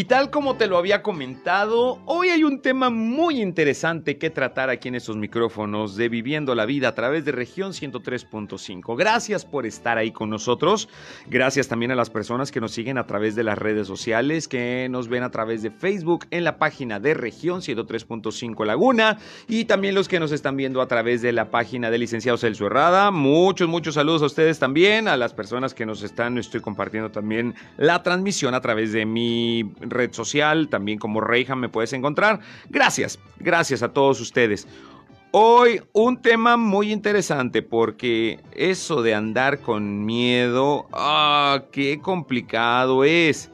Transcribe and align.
Y 0.00 0.04
tal 0.04 0.30
como 0.30 0.56
te 0.56 0.66
lo 0.66 0.78
había 0.78 1.02
comentado, 1.02 1.98
hoy 2.06 2.30
hay 2.30 2.42
un 2.42 2.62
tema 2.62 2.88
muy 2.88 3.42
interesante 3.42 4.16
que 4.16 4.30
tratar 4.30 4.70
aquí 4.70 4.88
en 4.88 4.94
estos 4.94 5.18
micrófonos 5.18 5.94
de 5.94 6.08
Viviendo 6.08 6.54
la 6.54 6.64
Vida 6.64 6.88
a 6.88 6.94
través 6.94 7.26
de 7.26 7.32
región 7.32 7.72
103.5. 7.72 8.96
Gracias 8.96 9.44
por 9.44 9.66
estar 9.66 9.98
ahí 9.98 10.10
con 10.10 10.30
nosotros. 10.30 10.88
Gracias 11.28 11.68
también 11.68 11.90
a 11.90 11.96
las 11.96 12.08
personas 12.08 12.50
que 12.50 12.62
nos 12.62 12.72
siguen 12.72 12.96
a 12.96 13.06
través 13.06 13.34
de 13.34 13.44
las 13.44 13.58
redes 13.58 13.86
sociales, 13.86 14.48
que 14.48 14.88
nos 14.90 15.08
ven 15.08 15.22
a 15.22 15.30
través 15.30 15.60
de 15.60 15.70
Facebook 15.70 16.24
en 16.30 16.44
la 16.44 16.56
página 16.56 16.98
de 16.98 17.12
región 17.12 17.60
103.5 17.60 18.64
Laguna 18.64 19.18
y 19.48 19.66
también 19.66 19.94
los 19.94 20.08
que 20.08 20.18
nos 20.18 20.32
están 20.32 20.56
viendo 20.56 20.80
a 20.80 20.88
través 20.88 21.20
de 21.20 21.32
la 21.32 21.50
página 21.50 21.90
de 21.90 21.98
licenciado 21.98 22.38
Celso 22.38 22.64
Herrada. 22.64 23.10
Muchos, 23.10 23.68
muchos 23.68 23.96
saludos 23.96 24.22
a 24.22 24.26
ustedes 24.26 24.58
también, 24.58 25.08
a 25.08 25.18
las 25.18 25.34
personas 25.34 25.74
que 25.74 25.84
nos 25.84 26.02
están, 26.02 26.38
estoy 26.38 26.62
compartiendo 26.62 27.10
también 27.10 27.54
la 27.76 28.02
transmisión 28.02 28.54
a 28.54 28.62
través 28.62 28.94
de 28.94 29.04
mi 29.04 29.70
red 29.90 30.12
social, 30.12 30.68
también 30.68 30.98
como 30.98 31.20
Reija 31.20 31.56
me 31.56 31.68
puedes 31.68 31.92
encontrar. 31.92 32.40
Gracias, 32.68 33.18
gracias 33.38 33.82
a 33.82 33.92
todos 33.92 34.20
ustedes. 34.20 34.66
Hoy 35.32 35.80
un 35.92 36.20
tema 36.20 36.56
muy 36.56 36.90
interesante 36.90 37.62
porque 37.62 38.40
eso 38.50 39.00
de 39.00 39.14
andar 39.14 39.60
con 39.60 40.04
miedo, 40.04 40.88
ah, 40.92 41.62
qué 41.70 42.00
complicado 42.00 43.04
es. 43.04 43.48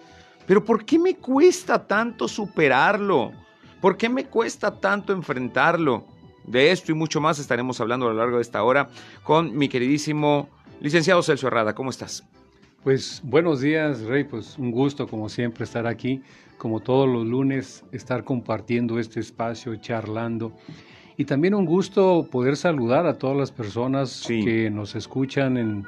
Pero 0.46 0.64
¿por 0.64 0.86
qué 0.86 0.98
me 0.98 1.16
cuesta 1.16 1.86
tanto 1.86 2.28
superarlo? 2.28 3.32
¿Por 3.80 3.98
qué 3.98 4.09
me 4.09 4.24
cuesta 4.24 4.80
tanto 4.80 5.12
enfrentarlo? 5.12 6.06
De 6.45 6.70
esto 6.70 6.92
y 6.92 6.95
mucho 6.95 7.20
más 7.20 7.40
estaremos 7.40 7.80
hablando 7.80 8.06
a 8.06 8.10
lo 8.10 8.18
largo 8.18 8.37
de 8.37 8.42
esta 8.42 8.62
hora 8.62 8.88
con 9.24 9.54
mi 9.56 9.68
queridísimo 9.68 10.48
licenciado 10.80 11.23
Celso 11.23 11.48
Herrada. 11.48 11.74
¿Cómo 11.74 11.90
estás? 11.90 12.24
Pues 12.86 13.20
buenos 13.24 13.62
días, 13.62 14.02
Rey. 14.02 14.22
Pues 14.22 14.56
un 14.58 14.70
gusto, 14.70 15.09
como 15.09 15.29
siempre, 15.29 15.65
estar 15.65 15.88
aquí, 15.88 16.23
como 16.56 16.79
todos 16.79 17.09
los 17.09 17.26
lunes, 17.26 17.84
estar 17.90 18.23
compartiendo 18.23 19.01
este 19.01 19.18
espacio, 19.18 19.74
charlando. 19.74 20.52
Y 21.16 21.24
también 21.24 21.54
un 21.54 21.66
gusto 21.66 22.28
poder 22.30 22.56
saludar 22.56 23.09
a 23.09 23.18
todas 23.18 23.37
las 23.37 23.51
personas 23.51 24.24
que 24.28 24.70
nos 24.70 24.95
escuchan 24.95 25.56
en, 25.56 25.84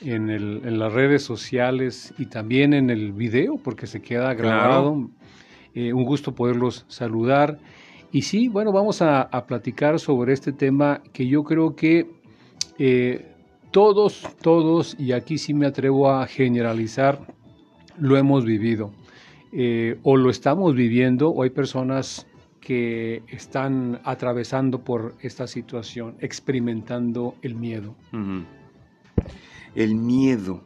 en, 0.00 0.78
las 0.78 0.90
redes 0.90 1.22
sociales 1.22 2.14
y 2.16 2.24
también 2.24 2.72
en 2.72 2.88
el 2.88 3.12
video, 3.12 3.58
porque 3.58 3.86
se 3.86 4.00
queda 4.00 4.32
grabado. 4.32 5.10
Eh, 5.74 5.92
un 5.92 6.04
gusto 6.04 6.34
poderlos 6.34 6.86
saludar. 6.88 7.58
Y 8.10 8.22
sí, 8.22 8.48
bueno, 8.48 8.72
vamos 8.72 9.02
a, 9.02 9.28
platicar 9.46 10.00
sobre 10.00 10.32
este 10.32 10.52
tema 10.52 11.02
que 11.12 11.26
yo 11.26 11.44
creo 11.44 11.76
que 11.76 12.06
eh, 12.78 13.27
todos, 13.70 14.26
todos, 14.42 14.96
y 14.98 15.12
aquí 15.12 15.38
sí 15.38 15.54
me 15.54 15.66
atrevo 15.66 16.10
a 16.10 16.26
generalizar, 16.26 17.20
lo 17.98 18.16
hemos 18.16 18.44
vivido. 18.44 18.92
Eh, 19.52 19.98
o 20.02 20.16
lo 20.16 20.30
estamos 20.30 20.74
viviendo, 20.74 21.30
o 21.30 21.42
hay 21.42 21.50
personas 21.50 22.26
que 22.60 23.22
están 23.28 24.00
atravesando 24.04 24.84
por 24.84 25.14
esta 25.22 25.46
situación, 25.46 26.16
experimentando 26.20 27.34
el 27.42 27.54
miedo. 27.54 27.94
El 29.74 29.94
miedo. 29.94 30.62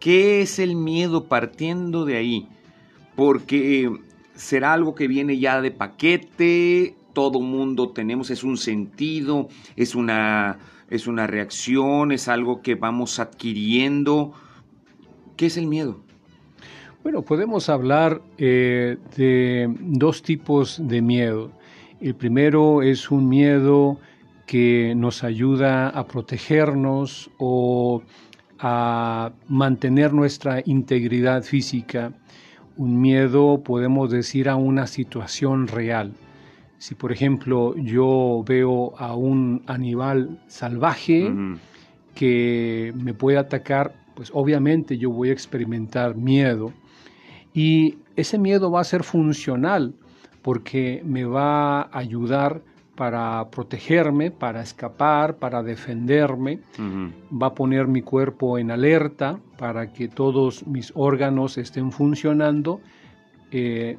¿Qué 0.00 0.40
es 0.40 0.58
el 0.58 0.74
miedo 0.74 1.28
partiendo 1.28 2.04
de 2.04 2.16
ahí? 2.16 2.48
Porque 3.14 3.90
será 4.34 4.72
algo 4.72 4.94
que 4.94 5.08
viene 5.08 5.38
ya 5.38 5.60
de 5.60 5.70
paquete, 5.70 6.96
todo 7.12 7.40
mundo 7.40 7.90
tenemos, 7.90 8.30
es 8.30 8.44
un 8.44 8.56
sentido, 8.56 9.48
es 9.76 9.94
una 9.94 10.58
es 10.90 11.06
una 11.06 11.26
reacción, 11.26 12.12
es 12.12 12.28
algo 12.28 12.62
que 12.62 12.74
vamos 12.74 13.18
adquiriendo. 13.18 14.32
¿Qué 15.36 15.46
es 15.46 15.56
el 15.56 15.66
miedo? 15.66 16.00
Bueno, 17.02 17.22
podemos 17.22 17.68
hablar 17.68 18.20
eh, 18.38 18.96
de 19.16 19.72
dos 19.78 20.22
tipos 20.22 20.80
de 20.82 21.00
miedo. 21.00 21.52
El 22.00 22.14
primero 22.14 22.82
es 22.82 23.10
un 23.10 23.28
miedo 23.28 23.98
que 24.46 24.94
nos 24.96 25.24
ayuda 25.24 25.88
a 25.88 26.06
protegernos 26.06 27.30
o 27.38 28.02
a 28.58 29.32
mantener 29.46 30.12
nuestra 30.12 30.62
integridad 30.64 31.42
física. 31.42 32.12
Un 32.76 33.00
miedo, 33.00 33.62
podemos 33.62 34.10
decir, 34.10 34.48
a 34.48 34.56
una 34.56 34.86
situación 34.86 35.68
real. 35.68 36.12
Si 36.78 36.94
por 36.94 37.12
ejemplo 37.12 37.74
yo 37.76 38.42
veo 38.46 38.96
a 38.98 39.14
un 39.14 39.62
animal 39.66 40.40
salvaje 40.46 41.32
que 42.14 42.92
me 42.96 43.14
puede 43.14 43.38
atacar, 43.38 43.94
pues 44.14 44.30
obviamente 44.32 44.96
yo 44.96 45.10
voy 45.10 45.30
a 45.30 45.32
experimentar 45.32 46.16
miedo. 46.16 46.72
Y 47.52 47.98
ese 48.16 48.38
miedo 48.38 48.70
va 48.70 48.80
a 48.80 48.84
ser 48.84 49.02
funcional 49.02 49.94
porque 50.42 51.02
me 51.04 51.24
va 51.24 51.82
a 51.82 51.98
ayudar 51.98 52.62
para 52.94 53.48
protegerme, 53.50 54.32
para 54.32 54.60
escapar, 54.60 55.36
para 55.36 55.62
defenderme. 55.62 56.58
Va 57.30 57.48
a 57.48 57.54
poner 57.54 57.86
mi 57.86 58.02
cuerpo 58.02 58.58
en 58.58 58.72
alerta 58.72 59.38
para 59.56 59.92
que 59.92 60.08
todos 60.08 60.66
mis 60.66 60.92
órganos 60.96 61.58
estén 61.58 61.92
funcionando. 61.92 62.80
Eh, 63.52 63.96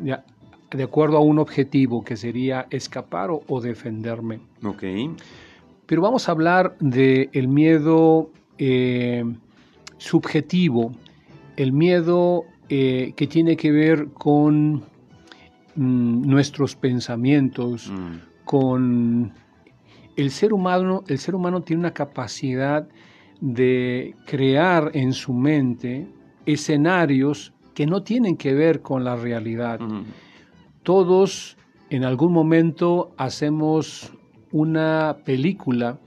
de 0.72 0.84
acuerdo 0.84 1.18
a 1.18 1.22
un 1.22 1.40
objetivo 1.40 2.04
que 2.04 2.16
sería 2.16 2.68
escapar 2.70 3.30
o, 3.32 3.62
defenderme. 3.62 4.40
Ok. 4.64 4.84
Pero 5.86 6.02
vamos 6.02 6.30
a 6.30 6.34
hablar 6.34 6.76
del 6.80 7.30
el 7.34 7.48
miedo 7.48 8.30
eh, 8.58 9.24
subjetivo, 9.98 10.92
el 11.58 11.74
miedo 11.74 12.44
eh, 12.70 13.14
que 13.16 13.26
tiene 13.26 13.58
que 13.58 13.72
ver 13.72 14.10
con 14.14 14.84
mm, 15.76 16.30
nuestros 16.30 16.76
pensamientos, 16.76 17.90
mm. 17.92 18.46
con 18.46 19.34
el 20.16 20.32
ser 20.32 20.54
humano. 20.54 21.04
El 21.08 21.18
ser 21.18 21.34
humano 21.34 21.62
tiene 21.62 21.80
una 21.80 21.94
capacidad 21.94 22.88
de 23.42 24.14
crear 24.26 24.92
en 24.94 25.14
su 25.14 25.34
mente 25.34 26.08
escenarios 26.46 27.54
que 27.74 27.88
no 27.88 28.04
tienen 28.04 28.38
que 28.38 28.54
ver 28.54 28.82
con 28.82 29.04
la 29.04 29.16
realidad 29.16 29.80
todos 30.84 31.58
en 31.90 32.04
algún 32.04 32.32
momento 32.32 33.12
hacemos 33.18 34.14
una 34.52 35.18
película 35.26 36.00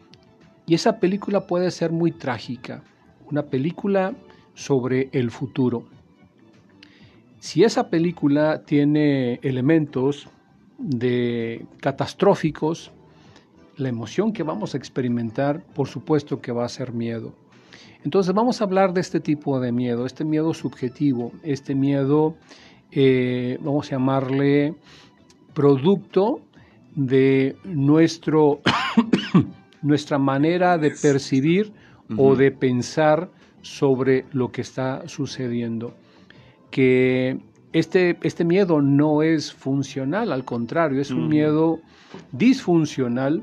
y 0.67 0.75
esa 0.75 0.99
película 0.99 1.47
puede 1.47 1.71
ser 1.71 1.93
muy 1.93 2.13
trágica, 2.13 2.83
una 3.31 3.45
película 3.45 4.15
sobre 4.55 5.09
el 5.13 5.31
futuro. 5.31 5.85
Si 7.41 7.65
esa 7.65 7.91
película 7.91 8.63
tiene 8.63 9.41
elementos 9.43 10.29
de 10.79 11.67
catastróficos, 11.81 12.93
la 13.77 13.89
emoción 13.89 14.33
que 14.33 14.43
vamos 14.43 14.75
a 14.75 14.79
experimentar, 14.79 15.65
por 15.75 15.89
supuesto 15.89 16.41
que 16.41 16.53
va 16.53 16.65
a 16.65 16.69
ser 16.69 16.93
miedo. 16.93 17.35
Entonces 18.05 18.35
vamos 18.35 18.61
a 18.61 18.65
hablar 18.65 18.93
de 18.93 19.01
este 19.01 19.21
tipo 19.21 19.61
de 19.61 19.73
miedo, 19.73 20.07
este 20.07 20.25
miedo 20.25 20.55
subjetivo, 20.55 21.33
este 21.43 21.75
miedo 21.75 22.37
eh, 22.93 23.59
vamos 23.63 23.89
a 23.89 23.97
llamarle, 23.97 24.75
producto 25.55 26.41
de 26.95 27.57
nuestro, 27.65 28.61
nuestra 29.83 30.19
manera 30.19 30.77
de 30.79 30.91
percibir 30.91 31.73
o 32.17 32.37
de 32.37 32.51
pensar 32.51 33.31
sobre 33.63 34.27
lo 34.33 34.53
que 34.53 34.61
está 34.61 35.09
sucediendo. 35.09 35.95
Que 36.71 37.39
este, 37.73 38.19
este 38.23 38.45
miedo 38.45 38.83
no 38.83 39.23
es 39.23 39.53
funcional, 39.53 40.31
al 40.31 40.45
contrario, 40.45 41.01
es 41.01 41.11
un 41.11 41.29
miedo 41.29 41.81
disfuncional 42.33 43.43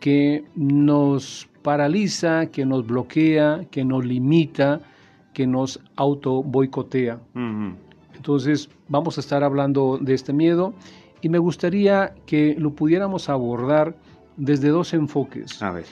que 0.00 0.44
nos 0.54 1.48
paraliza, 1.62 2.46
que 2.46 2.64
nos 2.64 2.86
bloquea, 2.86 3.66
que 3.70 3.84
nos 3.84 4.04
limita, 4.04 4.80
que 5.34 5.46
nos 5.46 5.80
auto 5.96 6.42
boicotea. 6.42 7.18
Entonces 8.24 8.70
vamos 8.88 9.18
a 9.18 9.20
estar 9.20 9.44
hablando 9.44 9.98
de 10.00 10.14
este 10.14 10.32
miedo 10.32 10.72
y 11.20 11.28
me 11.28 11.36
gustaría 11.36 12.14
que 12.24 12.56
lo 12.58 12.70
pudiéramos 12.70 13.28
abordar 13.28 13.98
desde 14.38 14.68
dos 14.70 14.94
enfoques. 14.94 15.62
A 15.62 15.72
ver. 15.72 15.84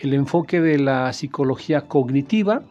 El 0.00 0.12
enfoque 0.12 0.60
de 0.60 0.80
la 0.80 1.12
psicología 1.12 1.82
cognitiva 1.82 2.64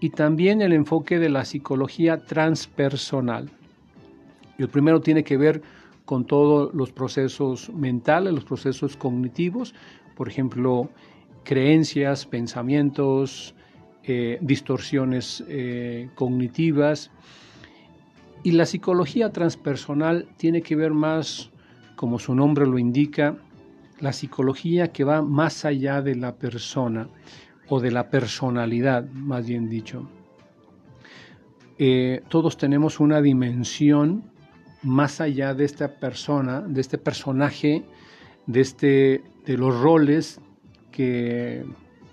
y 0.00 0.10
también 0.10 0.62
el 0.62 0.72
enfoque 0.72 1.20
de 1.20 1.28
la 1.28 1.44
psicología 1.44 2.24
transpersonal. 2.24 3.50
El 4.58 4.68
primero 4.68 5.00
tiene 5.00 5.22
que 5.22 5.36
ver 5.36 5.62
con 6.04 6.24
todos 6.24 6.74
los 6.74 6.90
procesos 6.90 7.70
mentales, 7.70 8.34
los 8.34 8.44
procesos 8.44 8.96
cognitivos, 8.96 9.76
por 10.16 10.28
ejemplo, 10.28 10.90
creencias, 11.44 12.26
pensamientos, 12.26 13.54
eh, 14.02 14.38
distorsiones 14.40 15.44
eh, 15.46 16.10
cognitivas, 16.16 17.12
y 18.44 18.52
la 18.52 18.66
psicología 18.66 19.32
transpersonal 19.32 20.28
tiene 20.36 20.60
que 20.60 20.76
ver 20.76 20.92
más, 20.92 21.50
como 21.96 22.18
su 22.18 22.34
nombre 22.34 22.66
lo 22.66 22.78
indica, 22.78 23.38
la 24.00 24.12
psicología 24.12 24.92
que 24.92 25.02
va 25.02 25.22
más 25.22 25.64
allá 25.64 26.02
de 26.02 26.14
la 26.14 26.36
persona 26.36 27.08
o 27.68 27.80
de 27.80 27.90
la 27.90 28.10
personalidad, 28.10 29.08
más 29.08 29.46
bien 29.46 29.70
dicho. 29.70 30.06
Eh, 31.78 32.22
todos 32.28 32.58
tenemos 32.58 33.00
una 33.00 33.22
dimensión 33.22 34.30
más 34.82 35.22
allá 35.22 35.54
de 35.54 35.64
esta 35.64 35.96
persona, 35.98 36.60
de 36.60 36.82
este 36.82 36.98
personaje, 36.98 37.82
de, 38.46 38.60
este, 38.60 39.24
de 39.46 39.56
los 39.56 39.80
roles 39.80 40.38
que 40.92 41.64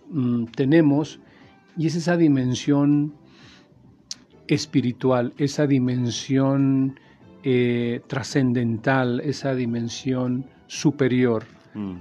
mm, 0.09 0.45
tenemos, 0.45 1.19
y 1.75 1.87
es 1.87 1.95
esa 1.95 2.15
dimensión 2.15 3.15
espiritual, 4.51 5.33
esa 5.37 5.65
dimensión 5.65 6.99
eh, 7.43 8.01
trascendental, 8.07 9.21
esa 9.21 9.55
dimensión 9.55 10.45
superior, 10.67 11.45
mm. 11.73 11.95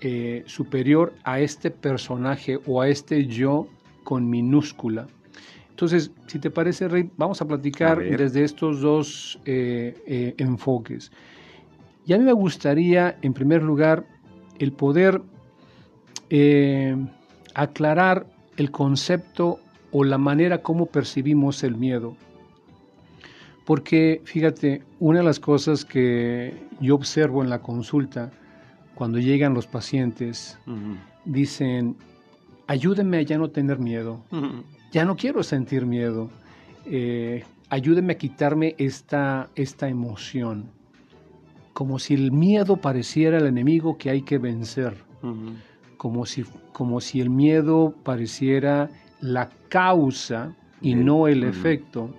eh, 0.00 0.44
superior 0.46 1.12
a 1.24 1.40
este 1.40 1.72
personaje 1.72 2.60
o 2.66 2.80
a 2.80 2.88
este 2.88 3.26
yo 3.26 3.66
con 4.04 4.30
minúscula. 4.30 5.08
Entonces, 5.70 6.12
si 6.28 6.38
te 6.38 6.50
parece, 6.50 6.86
Rey, 6.86 7.10
vamos 7.16 7.42
a 7.42 7.48
platicar 7.48 7.98
desde 7.98 8.44
estos 8.44 8.80
dos 8.80 9.40
eh, 9.44 10.34
enfoques. 10.38 11.10
Y 12.06 12.12
a 12.12 12.18
mí 12.18 12.24
me 12.24 12.32
gustaría, 12.32 13.18
en 13.22 13.32
primer 13.34 13.62
lugar, 13.62 14.06
el 14.58 14.72
poder 14.72 15.20
aclarar 17.54 18.26
el 18.56 18.70
concepto 18.70 19.60
o 19.92 20.04
la 20.04 20.18
manera 20.18 20.62
como 20.62 20.86
percibimos 20.86 21.62
el 21.64 21.76
miedo. 21.76 22.16
Porque 23.64 24.22
fíjate, 24.24 24.82
una 24.98 25.18
de 25.18 25.24
las 25.24 25.40
cosas 25.40 25.84
que 25.84 26.54
yo 26.80 26.94
observo 26.94 27.42
en 27.42 27.50
la 27.50 27.60
consulta, 27.60 28.30
cuando 28.94 29.18
llegan 29.18 29.54
los 29.54 29.66
pacientes, 29.66 30.58
dicen, 31.24 31.96
ayúdenme 32.66 33.18
a 33.18 33.22
ya 33.22 33.38
no 33.38 33.50
tener 33.50 33.78
miedo, 33.78 34.24
ya 34.90 35.04
no 35.04 35.16
quiero 35.16 35.42
sentir 35.42 35.84
miedo, 35.84 36.30
eh, 36.86 37.44
ayúdenme 37.68 38.14
a 38.14 38.18
quitarme 38.18 38.74
esta, 38.78 39.50
esta 39.54 39.88
emoción, 39.88 40.70
como 41.74 41.98
si 41.98 42.14
el 42.14 42.32
miedo 42.32 42.76
pareciera 42.76 43.38
el 43.38 43.46
enemigo 43.46 43.98
que 43.98 44.10
hay 44.10 44.22
que 44.22 44.38
vencer, 44.38 44.96
como, 45.98 46.26
si, 46.26 46.44
como 46.72 47.00
si 47.00 47.20
el 47.20 47.28
miedo 47.28 47.94
pareciera 48.02 48.90
la 49.20 49.50
causa 49.68 50.54
y 50.80 50.94
no 50.94 51.26
el 51.26 51.44
efecto. 51.44 52.14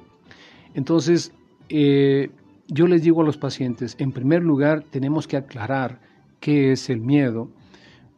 Entonces, 0.74 1.34
eh, 1.69 2.30
yo 2.68 2.88
les 2.88 3.04
digo 3.04 3.22
a 3.22 3.25
los 3.25 3.38
pacientes, 3.38 3.96
en 4.00 4.12
primer 4.12 4.44
lugar, 4.44 4.84
tenemos 4.90 5.28
que 5.28 5.38
aclarar 5.38 6.00
qué 6.40 6.72
es 6.72 6.90
el 6.90 7.01
miedo, 7.01 7.50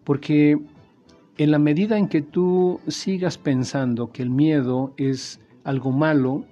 porque 0.04 0.58
en 1.38 1.52
la 1.52 1.60
medida 1.60 1.98
en 1.98 2.08
que 2.08 2.22
tú 2.22 2.80
sigas 2.88 3.38
pensando 3.38 4.12
que 4.12 4.22
el 4.24 4.30
miedo 4.30 4.94
es 4.98 5.40
algo 5.64 5.92
malo, 5.92 6.46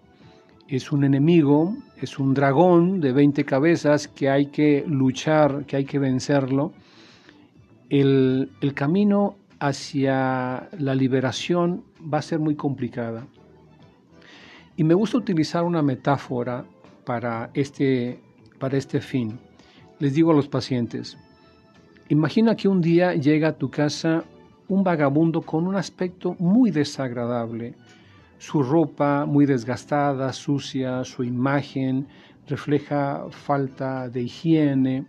es 0.68 0.92
un 0.92 1.04
enemigo, 1.04 1.76
es 2.02 2.20
un 2.20 2.34
dragón 2.34 3.02
de 3.02 3.12
20 3.12 3.44
cabezas 3.44 4.08
que 4.08 4.30
hay 4.30 4.48
que 4.48 4.86
luchar, 4.88 5.66
que 5.66 5.78
hay 5.78 5.86
que 5.86 6.00
vencerlo, 6.00 6.72
el, 7.90 8.52
el 8.62 8.74
camino 8.74 9.36
hacia 9.60 10.70
la 10.78 10.96
liberación 10.96 11.84
va 12.02 12.20
a 12.20 12.22
ser 12.22 12.40
muy 12.40 12.56
complicada. 12.56 13.28
Y 14.76 14.84
me 14.84 14.94
gusta 14.94 15.18
utilizar 15.18 15.64
una 15.64 15.82
metáfora 15.82 16.66
para 17.06 17.50
este, 17.54 18.20
para 18.60 18.78
este 18.78 19.02
fin. 19.02 19.40
Les 20.00 20.14
digo 20.14 20.32
a 20.32 20.36
los 20.36 20.48
pacientes, 20.48 21.18
imagina 22.08 22.56
que 22.56 22.68
un 22.68 22.80
día 22.80 23.14
llega 23.14 23.50
a 23.50 23.58
tu 23.58 23.70
casa 23.70 24.24
un 24.70 24.84
vagabundo 24.84 25.42
con 25.42 25.68
un 25.68 25.76
aspecto 25.76 26.36
muy 26.40 26.72
desagradable, 26.72 27.76
su 28.38 28.64
ropa 28.64 29.26
muy 29.26 29.46
desgastada, 29.46 30.32
sucia, 30.32 31.04
su 31.04 31.24
imagen 31.24 32.08
refleja 32.50 33.26
falta 33.30 34.10
de 34.10 34.24
higiene. 34.24 35.06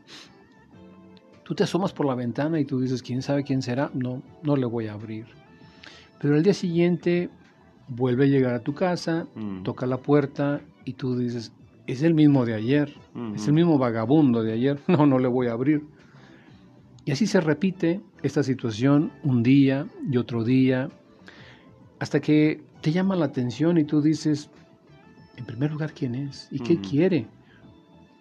Tú 1.50 1.56
te 1.56 1.64
asomas 1.64 1.92
por 1.92 2.06
la 2.06 2.14
ventana 2.14 2.60
y 2.60 2.64
tú 2.64 2.78
dices, 2.78 3.02
¿quién 3.02 3.22
sabe 3.22 3.42
quién 3.42 3.60
será? 3.60 3.90
No, 3.92 4.22
no 4.44 4.54
le 4.54 4.66
voy 4.66 4.86
a 4.86 4.92
abrir. 4.92 5.26
Pero 6.20 6.36
al 6.36 6.44
día 6.44 6.54
siguiente 6.54 7.28
vuelve 7.88 8.26
a 8.26 8.28
llegar 8.28 8.54
a 8.54 8.60
tu 8.60 8.72
casa, 8.72 9.26
mm. 9.34 9.64
toca 9.64 9.84
la 9.84 9.96
puerta 9.96 10.60
y 10.84 10.92
tú 10.92 11.18
dices, 11.18 11.50
es 11.88 12.04
el 12.04 12.14
mismo 12.14 12.46
de 12.46 12.54
ayer, 12.54 12.94
es 13.34 13.48
el 13.48 13.54
mismo 13.54 13.78
vagabundo 13.78 14.44
de 14.44 14.52
ayer, 14.52 14.78
no, 14.86 15.06
no 15.06 15.18
le 15.18 15.26
voy 15.26 15.48
a 15.48 15.52
abrir. 15.54 15.82
Y 17.04 17.10
así 17.10 17.26
se 17.26 17.40
repite 17.40 18.00
esta 18.22 18.44
situación 18.44 19.10
un 19.24 19.42
día 19.42 19.88
y 20.08 20.18
otro 20.18 20.44
día, 20.44 20.88
hasta 21.98 22.20
que 22.20 22.62
te 22.80 22.92
llama 22.92 23.16
la 23.16 23.24
atención 23.24 23.76
y 23.76 23.82
tú 23.82 24.00
dices, 24.00 24.50
en 25.36 25.46
primer 25.46 25.72
lugar, 25.72 25.94
¿quién 25.94 26.14
es? 26.14 26.46
¿Y 26.52 26.60
qué 26.60 26.80
quiere? 26.80 27.26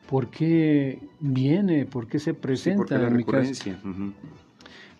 ¿Por 0.09 0.31
qué 0.31 0.99
viene? 1.19 1.85
¿Por 1.85 2.07
qué 2.07 2.17
se 2.17 2.33
presenta 2.33 2.95
en 2.95 3.15
mi 3.15 3.23
casa? 3.23 3.77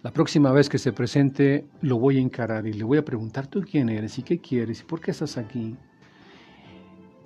La 0.03 0.11
próxima 0.11 0.51
vez 0.51 0.69
que 0.69 0.77
se 0.77 0.93
presente 0.93 1.65
lo 1.81 1.97
voy 1.97 2.17
a 2.17 2.21
encarar 2.21 2.67
y 2.67 2.73
le 2.73 2.83
voy 2.83 2.99
a 2.99 3.03
preguntar 3.03 3.47
tú 3.47 3.61
quién 3.61 3.89
eres 3.89 4.19
y 4.19 4.21
qué 4.21 4.37
quieres 4.37 4.81
y 4.81 4.83
por 4.83 5.01
qué 5.01 5.09
estás 5.09 5.39
aquí. 5.39 5.75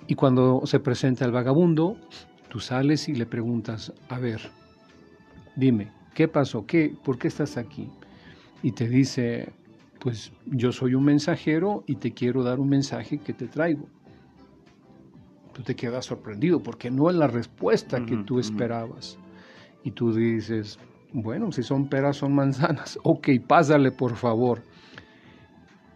Y 0.06 0.14
cuando 0.14 0.62
se 0.64 0.80
presenta 0.80 1.26
el 1.26 1.32
vagabundo, 1.32 1.98
tú 2.48 2.58
sales 2.58 3.06
y 3.10 3.14
le 3.14 3.26
preguntas, 3.26 3.92
a 4.08 4.18
ver, 4.18 4.40
dime, 5.54 5.92
¿qué 6.14 6.26
pasó? 6.26 6.64
¿Qué? 6.64 6.94
¿Por 7.04 7.18
qué 7.18 7.28
estás 7.28 7.58
aquí? 7.58 7.90
Y 8.62 8.72
te 8.72 8.88
dice, 8.88 9.52
pues 10.00 10.32
yo 10.46 10.72
soy 10.72 10.94
un 10.94 11.04
mensajero 11.04 11.84
y 11.86 11.96
te 11.96 12.12
quiero 12.12 12.42
dar 12.42 12.60
un 12.60 12.70
mensaje 12.70 13.18
que 13.18 13.34
te 13.34 13.46
traigo. 13.46 13.86
Tú 15.54 15.62
te 15.62 15.74
quedas 15.76 16.06
sorprendido 16.06 16.60
porque 16.60 16.90
no 16.90 17.08
es 17.08 17.16
la 17.16 17.28
respuesta 17.28 18.04
que 18.04 18.16
tú 18.18 18.40
esperabas. 18.40 19.18
Y 19.84 19.92
tú 19.92 20.12
dices, 20.12 20.78
bueno, 21.12 21.52
si 21.52 21.62
son 21.62 21.88
peras, 21.88 22.16
son 22.16 22.34
manzanas. 22.34 22.98
Ok, 23.04 23.28
pásale 23.46 23.92
por 23.92 24.16
favor. 24.16 24.62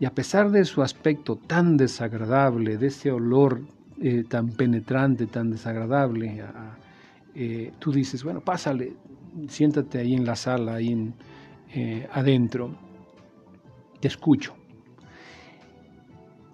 Y 0.00 0.04
a 0.04 0.14
pesar 0.14 0.50
de 0.50 0.64
su 0.64 0.80
aspecto 0.82 1.36
tan 1.36 1.76
desagradable, 1.76 2.78
de 2.78 2.86
ese 2.86 3.10
olor 3.10 3.62
eh, 4.00 4.22
tan 4.28 4.50
penetrante, 4.50 5.26
tan 5.26 5.50
desagradable, 5.50 6.40
eh, 7.34 7.72
tú 7.80 7.90
dices, 7.90 8.22
bueno, 8.22 8.40
pásale, 8.40 8.94
siéntate 9.48 9.98
ahí 9.98 10.14
en 10.14 10.24
la 10.24 10.36
sala, 10.36 10.76
ahí 10.76 11.12
eh, 11.74 12.06
adentro, 12.12 12.70
te 14.00 14.06
escucho. 14.06 14.57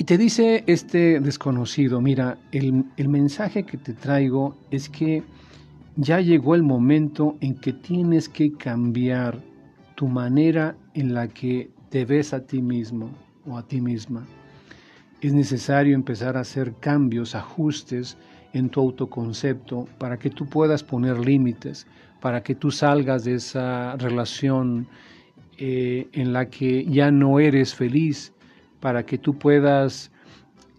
Y 0.05 0.06
te 0.06 0.19
dice 0.19 0.65
este 0.67 1.19
desconocido, 1.19 1.99
mira, 2.03 2.37
el, 2.53 2.84
el 2.99 3.08
mensaje 3.08 3.63
que 3.63 3.79
te 3.79 3.94
traigo 3.94 4.55
es 4.70 4.91
que 4.91 5.23
ya 5.96 6.20
llegó 6.20 6.55
el 6.55 6.63
momento 6.63 7.39
en 7.41 7.55
que 7.55 7.73
tienes 7.73 8.29
que 8.29 8.53
cambiar 8.53 9.41
tu 9.94 10.06
manera 10.06 10.77
en 10.93 11.15
la 11.15 11.29
que 11.29 11.70
te 11.89 12.05
ves 12.05 12.34
a 12.34 12.44
ti 12.44 12.61
mismo 12.61 13.13
o 13.46 13.56
a 13.56 13.67
ti 13.67 13.81
misma. 13.81 14.27
Es 15.23 15.32
necesario 15.32 15.94
empezar 15.94 16.37
a 16.37 16.41
hacer 16.41 16.75
cambios, 16.81 17.34
ajustes 17.34 18.19
en 18.53 18.69
tu 18.69 18.81
autoconcepto 18.81 19.89
para 19.96 20.19
que 20.19 20.29
tú 20.29 20.44
puedas 20.44 20.82
poner 20.82 21.19
límites, 21.19 21.87
para 22.20 22.43
que 22.43 22.55
tú 22.55 22.70
salgas 22.70 23.25
de 23.25 23.37
esa 23.37 23.96
relación 23.96 24.87
eh, 25.56 26.08
en 26.13 26.34
la 26.34 26.51
que 26.51 26.84
ya 26.84 27.11
no 27.11 27.41
eres 27.41 27.75
feliz, 27.75 28.33
para 28.84 29.06
que 29.06 29.17
tú 29.17 29.38
puedas 29.38 30.10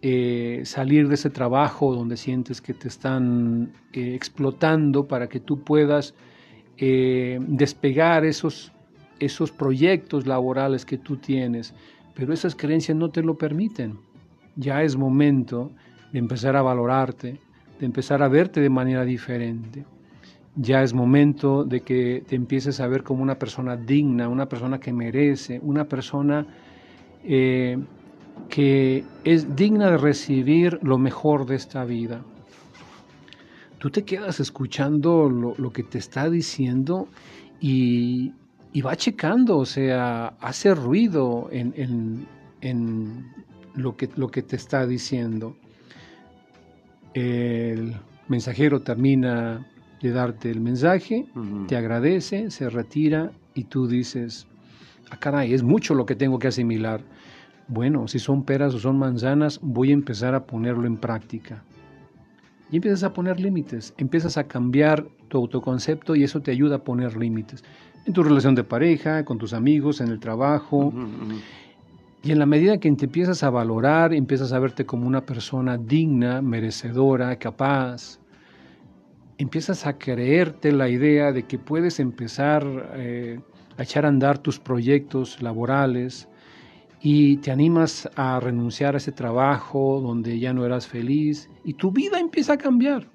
eh, 0.04 0.62
salir 0.64 1.08
de 1.08 1.16
ese 1.16 1.32
trabajo 1.32 1.96
donde 1.96 2.18
sientes 2.18 2.62
que 2.62 2.76
te 2.76 2.88
están 2.88 3.72
eh, 3.94 4.14
explotando 4.14 5.08
para 5.08 5.28
que 5.28 5.40
tú 5.40 5.64
puedas 5.64 6.14
eh, 6.78 7.40
despegar 7.42 8.24
esos, 8.24 8.72
esos 9.20 9.52
proyectos 9.52 10.28
laborales 10.28 10.86
que 10.86 11.00
tú 11.00 11.18
tienes. 11.18 11.74
Pero 12.14 12.32
esas 12.32 12.56
creencias 12.56 12.96
no 12.96 13.10
te 13.10 13.24
lo 13.24 13.40
permiten. 13.40 13.98
Ya 14.56 14.84
es 14.84 14.96
momento 14.96 15.72
de 16.14 16.20
empezar 16.20 16.56
a 16.56 16.62
valorarte, 16.62 17.40
de 17.80 17.86
empezar 17.88 18.22
a 18.22 18.28
verte 18.28 18.62
de 18.62 18.70
manera 18.70 19.04
diferente. 19.04 19.84
Ya 20.56 20.84
es 20.84 20.94
momento 20.94 21.64
de 21.64 21.82
que 21.82 22.24
te 22.28 22.36
empieces 22.36 22.80
a 22.82 22.88
ver 22.88 23.02
como 23.02 23.24
una 23.24 23.40
persona 23.40 23.76
digna, 23.76 24.30
una 24.30 24.48
persona 24.48 24.80
que 24.80 24.94
merece, 24.94 25.60
una 25.64 25.86
persona 25.86 26.46
que 28.50 29.04
es 29.24 29.56
digna 29.56 29.92
de 29.92 29.98
recibir 29.98 30.80
lo 30.82 30.98
mejor 30.98 31.46
de 31.46 31.56
esta 31.56 31.84
vida. 31.86 32.22
Tú 33.80 33.90
te 33.90 34.04
quedas 34.04 34.40
escuchando 34.40 35.30
lo, 35.30 35.74
que 35.74 35.84
te 35.84 35.98
está 35.98 36.30
diciendo 36.30 37.08
y, 37.60 38.34
va 38.82 38.96
checando, 38.96 39.58
o 39.58 39.66
sea, 39.66 40.28
hace 40.40 40.74
ruido 40.74 41.50
en, 41.52 42.26
lo, 43.76 43.96
que, 43.96 44.10
lo 44.16 44.30
que 44.30 44.42
te 44.42 44.56
está 44.56 44.88
diciendo. 44.88 45.56
El 47.14 47.96
mensajero 48.28 48.82
termina 48.82 49.68
de 50.02 50.12
darte 50.12 50.50
el 50.50 50.62
mensaje, 50.62 51.26
te 51.68 51.76
agradece, 51.76 52.52
se 52.52 52.70
retira 52.70 53.32
y 53.54 53.66
tú 53.66 53.88
dices, 53.88 54.48
ah 55.10 55.20
caray, 55.20 55.54
es 55.54 55.64
mucho 55.64 55.94
lo 55.94 56.06
que 56.06 56.16
tengo 56.16 56.40
que 56.40 56.48
asimilar 56.48 57.02
bueno, 57.68 58.08
si 58.08 58.20
son 58.20 58.44
peras 58.44 58.74
o 58.74 58.80
son 58.80 58.98
manzanas, 58.98 59.60
voy 59.62 59.92
a 59.92 59.94
empezar 59.94 60.36
a 60.36 60.46
ponerlo 60.46 60.86
en 60.86 60.98
práctica. 60.98 61.64
y 62.72 62.78
empiezas 62.78 63.04
a 63.04 63.14
poner 63.14 63.40
límites, 63.40 63.94
empiezas 63.98 64.38
a 64.38 64.46
cambiar 64.46 65.06
tu 65.28 65.38
autoconcepto 65.38 66.16
y 66.16 66.24
eso 66.24 66.42
te 66.42 66.52
ayuda 66.52 66.78
a 66.78 66.84
poner 66.84 67.16
límites 67.16 67.64
en 68.06 68.14
tu 68.14 68.24
relación 68.24 68.56
de 68.56 68.64
pareja, 68.64 69.26
con 69.26 69.38
tus 69.38 69.54
amigos, 69.54 70.02
en 70.02 70.10
el 70.10 70.20
trabajo. 70.20 70.94
Y 72.24 72.32
en 72.32 72.40
la 72.40 72.46
medida 72.46 72.80
que 72.80 72.92
te 72.92 73.06
empiezas 73.06 73.44
a 73.44 73.50
valorar, 73.50 74.14
empiezas 74.14 74.52
a 74.52 74.60
verte 74.60 74.86
como 74.86 75.08
una 75.08 75.22
persona 75.22 75.78
digna, 75.78 76.42
merecedora, 76.42 77.36
capaz, 77.38 78.20
empiezas 79.38 79.86
a 79.86 79.98
creerte 79.98 80.72
la 80.72 80.90
idea 80.90 81.32
de 81.32 81.44
que 81.44 81.60
puedes 81.60 82.00
empezar 82.00 82.64
eh, 82.96 83.40
a 83.78 83.84
echar 83.84 84.06
a 84.06 84.10
andar 84.10 84.38
tus 84.38 84.60
proyectos 84.60 85.42
laborales 85.42 86.28
y 87.08 87.38
te 87.38 87.52
animas 87.52 88.10
a 88.16 88.40
renunciar 88.40 88.96
a 88.96 88.98
ese 88.98 89.12
trabajo 89.12 90.02
donde 90.02 90.40
ya 90.40 90.54
no 90.54 90.66
eras 90.66 90.88
feliz 90.88 91.52
y 91.64 91.76
tu 91.76 91.92
vida 91.92 92.20
empieza 92.20 92.54
a 92.54 92.58
cambiar. 92.58 93.08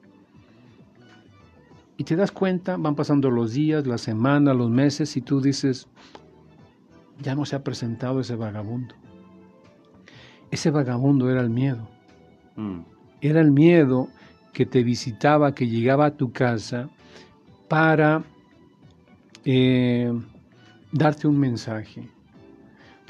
Y 1.96 2.04
te 2.04 2.14
das 2.14 2.30
cuenta, 2.30 2.76
van 2.76 2.94
pasando 2.94 3.32
los 3.32 3.52
días, 3.52 3.88
las 3.88 4.02
semanas, 4.02 4.56
los 4.56 4.70
meses 4.70 5.16
y 5.16 5.22
tú 5.22 5.40
dices, 5.40 5.88
ya 7.20 7.34
no 7.34 7.44
se 7.44 7.56
ha 7.56 7.64
presentado 7.64 8.20
ese 8.20 8.36
vagabundo. 8.36 8.94
Ese 10.52 10.70
vagabundo 10.70 11.28
era 11.28 11.40
el 11.40 11.50
miedo. 11.50 11.88
Mm. 12.54 12.82
Era 13.20 13.40
el 13.40 13.50
miedo 13.50 14.06
que 14.52 14.66
te 14.66 14.84
visitaba, 14.84 15.52
que 15.52 15.66
llegaba 15.66 16.06
a 16.06 16.16
tu 16.16 16.30
casa 16.30 16.88
para 17.68 18.22
eh, 19.44 20.12
darte 20.92 21.26
un 21.26 21.40
mensaje. 21.40 22.08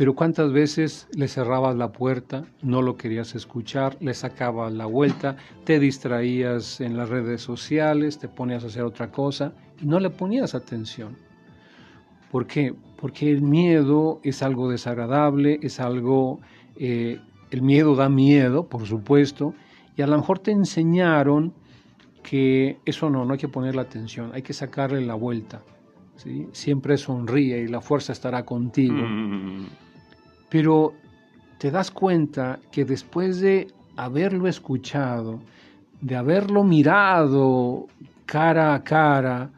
Pero 0.01 0.15
cuántas 0.15 0.51
veces 0.51 1.07
le 1.13 1.29
cerrabas 1.29 1.77
la 1.77 1.93
puerta, 1.93 2.47
no 2.63 2.81
lo 2.81 2.97
querías 2.97 3.35
escuchar, 3.35 3.99
le 4.01 4.15
sacabas 4.15 4.73
la 4.73 4.87
vuelta, 4.87 5.37
te 5.65 5.79
distraías 5.79 6.81
en 6.81 6.97
las 6.97 7.11
redes 7.11 7.43
sociales, 7.43 8.19
te 8.19 8.27
ponías 8.27 8.65
a 8.65 8.69
hacer 8.69 8.83
otra 8.85 9.11
cosa 9.13 9.53
y 9.79 9.85
no 9.85 10.01
le 10.01 10.09
ponías 10.09 10.55
atención. 10.55 11.19
¿Por 12.31 12.47
qué? 12.47 12.75
Porque 12.97 13.31
el 13.31 13.43
miedo 13.43 14.21
es 14.23 14.43
algo 14.43 14.71
desagradable, 14.71 15.59
es 15.61 15.81
algo, 15.81 16.41
eh, 16.77 17.21
el 17.51 17.61
miedo 17.61 17.95
da 17.95 18.09
miedo, 18.09 18.71
por 18.71 18.87
supuesto, 18.87 19.53
y 19.99 20.01
a 20.01 20.07
lo 20.07 20.17
mejor 20.17 20.39
te 20.39 20.51
enseñaron 20.51 21.53
que 22.23 22.79
eso 22.87 23.11
no, 23.11 23.27
no 23.27 23.35
hay 23.35 23.39
que 23.39 23.49
ponerle 23.49 23.83
atención, 23.83 24.31
hay 24.33 24.41
que 24.41 24.55
sacarle 24.55 25.05
la 25.05 25.15
vuelta. 25.15 25.61
Siempre 26.53 26.97
sonríe 26.97 27.63
y 27.63 27.67
la 27.67 27.83
fuerza 27.83 28.13
estará 28.13 28.47
contigo. 28.47 28.97
Mm. 28.97 29.90
Pero 30.51 30.93
te 31.59 31.71
das 31.71 31.91
cuenta 31.91 32.59
que 32.71 32.85
después 32.85 33.41
de 33.41 33.69
haberlo 33.97 34.49
escuchado, 34.49 35.41
de 36.01 36.17
haberlo 36.17 36.65
mirado 36.65 37.87
cara 38.27 38.75
a 38.75 38.83
cara, 38.83 39.51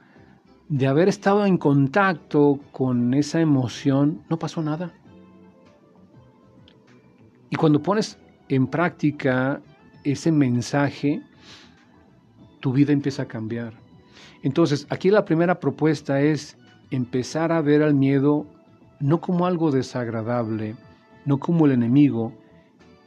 de 0.69 0.87
haber 0.87 1.09
estado 1.09 1.45
en 1.45 1.59
contacto 1.59 2.59
con 2.73 3.15
esa 3.15 3.41
emoción, 3.41 4.23
no 4.29 4.39
pasó 4.39 4.63
nada. 4.63 4.93
Y 7.51 7.57
cuando 7.57 7.83
pones 7.83 8.19
en 8.49 8.67
práctica 8.67 9.61
ese 10.05 10.33
mensaje, 10.33 11.23
tu 12.61 12.73
vida 12.73 12.93
empieza 12.93 13.25
a 13.25 13.29
cambiar. 13.29 13.75
Entonces, 14.43 14.87
aquí 14.89 15.11
la 15.11 15.25
primera 15.25 15.61
propuesta 15.61 16.21
es 16.21 16.57
empezar 16.91 17.53
a 17.53 17.61
ver 17.61 17.83
al 17.83 17.95
miedo 17.95 18.47
no 19.03 19.21
como 19.21 19.47
algo 19.47 19.73
desagradable, 19.73 20.77
no 21.27 21.39
como 21.39 21.67
el 21.67 21.73
enemigo, 21.73 22.33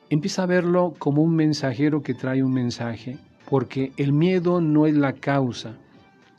empieza 0.09 0.43
a 0.43 0.45
verlo 0.45 0.93
como 0.99 1.23
un 1.23 1.35
mensajero 1.35 2.03
que 2.03 2.13
trae 2.13 2.43
un 2.43 2.53
mensaje, 2.53 3.17
porque 3.49 3.93
el 3.95 4.11
miedo 4.11 4.59
no 4.59 4.85
es 4.85 4.95
la 4.95 5.13
causa, 5.13 5.77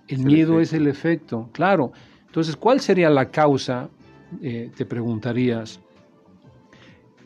el 0.08 0.18
miedo 0.20 0.60
es 0.60 0.72
el 0.74 0.86
efecto, 0.86 1.48
claro. 1.52 1.92
Entonces, 2.26 2.54
¿cuál 2.54 2.80
sería 2.80 3.08
la 3.08 3.30
causa? 3.30 3.88
Eh, 4.42 4.70
te 4.76 4.84
preguntarías. 4.84 5.80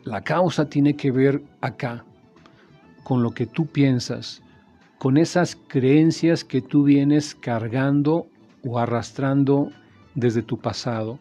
La 0.05 0.23
causa 0.23 0.67
tiene 0.67 0.95
que 0.95 1.11
ver 1.11 1.43
acá, 1.61 2.05
con 3.03 3.25
lo 3.25 3.33
que 3.33 3.47
tú 3.47 3.67
piensas, 3.67 4.41
con 4.99 5.17
esas 5.17 5.57
creencias 5.57 6.45
que 6.45 6.63
tú 6.63 6.85
vienes 6.85 7.35
cargando 7.35 8.29
o 8.65 8.79
arrastrando 8.79 9.71
desde 10.15 10.43
tu 10.43 10.59
pasado. 10.59 11.19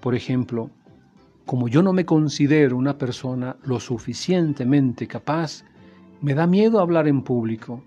Por 0.00 0.14
ejemplo, 0.14 0.70
como 1.46 1.68
yo 1.68 1.82
no 1.82 1.92
me 1.92 2.04
considero 2.04 2.76
una 2.76 2.96
persona 2.96 3.56
lo 3.64 3.80
suficientemente 3.80 5.06
capaz, 5.06 5.64
me 6.20 6.34
da 6.34 6.46
miedo 6.46 6.80
hablar 6.80 7.08
en 7.08 7.22
público, 7.22 7.82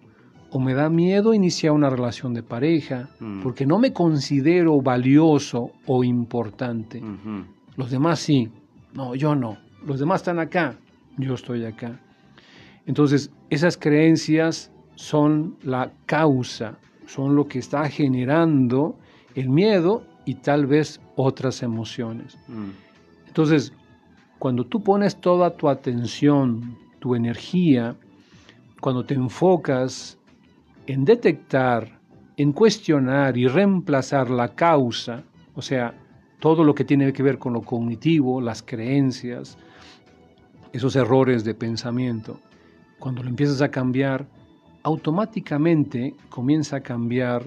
o 0.53 0.60
me 0.60 0.75
da 0.75 0.88
miedo 0.88 1.34
iniciar 1.34 1.74
una 1.74 1.89
relación 1.89 2.34
de 2.34 2.43
pareja 2.43 3.10
mm. 3.20 3.41
porque 3.41 3.65
no 3.65 3.79
me 3.79 3.91
considero 3.91 4.79
valioso 4.82 5.72
o 5.88 6.03
importante. 6.03 7.01
Los 7.75 7.89
demás 7.89 8.20
sí, 8.20 8.50
no, 8.93 9.15
yo 9.15 9.34
no. 9.34 9.58
Los 9.84 10.00
demás 10.00 10.22
están 10.22 10.38
acá, 10.38 10.77
yo 11.17 11.34
estoy 11.34 11.65
acá. 11.65 12.00
Entonces, 12.86 13.32
esas 13.50 13.77
creencias 13.77 14.72
son 14.93 15.58
la 15.63 15.91
causa, 16.05 16.77
son 17.08 17.36
lo 17.36 17.48
que 17.48 17.58
está 17.58 17.89
generando 17.89 18.96
el 19.34 19.50
miedo 19.50 20.05
y 20.25 20.35
tal 20.35 20.65
vez 20.65 20.99
otras 21.15 21.63
emociones. 21.63 22.37
Mm. 22.47 22.71
Entonces, 23.27 23.73
cuando 24.39 24.65
tú 24.65 24.81
pones 24.81 25.19
toda 25.19 25.55
tu 25.55 25.69
atención, 25.69 26.77
tu 26.99 27.15
energía, 27.15 27.95
cuando 28.79 29.05
te 29.05 29.13
enfocas 29.13 30.19
en 30.87 31.05
detectar, 31.05 31.99
en 32.37 32.51
cuestionar 32.51 33.37
y 33.37 33.47
reemplazar 33.47 34.29
la 34.29 34.49
causa, 34.49 35.23
o 35.55 35.61
sea, 35.61 35.93
todo 36.39 36.63
lo 36.63 36.73
que 36.73 36.83
tiene 36.83 37.13
que 37.13 37.23
ver 37.23 37.37
con 37.37 37.53
lo 37.53 37.61
cognitivo, 37.61 38.41
las 38.41 38.61
creencias, 38.61 39.57
esos 40.73 40.95
errores 40.95 41.43
de 41.45 41.55
pensamiento, 41.55 42.39
cuando 42.99 43.23
lo 43.23 43.29
empiezas 43.29 43.61
a 43.61 43.69
cambiar, 43.69 44.27
automáticamente 44.83 46.15
comienza 46.29 46.77
a 46.77 46.81
cambiar 46.81 47.43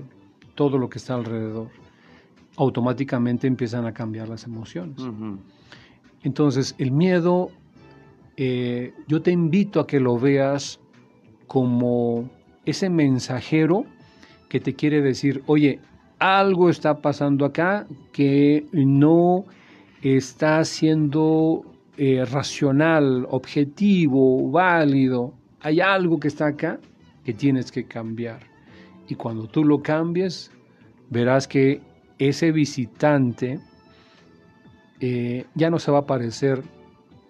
todo 0.55 0.79
lo 0.79 0.89
que 0.89 0.99
está 0.99 1.15
alrededor. 1.15 1.69
Automáticamente 2.57 3.47
empiezan 3.47 3.87
a 3.87 3.93
cambiar 3.93 4.29
las 4.29 4.45
emociones. 4.45 5.01
Entonces, 6.23 6.75
el 6.79 6.91
miedo, 6.91 7.51
eh, 8.37 8.95
yo 9.07 9.23
te 9.23 9.31
invito 9.31 9.81
a 9.81 9.87
que 9.87 10.01
lo 10.01 10.19
veas 10.19 10.81
como 11.47 12.29
ese 12.65 12.91
mensajero 12.91 13.85
que 14.49 14.61
te 14.61 14.75
quiere 14.75 15.03
decir, 15.03 15.43
oye, 15.47 15.81
algo 16.19 16.71
está 16.71 17.01
pasando 17.01 17.45
acá 17.45 17.87
que 18.13 18.67
no 18.73 19.45
está 20.03 20.65
siendo 20.65 21.65
eh, 21.97 22.25
racional, 22.25 23.27
objetivo, 23.31 24.51
válido. 24.51 25.35
Hay 25.61 25.81
algo 25.81 26.19
que 26.19 26.29
está 26.29 26.49
acá 26.49 26.79
que 27.25 27.33
tienes 27.33 27.73
que 27.73 27.85
cambiar. 27.85 28.41
Y 29.09 29.15
cuando 29.15 29.47
tú 29.47 29.65
lo 29.65 29.83
cambies, 29.83 30.51
verás 31.11 31.47
que 31.49 31.81
ese 32.19 32.53
visitante 32.53 33.61
eh, 35.01 35.45
ya 35.55 35.71
no 35.71 35.79
se 35.79 35.91
va 35.91 35.99
a 35.99 36.01
aparecer 36.03 36.63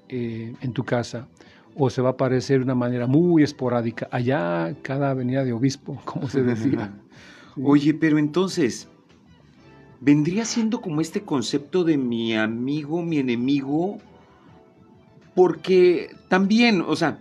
eh, 0.09 0.55
en 0.61 0.73
tu 0.73 0.85
casa, 0.85 1.27
o 1.75 1.91
se 1.91 2.01
va 2.01 2.11
a 2.11 2.13
aparecer 2.13 2.59
de 2.59 2.65
una 2.65 2.75
manera 2.75 3.07
muy 3.07 3.43
esporádica. 3.43 4.09
Allá, 4.11 4.75
cada 4.83 5.11
avenida 5.11 5.45
de 5.45 5.53
obispo, 5.53 6.01
como 6.05 6.29
se 6.29 6.43
decía. 6.43 6.93
Oye, 7.63 7.95
pero 7.95 8.19
entonces, 8.19 8.89
vendría 10.01 10.45
siendo 10.45 10.81
como 10.81 11.01
este 11.01 11.23
concepto 11.23 11.85
de 11.85 11.97
mi 11.97 12.37
amigo, 12.37 13.03
mi 13.03 13.19
enemigo, 13.19 13.99
porque 15.35 16.15
también, 16.29 16.83
o 16.87 16.95
sea, 16.97 17.19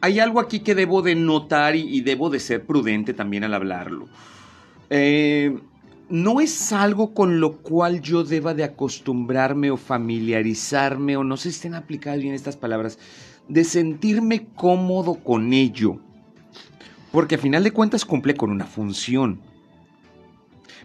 hay 0.00 0.20
algo 0.20 0.40
aquí 0.40 0.60
que 0.60 0.74
debo 0.74 1.00
de 1.00 1.14
notar 1.14 1.76
y, 1.76 2.00
debo 2.02 2.28
de 2.28 2.40
ser 2.40 2.66
prudente 2.66 3.14
también 3.14 3.44
al 3.44 3.54
hablarlo. 3.54 4.06
Eh, 4.90 5.58
no 6.14 6.40
es 6.40 6.72
algo 6.72 7.12
con 7.12 7.40
lo 7.40 7.56
cual 7.56 8.00
yo 8.00 8.22
deba 8.22 8.54
de 8.54 8.62
acostumbrarme 8.62 9.72
o 9.72 9.76
familiarizarme, 9.76 11.16
o 11.16 11.24
no 11.24 11.36
sé 11.36 11.50
si 11.50 11.56
estén 11.56 11.74
aplicadas 11.74 12.20
bien 12.20 12.34
estas 12.34 12.56
palabras, 12.56 13.00
de 13.48 13.64
sentirme 13.64 14.46
cómodo 14.54 15.16
con 15.16 15.52
ello. 15.52 15.98
Porque 17.10 17.34
a 17.34 17.38
final 17.38 17.64
de 17.64 17.72
cuentas 17.72 18.04
cumple 18.04 18.36
con 18.36 18.50
una 18.50 18.64
función. 18.64 19.40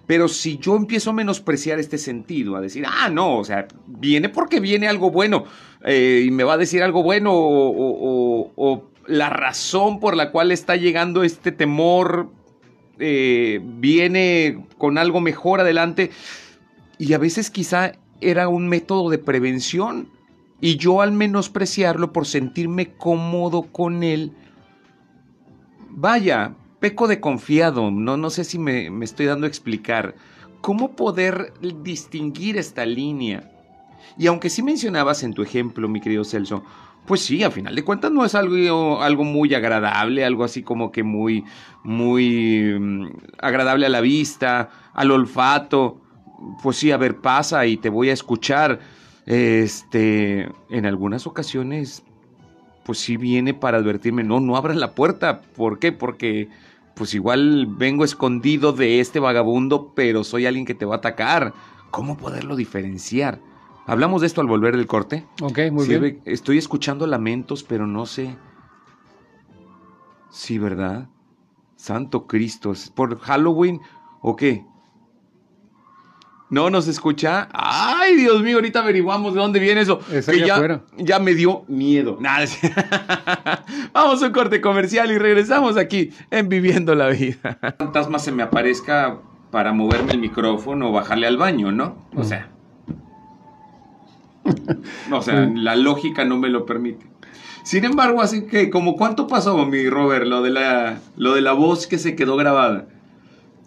Pero 0.07 0.27
si 0.27 0.57
yo 0.57 0.75
empiezo 0.75 1.11
a 1.11 1.13
menospreciar 1.13 1.77
este 1.77 1.99
sentido, 1.99 2.55
a 2.55 2.61
decir, 2.61 2.83
ah, 2.87 3.09
no, 3.11 3.37
o 3.37 3.43
sea, 3.43 3.67
viene 3.85 4.29
porque 4.29 4.59
viene 4.59 4.87
algo 4.87 5.11
bueno, 5.11 5.43
eh, 5.85 6.23
y 6.25 6.31
me 6.31 6.43
va 6.43 6.53
a 6.53 6.57
decir 6.57 6.81
algo 6.81 7.03
bueno, 7.03 7.29
o, 7.35 8.89
la 9.05 9.29
razón 9.29 9.99
por 9.99 10.15
la 10.15 10.31
cual 10.31 10.51
está 10.51 10.75
llegando 10.75 11.21
este 11.21 11.51
temor 11.51 12.31
eh, 12.99 13.61
viene 13.63 14.65
con 14.77 14.97
algo 14.97 15.21
mejor 15.21 15.61
adelante, 15.61 16.11
y 16.97 17.13
a 17.13 17.17
veces 17.17 17.49
quizá 17.49 17.93
era 18.21 18.49
un 18.49 18.67
método 18.67 19.09
de 19.09 19.17
prevención 19.17 20.09
y 20.61 20.75
yo 20.75 21.01
al 21.01 21.13
menospreciarlo 21.13 22.11
por 22.11 22.25
sentirme 22.25 22.93
cómodo 22.93 23.63
con 23.63 24.03
él, 24.03 24.33
vaya, 25.89 26.55
peco 26.79 27.07
de 27.07 27.19
confiado, 27.21 27.91
no, 27.91 28.17
no 28.17 28.29
sé 28.29 28.43
si 28.43 28.59
me, 28.59 28.89
me 28.89 29.05
estoy 29.05 29.25
dando 29.25 29.45
a 29.45 29.49
explicar. 29.49 30.15
¿Cómo 30.61 30.97
poder 30.97 31.53
distinguir 31.81 32.57
esta 32.57 32.85
línea? 32.85 33.49
Y 34.17 34.27
aunque 34.27 34.49
sí 34.49 34.61
mencionabas 34.61 35.23
en 35.23 35.33
tu 35.33 35.41
ejemplo, 35.41 35.87
mi 35.87 36.01
querido 36.01 36.25
Celso, 36.25 36.63
pues 37.09 37.21
sí, 37.21 37.43
a 37.43 37.49
final 37.49 37.73
de 37.73 37.83
cuentas 37.83 38.11
no 38.11 38.23
es 38.23 38.35
algo, 38.35 39.01
algo 39.01 39.23
muy 39.23 39.51
agradable, 39.55 40.23
algo 40.23 40.43
así 40.43 40.61
como 40.61 40.91
que 40.91 41.01
muy, 41.01 41.43
muy 41.83 42.77
mm, 42.79 43.07
agradable 43.39 43.87
a 43.87 43.89
la 43.89 43.99
vista, 43.99 44.69
al 44.93 45.09
olfato. 45.09 45.99
Pues 46.61 46.77
sí, 46.77 46.91
a 46.91 46.97
ver, 46.97 47.17
pasa 47.17 47.65
y 47.65 47.77
te 47.77 47.89
voy 47.89 48.11
a 48.11 48.13
escuchar. 48.13 48.79
Este, 49.25 50.51
en 50.69 50.85
algunas 50.85 51.25
ocasiones, 51.25 52.03
pues 52.85 52.99
sí 52.99 53.17
viene 53.17 53.55
para 53.55 53.79
advertirme, 53.79 54.23
no, 54.23 54.39
no 54.39 54.55
abras 54.55 54.77
la 54.77 54.91
puerta. 54.91 55.41
¿Por 55.41 55.79
qué? 55.79 55.91
Porque, 55.91 56.47
pues 56.93 57.15
igual 57.15 57.65
vengo 57.65 58.05
escondido 58.05 58.71
de 58.71 58.99
este 58.99 59.19
vagabundo, 59.19 59.93
pero 59.95 60.23
soy 60.23 60.45
alguien 60.45 60.67
que 60.67 60.75
te 60.75 60.85
va 60.85 60.93
a 60.93 60.97
atacar. 60.99 61.55
¿Cómo 61.89 62.17
poderlo 62.17 62.55
diferenciar? 62.55 63.39
Hablamos 63.89 64.21
de 64.21 64.27
esto 64.27 64.41
al 64.41 64.47
volver 64.47 64.77
del 64.77 64.85
corte. 64.85 65.25
Ok, 65.41 65.59
muy 65.71 65.87
bien. 65.87 66.21
Estoy 66.25 66.59
escuchando 66.59 67.07
lamentos, 67.07 67.63
pero 67.63 67.87
no 67.87 68.05
sé. 68.05 68.35
Sí, 70.29 70.59
¿verdad? 70.59 71.09
Santo 71.75 72.27
Cristo. 72.27 72.73
¿Por 72.93 73.19
Halloween 73.19 73.81
o 74.21 74.35
qué? 74.35 74.63
¿No 76.51 76.69
nos 76.69 76.87
escucha? 76.87 77.49
Ay, 77.51 78.15
Dios 78.15 78.43
mío, 78.43 78.57
ahorita 78.57 78.81
averiguamos 78.81 79.33
de 79.33 79.39
dónde 79.39 79.59
viene 79.59 79.81
eso. 79.81 79.99
que 79.99 80.39
ya, 80.45 80.83
ya 80.97 81.17
me 81.17 81.33
dio 81.33 81.63
miedo. 81.67 82.17
Nada. 82.19 82.45
Vamos 83.93 84.21
a 84.21 84.27
un 84.27 84.33
corte 84.33 84.61
comercial 84.61 85.11
y 85.11 85.17
regresamos 85.17 85.77
aquí 85.77 86.11
en 86.29 86.47
Viviendo 86.47 86.93
la 86.93 87.07
Vida. 87.07 87.57
Fantasma 87.79 88.19
se 88.19 88.31
me 88.31 88.43
aparezca 88.43 89.19
para 89.49 89.73
moverme 89.73 90.11
el 90.11 90.19
micrófono 90.19 90.89
o 90.89 90.91
bajarle 90.91 91.25
al 91.25 91.37
baño, 91.37 91.71
¿no? 91.71 92.07
O 92.15 92.21
mm. 92.21 92.23
sea. 92.23 92.58
O 95.11 95.21
sea, 95.21 95.49
la 95.53 95.75
lógica 95.75 96.25
no 96.25 96.37
me 96.37 96.49
lo 96.49 96.65
permite. 96.65 97.05
Sin 97.63 97.85
embargo, 97.85 98.21
así 98.21 98.47
que, 98.47 98.69
como 98.69 98.95
cuánto 98.95 99.27
pasó, 99.27 99.65
mi 99.65 99.87
Robert, 99.87 100.25
lo 100.25 100.41
de 100.41 100.49
la, 100.49 100.99
lo 101.17 101.35
de 101.35 101.41
la 101.41 101.53
voz 101.53 101.85
que 101.85 101.99
se 101.99 102.15
quedó 102.15 102.35
grabada. 102.35 102.87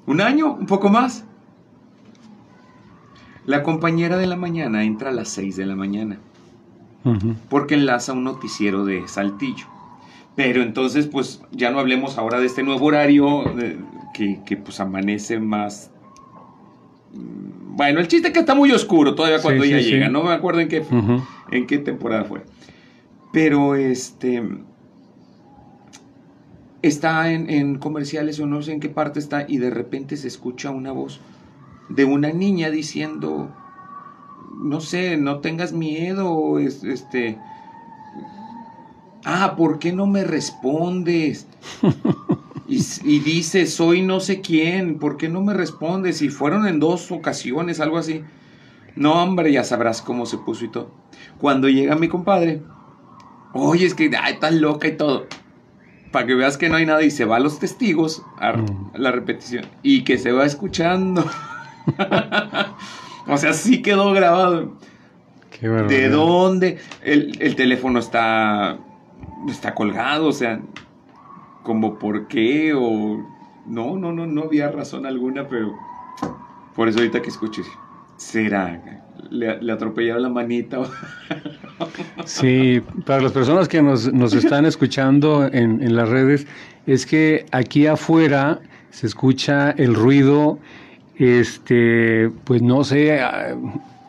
¿Un 0.06 0.20
año? 0.20 0.54
¿Un 0.54 0.66
poco 0.66 0.88
más? 0.88 1.24
La 3.46 3.62
compañera 3.62 4.16
de 4.16 4.26
la 4.26 4.34
mañana 4.34 4.82
entra 4.82 5.10
a 5.10 5.12
las 5.12 5.28
6 5.28 5.56
de 5.56 5.66
la 5.66 5.76
mañana. 5.76 6.18
Porque 7.48 7.74
enlaza 7.74 8.12
un 8.12 8.24
noticiero 8.24 8.84
de 8.84 9.06
Saltillo. 9.06 9.66
Pero 10.34 10.62
entonces, 10.62 11.06
pues 11.06 11.42
ya 11.52 11.70
no 11.70 11.78
hablemos 11.78 12.18
ahora 12.18 12.40
de 12.40 12.46
este 12.46 12.64
nuevo 12.64 12.86
horario 12.86 13.44
que, 14.14 14.40
que, 14.44 14.56
pues 14.56 14.80
amanece 14.80 15.38
más 15.38 15.91
bueno, 17.14 18.00
el 18.00 18.08
chiste 18.08 18.28
es 18.28 18.34
que 18.34 18.40
está 18.40 18.54
muy 18.54 18.70
oscuro 18.72 19.14
todavía 19.14 19.40
cuando 19.40 19.64
ella 19.64 19.80
llega. 19.80 20.08
No 20.08 20.22
me 20.22 20.32
acuerdo 20.32 20.60
en 20.60 20.68
qué, 20.68 20.84
en 21.50 21.66
qué 21.66 21.78
temporada 21.78 22.24
fue. 22.24 22.42
Pero 23.32 23.74
este. 23.74 24.42
Está 26.82 27.30
en, 27.30 27.78
comerciales 27.78 28.40
o 28.40 28.46
no 28.46 28.60
sé 28.60 28.72
en 28.72 28.80
qué 28.80 28.88
parte 28.88 29.20
está 29.20 29.46
y 29.48 29.58
de 29.58 29.70
repente 29.70 30.16
se 30.16 30.26
escucha 30.26 30.70
una 30.70 30.90
voz 30.90 31.20
de 31.88 32.04
una 32.04 32.32
niña 32.32 32.70
diciendo, 32.70 33.54
no 34.60 34.80
sé, 34.80 35.16
no 35.16 35.38
tengas 35.38 35.72
miedo, 35.72 36.58
este, 36.58 37.38
ah, 39.24 39.54
¿por 39.56 39.78
qué 39.78 39.92
no 39.92 40.08
me 40.08 40.24
respondes? 40.24 41.46
y, 43.04 43.18
dice, 43.18 43.66
soy 43.66 44.02
no 44.02 44.20
sé 44.20 44.40
quién, 44.40 44.98
¿por 44.98 45.16
qué 45.16 45.28
no 45.28 45.42
me 45.42 45.52
respondes? 45.52 46.18
Si 46.18 46.30
fueron 46.30 46.66
en 46.66 46.80
dos 46.80 47.12
ocasiones, 47.12 47.80
algo 47.80 47.98
así. 47.98 48.24
No, 48.96 49.22
hombre, 49.22 49.52
ya 49.52 49.64
sabrás 49.64 50.00
cómo 50.00 50.24
se 50.24 50.38
puso 50.38 50.64
y 50.64 50.68
todo. 50.68 50.90
Cuando 51.38 51.68
llega 51.68 51.96
mi 51.96 52.08
compadre, 52.08 52.62
oye, 53.52 53.84
es 53.84 53.94
que 53.94 54.10
ay, 54.18 54.34
estás 54.34 54.54
loca 54.54 54.88
y 54.88 54.96
todo. 54.96 55.26
Para 56.12 56.26
que 56.26 56.34
veas 56.34 56.56
que 56.56 56.68
no 56.68 56.76
hay 56.76 56.86
nada 56.86 57.02
y 57.02 57.10
se 57.10 57.24
va 57.24 57.36
a 57.36 57.40
los 57.40 57.58
testigos 57.58 58.22
a 58.38 58.52
mm. 58.52 58.92
la 58.94 59.12
repetición 59.12 59.66
y 59.82 60.04
que 60.04 60.16
se 60.16 60.32
va 60.32 60.46
escuchando. 60.46 61.24
o 63.26 63.36
sea, 63.36 63.52
sí 63.52 63.82
quedó 63.82 64.12
grabado. 64.12 64.78
¿De 65.60 66.08
dónde? 66.08 66.78
El, 67.02 67.36
el 67.40 67.54
teléfono 67.54 67.98
está, 67.98 68.78
está 69.48 69.74
colgado, 69.74 70.26
o 70.26 70.32
sea, 70.32 70.60
como 71.62 71.98
por 71.98 72.28
qué 72.28 72.72
o 72.74 73.24
no, 73.66 73.96
no, 73.96 74.12
no, 74.12 74.26
no 74.26 74.42
había 74.42 74.70
razón 74.70 75.06
alguna, 75.06 75.46
pero 75.48 75.74
por 76.74 76.88
eso 76.88 76.98
ahorita 76.98 77.22
que 77.22 77.28
escuché, 77.28 77.62
será, 78.16 78.80
le, 79.30 79.60
le 79.62 79.72
atropellaron 79.72 80.22
la 80.22 80.28
manita. 80.28 80.82
sí, 82.24 82.82
para 83.06 83.22
las 83.22 83.32
personas 83.32 83.68
que 83.68 83.82
nos, 83.82 84.12
nos 84.12 84.34
están 84.34 84.66
escuchando 84.66 85.46
en, 85.46 85.82
en 85.82 85.96
las 85.96 86.08
redes, 86.08 86.46
es 86.86 87.06
que 87.06 87.46
aquí 87.52 87.86
afuera 87.86 88.60
se 88.90 89.06
escucha 89.06 89.70
el 89.72 89.94
ruido, 89.94 90.58
este, 91.16 92.30
pues 92.44 92.62
no 92.62 92.84
sé, 92.84 93.20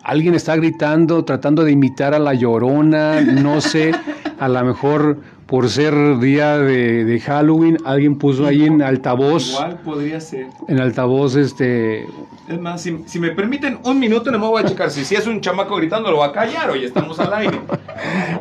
alguien 0.03 0.35
está 0.35 0.55
gritando, 0.55 1.23
tratando 1.25 1.63
de 1.63 1.71
imitar 1.71 2.13
a 2.13 2.19
la 2.19 2.33
llorona, 2.33 3.21
no 3.21 3.61
sé, 3.61 3.91
a 4.39 4.47
lo 4.47 4.63
mejor 4.63 5.17
por 5.47 5.69
ser 5.69 6.17
día 6.19 6.57
de, 6.57 7.19
Halloween, 7.19 7.77
alguien 7.85 8.17
puso 8.17 8.45
ahí 8.45 8.65
en 8.65 8.81
altavoz. 8.81 9.51
Igual 9.51 9.79
podría 9.85 10.19
ser. 10.19 10.47
En 10.67 10.79
altavoz, 10.79 11.35
este. 11.35 12.07
Es 12.49 12.59
más, 12.59 12.81
si, 12.81 13.19
me 13.19 13.31
permiten 13.31 13.77
un 13.83 13.99
minuto, 13.99 14.31
no 14.31 14.39
me 14.39 14.47
voy 14.47 14.63
a 14.63 14.65
checar. 14.65 14.89
Si, 14.89 15.05
si 15.05 15.15
es 15.15 15.27
un 15.27 15.41
chamaco 15.41 15.75
gritando, 15.75 16.09
lo 16.11 16.17
va 16.17 16.27
a 16.27 16.31
callar. 16.31 16.71
Hoy 16.71 16.85
estamos 16.85 17.19
al 17.19 17.33
aire. 17.33 17.59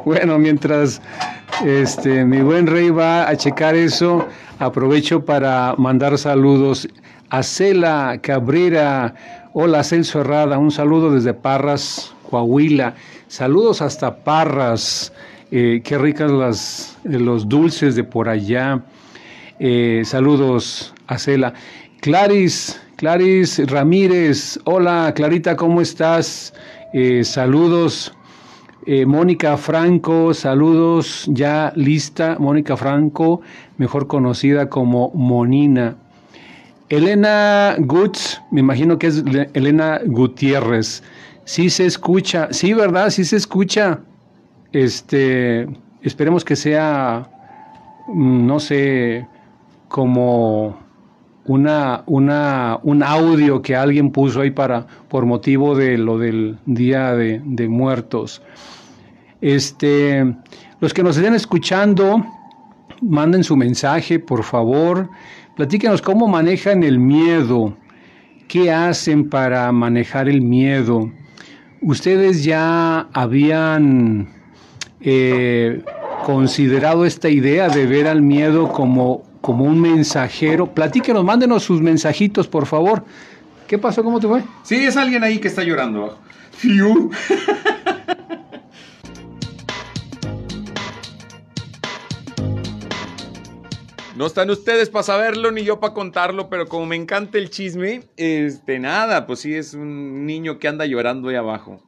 bueno, 0.05 0.39
mientras 0.39 1.03
este, 1.65 2.25
mi 2.25 2.41
buen 2.41 2.67
rey 2.67 2.91
va 2.91 3.29
a 3.29 3.37
checar 3.37 3.75
eso, 3.75 4.27
aprovecho 4.59 5.25
para 5.25 5.75
mandar 5.77 6.17
saludos 6.19 6.89
a 7.31 7.43
Cela 7.43 8.19
Cabrera. 8.23 9.15
Hola, 9.55 9.85
Celso 9.85 10.23
Herrada. 10.23 10.57
Un 10.57 10.71
saludo 10.71 11.11
desde 11.11 11.35
Parras, 11.35 12.15
Coahuila. 12.31 12.95
Saludos 13.29 13.83
hasta 13.83 14.25
Parras. 14.25 15.13
Eh, 15.51 15.83
qué 15.85 15.99
ricas 15.99 16.31
las, 16.31 16.99
los 17.05 17.47
dulces 17.47 17.95
de 17.95 18.03
por 18.03 18.31
allá. 18.31 18.83
Eh, 19.59 20.05
saludos 20.07 20.95
a 21.07 21.19
Cela. 21.19 21.53
Claris, 22.01 22.81
Claris 22.97 23.61
Ramírez. 23.71 24.59
Hola, 24.65 25.13
Clarita, 25.15 25.55
¿cómo 25.55 25.83
estás? 25.83 26.55
Eh, 26.95 27.23
saludos. 27.23 28.15
Mónica 29.07 29.59
Franco, 29.59 30.33
saludos 30.33 31.27
ya 31.29 31.75
lista. 31.77 32.37
Mónica 32.41 32.79
Franco, 32.79 33.43
mejor 33.77 34.07
conocida 34.07 34.71
como 34.71 35.11
Monina. 35.13 35.99
Elena 36.93 37.77
Gutz, 37.79 38.43
me 38.51 38.61
imagino 38.61 38.99
que 38.99 39.07
es 39.07 39.25
Elena 39.55 40.03
Gutiérrez. 40.05 41.03
Sí 41.47 41.71
se 41.71 41.87
escucha, 41.87 42.49
sí, 42.51 42.75
¿verdad? 42.75 43.09
Sí 43.09 43.25
se 43.25 43.37
escucha. 43.37 44.01
Este, 44.73 45.67
esperemos 46.03 46.45
que 46.45 46.55
sea, 46.55 47.31
mm, 48.09 48.47
no 48.47 48.61
sé, 48.61 49.27
como 49.89 50.79
una, 51.47 52.03
una, 52.05 52.79
un 52.83 53.03
audio 53.03 53.63
que 53.63 53.75
alguien 53.75 54.11
puso 54.11 54.43
ahí 54.43 54.51
para, 54.51 54.87
por 55.09 55.25
motivo 55.25 55.75
de 55.75 55.97
lo 55.97 56.19
del 56.19 56.59
Día 56.67 57.15
de, 57.15 57.69
Muertos. 57.71 58.43
Este, 59.41 60.31
los 60.79 60.93
que 60.93 61.03
nos 61.03 61.17
estén 61.17 61.33
escuchando, 61.33 62.23
manden 63.01 63.45
su 63.45 63.57
mensaje, 63.57 64.19
por 64.19 64.43
favor. 64.43 65.09
Platíquenos 65.57 66.03
cómo 66.03 66.29
manejan 66.29 66.83
el 66.83 66.99
miedo. 66.99 67.77
¿Qué 68.49 68.71
hacen 68.71 69.29
para 69.29 69.71
manejar 69.73 70.29
el 70.29 70.43
miedo? 70.43 71.11
¿Ustedes 71.81 72.45
ya 72.45 73.09
habían 73.13 74.29
eh, 75.01 75.83
considerado 76.25 77.05
esta 77.05 77.29
idea 77.29 77.69
de 77.69 77.87
ver 77.87 78.07
al 78.07 78.23
miedo 78.23 78.69
como, 78.69 79.25
como 79.41 79.65
un 79.65 79.81
mensajero. 79.81 80.73
Platíquenos, 80.73 81.25
mándenos 81.25 81.65
sus 81.65 81.81
mensajitos, 81.81 82.47
por 82.47 82.67
favor. 82.67 83.05
¿Qué 83.67 83.79
pasó? 83.79 84.05
¿Cómo 84.05 84.21
te 84.21 84.29
fue? 84.29 84.43
Sí, 84.63 84.77
es 84.77 84.97
alguien 84.97 85.25
ahí 85.25 85.39
que 85.39 85.49
está 85.49 85.63
llorando. 85.65 86.19
No 94.17 94.27
están 94.27 94.51
ustedes 94.51 94.91
para 94.91 95.03
saberlo 95.03 95.51
ni 95.51 95.65
yo 95.65 95.81
para 95.81 95.95
contarlo, 95.95 96.49
pero 96.49 96.67
como 96.67 96.87
me 96.87 96.97
encanta 96.97 97.39
el 97.39 97.51
chisme, 97.51 98.03
este 98.17 98.79
nada, 98.79 99.27
pues 99.27 99.41
sí 99.41 99.55
es 99.55 99.75
un 99.75 100.27
niño 100.27 100.59
que 100.59 100.69
anda 100.69 100.87
llorando 100.87 101.29
ahí 101.29 101.37
abajo. 101.37 101.83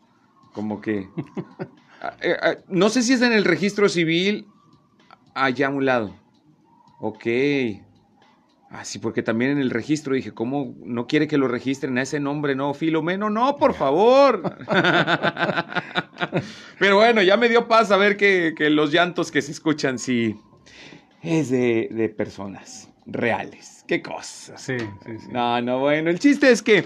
Como 0.52 0.80
que 0.80 1.08
Eh, 2.20 2.58
no 2.68 2.88
sé 2.88 3.02
si 3.02 3.14
es 3.14 3.22
en 3.22 3.32
el 3.32 3.44
registro 3.44 3.88
civil 3.88 4.46
allá 5.34 5.68
a 5.68 5.70
un 5.70 5.84
lado. 5.84 6.14
Ok. 7.00 7.26
Así, 8.70 8.98
porque 8.98 9.22
también 9.22 9.52
en 9.52 9.58
el 9.58 9.70
registro 9.70 10.14
dije, 10.14 10.32
¿cómo 10.32 10.74
no 10.84 11.06
quiere 11.06 11.28
que 11.28 11.38
lo 11.38 11.46
registren 11.46 11.96
a 11.98 12.02
ese 12.02 12.18
nombre? 12.18 12.56
No, 12.56 12.74
Filomeno, 12.74 13.30
no, 13.30 13.56
por 13.56 13.74
favor. 13.74 14.42
Pero 16.80 16.96
bueno, 16.96 17.22
ya 17.22 17.36
me 17.36 17.48
dio 17.48 17.68
paz 17.68 17.92
a 17.92 17.96
ver 17.96 18.16
que, 18.16 18.54
los 18.70 18.90
llantos 18.90 19.30
que 19.30 19.42
se 19.42 19.52
escuchan 19.52 19.98
sí 19.98 20.36
es 21.24 21.50
de, 21.50 22.14
personas 22.16 22.90
reales. 23.06 23.84
Qué 23.88 24.02
cosas. 24.02 24.60
Sí, 24.60 24.76
sí, 24.78 25.18
sí. 25.18 25.28
No, 25.30 25.60
no, 25.60 25.80
bueno, 25.80 26.10
el 26.10 26.18
chiste 26.18 26.50
es 26.50 26.62
que 26.62 26.84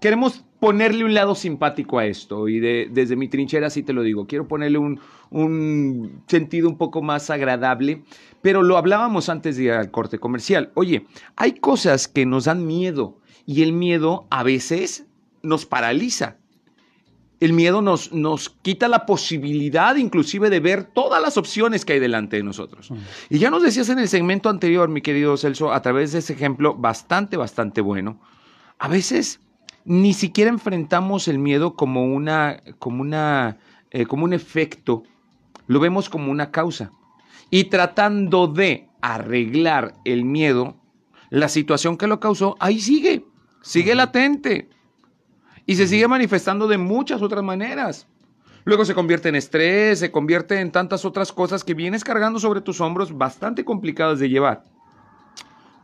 queremos 0.00 0.44
ponerle 0.60 1.04
un 1.04 1.14
lado 1.14 1.34
simpático 1.34 1.98
a 1.98 2.06
esto 2.06 2.48
y 2.48 2.58
desde 2.58 3.16
mi 3.16 3.28
trinchera 3.28 3.70
sí 3.70 3.82
te 3.82 3.92
lo 3.92 4.02
digo, 4.02 4.26
quiero 4.26 4.48
ponerle 4.48 4.78
un, 4.78 5.00
un 5.30 6.24
sentido 6.26 6.68
un 6.68 6.76
poco 6.76 7.00
más 7.00 7.30
agradable 7.30 8.02
pero 8.42 8.62
lo 8.62 8.76
hablábamos 8.76 9.28
antes 9.28 9.56
de 9.56 9.64
ir 9.64 9.72
al 9.72 9.90
corte 9.90 10.18
comercial. 10.18 10.70
Oye, 10.74 11.06
hay 11.36 11.54
cosas 11.54 12.08
que 12.08 12.26
nos 12.26 12.44
dan 12.44 12.66
miedo 12.66 13.18
y 13.46 13.62
el 13.62 13.72
miedo 13.72 14.26
a 14.30 14.42
veces 14.42 15.06
nos 15.42 15.66
paraliza. 15.66 16.36
El 17.40 17.52
miedo 17.52 17.82
nos, 17.82 18.12
nos 18.12 18.50
quita 18.50 18.88
la 18.88 19.06
posibilidad 19.06 19.94
inclusive 19.96 20.50
de 20.50 20.58
ver 20.58 20.84
todas 20.84 21.22
las 21.22 21.36
opciones 21.36 21.84
que 21.84 21.92
hay 21.94 22.00
delante 22.00 22.36
de 22.36 22.42
nosotros. 22.42 22.90
Y 23.30 23.38
ya 23.38 23.50
nos 23.50 23.62
decías 23.62 23.88
en 23.90 24.00
el 24.00 24.08
segmento 24.08 24.48
anterior, 24.48 24.88
mi 24.88 25.02
querido 25.02 25.36
Celso, 25.36 25.72
a 25.72 25.80
través 25.80 26.12
de 26.12 26.18
ese 26.18 26.32
ejemplo 26.32 26.74
bastante, 26.74 27.36
bastante 27.36 27.80
bueno, 27.80 28.20
a 28.78 28.88
veces 28.88 29.40
ni 29.84 30.14
siquiera 30.14 30.50
enfrentamos 30.50 31.28
el 31.28 31.38
miedo 31.38 31.74
como, 31.74 32.04
una, 32.04 32.62
como, 32.78 33.02
una, 33.02 33.58
eh, 33.90 34.04
como 34.06 34.24
un 34.24 34.32
efecto, 34.32 35.04
lo 35.66 35.80
vemos 35.80 36.08
como 36.08 36.32
una 36.32 36.50
causa. 36.50 36.92
Y 37.50 37.64
tratando 37.64 38.48
de 38.48 38.88
arreglar 39.00 39.94
el 40.04 40.24
miedo, 40.24 40.76
la 41.30 41.48
situación 41.48 41.96
que 41.96 42.06
lo 42.06 42.20
causó, 42.20 42.56
ahí 42.58 42.80
sigue, 42.80 43.24
sigue 43.62 43.94
latente 43.94 44.68
y 45.68 45.76
se 45.76 45.86
sigue 45.86 46.08
manifestando 46.08 46.66
de 46.66 46.78
muchas 46.78 47.20
otras 47.20 47.44
maneras. 47.44 48.06
Luego 48.64 48.86
se 48.86 48.94
convierte 48.94 49.28
en 49.28 49.36
estrés, 49.36 49.98
se 49.98 50.10
convierte 50.10 50.60
en 50.60 50.72
tantas 50.72 51.04
otras 51.04 51.30
cosas 51.30 51.62
que 51.62 51.74
vienes 51.74 52.04
cargando 52.04 52.40
sobre 52.40 52.62
tus 52.62 52.80
hombros 52.80 53.16
bastante 53.16 53.66
complicadas 53.66 54.18
de 54.18 54.30
llevar. 54.30 54.64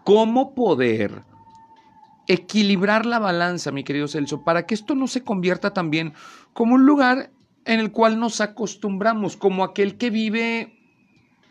¿Cómo 0.02 0.54
poder 0.54 1.22
equilibrar 2.26 3.04
la 3.04 3.18
balanza, 3.18 3.72
mi 3.72 3.84
querido 3.84 4.08
Celso, 4.08 4.42
para 4.42 4.64
que 4.64 4.74
esto 4.74 4.94
no 4.94 5.06
se 5.06 5.22
convierta 5.22 5.74
también 5.74 6.14
como 6.54 6.76
un 6.76 6.86
lugar 6.86 7.30
en 7.66 7.78
el 7.78 7.92
cual 7.92 8.18
nos 8.18 8.40
acostumbramos, 8.40 9.36
como 9.36 9.64
aquel 9.64 9.98
que 9.98 10.08
vive 10.08 10.78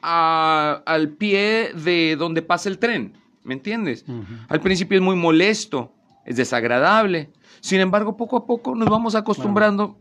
al 0.02 1.10
pie 1.20 1.72
de 1.76 2.16
donde 2.18 2.42
pasa 2.42 2.68
el 2.68 2.80
tren, 2.80 3.16
¿me 3.44 3.54
entiendes? 3.54 4.06
Al 4.50 4.60
principio 4.60 4.98
es 4.98 5.04
muy 5.04 5.16
molesto, 5.16 5.94
es 6.26 6.36
desagradable. 6.36 7.32
Sin 7.62 7.80
embargo, 7.80 8.18
poco 8.18 8.38
a 8.38 8.46
poco 8.46 8.76
nos 8.76 8.90
vamos 8.90 9.16
acostumbrando 9.16 9.98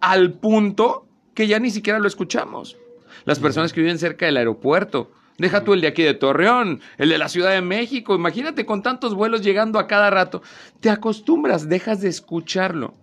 al 0.00 0.32
punto 0.34 1.06
que 1.34 1.46
ya 1.46 1.58
ni 1.58 1.70
siquiera 1.70 1.98
lo 1.98 2.08
escuchamos. 2.08 2.76
Las 3.24 3.38
personas 3.38 3.72
que 3.72 3.80
viven 3.80 3.98
cerca 3.98 4.26
del 4.26 4.36
aeropuerto, 4.36 5.10
deja 5.38 5.64
tú 5.64 5.72
el 5.72 5.80
de 5.80 5.88
aquí 5.88 6.02
de 6.02 6.14
Torreón, 6.14 6.80
el 6.98 7.08
de 7.08 7.18
la 7.18 7.28
Ciudad 7.28 7.52
de 7.52 7.62
México, 7.62 8.14
imagínate 8.14 8.66
con 8.66 8.82
tantos 8.82 9.14
vuelos 9.14 9.42
llegando 9.42 9.78
a 9.78 9.86
cada 9.86 10.10
rato, 10.10 10.42
te 10.80 10.90
acostumbras, 10.90 11.68
dejas 11.68 12.00
de 12.00 12.08
escucharlo. 12.08 12.94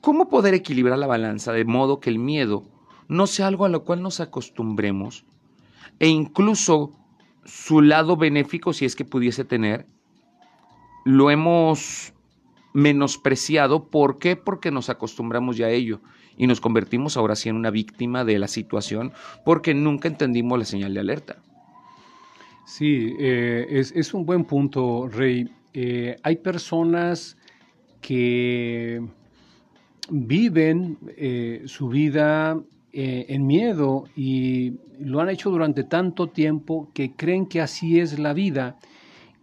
¿Cómo 0.00 0.28
poder 0.28 0.54
equilibrar 0.54 0.98
la 0.98 1.06
balanza 1.06 1.52
de 1.52 1.64
modo 1.64 2.00
que 2.00 2.10
el 2.10 2.18
miedo 2.18 2.64
no 3.08 3.26
sea 3.26 3.48
algo 3.48 3.64
a 3.64 3.68
lo 3.68 3.84
cual 3.84 4.02
nos 4.02 4.20
acostumbremos 4.20 5.24
e 5.98 6.08
incluso 6.08 6.92
su 7.44 7.80
lado 7.80 8.16
benéfico, 8.16 8.72
si 8.72 8.84
es 8.84 8.94
que 8.94 9.04
pudiese 9.04 9.44
tener, 9.44 9.86
lo 11.04 11.30
hemos 11.30 12.12
menospreciado. 12.72 13.88
¿Por 13.88 14.18
qué? 14.18 14.36
Porque 14.36 14.70
nos 14.70 14.90
acostumbramos 14.90 15.56
ya 15.56 15.66
a 15.66 15.70
ello 15.70 16.00
y 16.36 16.46
nos 16.46 16.60
convertimos 16.60 17.16
ahora 17.16 17.36
sí 17.36 17.48
en 17.48 17.56
una 17.56 17.70
víctima 17.70 18.24
de 18.24 18.38
la 18.38 18.48
situación 18.48 19.12
porque 19.44 19.74
nunca 19.74 20.08
entendimos 20.08 20.58
la 20.58 20.64
señal 20.64 20.94
de 20.94 21.00
alerta. 21.00 21.42
Sí, 22.64 23.14
eh, 23.18 23.66
es, 23.70 24.12
un 24.14 24.26
buen 24.26 24.44
punto, 24.44 25.08
Rey. 25.08 25.48
Eh, 25.72 26.16
hay 26.22 26.36
personas 26.36 27.38
que 28.02 29.02
viven 30.10 30.98
eh, 31.16 31.62
su 31.64 31.88
vida 31.88 32.60
en 32.92 33.46
miedo 33.46 34.04
y 34.16 34.72
lo 34.98 35.20
han 35.20 35.28
hecho 35.28 35.50
durante 35.50 35.84
tanto 35.84 36.28
tiempo 36.28 36.90
que 36.94 37.12
creen 37.12 37.46
que 37.46 37.60
así 37.60 38.00
es 38.00 38.18
la 38.18 38.32
vida, 38.32 38.76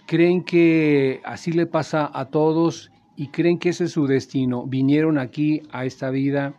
creen 0.06 0.44
que 0.44 1.22
así 1.26 1.52
le 1.52 1.65
pasa 1.65 2.10
a 2.13 2.26
todos 2.26 2.91
y 3.15 3.30
creen 3.30 3.58
que 3.58 3.70
ese 3.70 3.86
es 3.86 3.91
su 3.91 4.06
destino. 4.06 4.65
Vinieron 4.68 5.18
aquí 5.18 5.62
a 5.72 5.86
esta 5.86 6.10
vida 6.10 6.54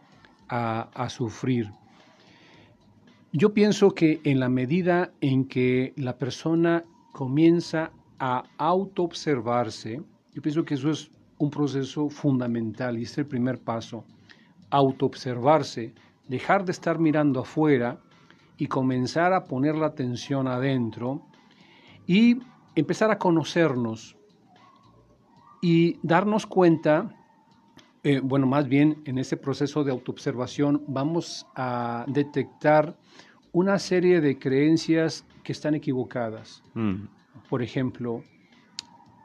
a, 0.49 1.09
sufrir. 1.09 1.71
Yo 3.33 3.53
pienso 3.53 3.91
que 3.91 4.21
en 4.25 4.41
la 4.41 4.49
medida 4.49 5.11
en 5.21 5.47
que 5.47 5.93
la 5.97 6.17
persona 6.17 6.85
comienza 7.13 7.91
a 8.19 8.45
autoobservarse, 8.57 10.01
yo 10.33 10.43
pienso 10.43 10.65
que 10.65 10.75
eso 10.75 10.91
es 10.91 11.11
un 11.39 11.51
proceso 11.51 12.09
fundamental 12.09 12.99
y 12.99 13.03
es 13.03 13.19
el 13.19 13.27
primer 13.27 13.59
paso, 13.59 14.05
autoobservarse, 14.71 15.93
dejar 16.29 16.65
de 16.65 16.73
estar 16.73 16.99
mirando 16.99 17.41
afuera 17.41 17.99
y 18.57 18.67
comenzar 18.67 19.33
a 19.35 19.45
poner 19.45 19.75
la 19.75 19.89
atención 19.89 20.49
adentro 20.49 21.23
y 22.07 22.37
empezar 22.77 23.11
a 23.11 23.19
conocernos 23.19 24.17
y 25.61 25.99
darnos 26.03 26.47
cuenta, 26.47 27.13
eh, 28.05 28.21
bueno, 28.23 28.47
más 28.47 28.69
bien 28.69 29.03
en 29.07 29.19
ese 29.19 29.37
proceso 29.37 29.83
de 29.83 29.91
autoobservación 29.91 30.85
vamos 30.87 31.47
a 31.57 32.05
detectar 32.07 32.97
una 33.53 33.79
serie 33.79 34.21
de 34.21 34.39
creencias 34.39 35.25
que 35.43 35.53
están 35.53 35.75
equivocadas. 35.75 36.63
Mm. 36.75 37.07
Por 37.49 37.63
ejemplo, 37.63 38.23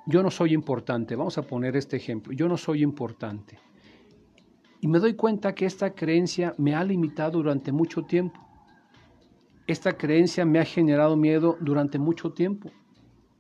yo 0.06 0.24
no 0.24 0.32
soy 0.32 0.54
importante, 0.54 1.16
vamos 1.16 1.38
a 1.38 1.44
poner 1.44 1.76
este 1.76 1.98
ejemplo, 1.98 2.34
yo 2.34 2.48
no 2.48 2.58
soy 2.58 2.82
importante. 2.82 3.60
Y 4.80 4.88
me 4.88 5.00
doy 5.00 5.14
cuenta 5.14 5.54
que 5.54 5.66
esta 5.66 5.94
creencia 5.94 6.56
me 6.58 6.74
ha 6.74 6.84
limitado 6.84 7.38
durante 7.38 7.72
mucho 7.72 8.04
tiempo. 8.04 8.40
Esta 9.68 9.94
creencia 9.94 10.44
me 10.44 10.60
ha 10.60 10.66
generado 10.66 11.16
miedo 11.16 11.56
durante 11.60 12.00
mucho 12.00 12.32
tiempo. 12.32 12.72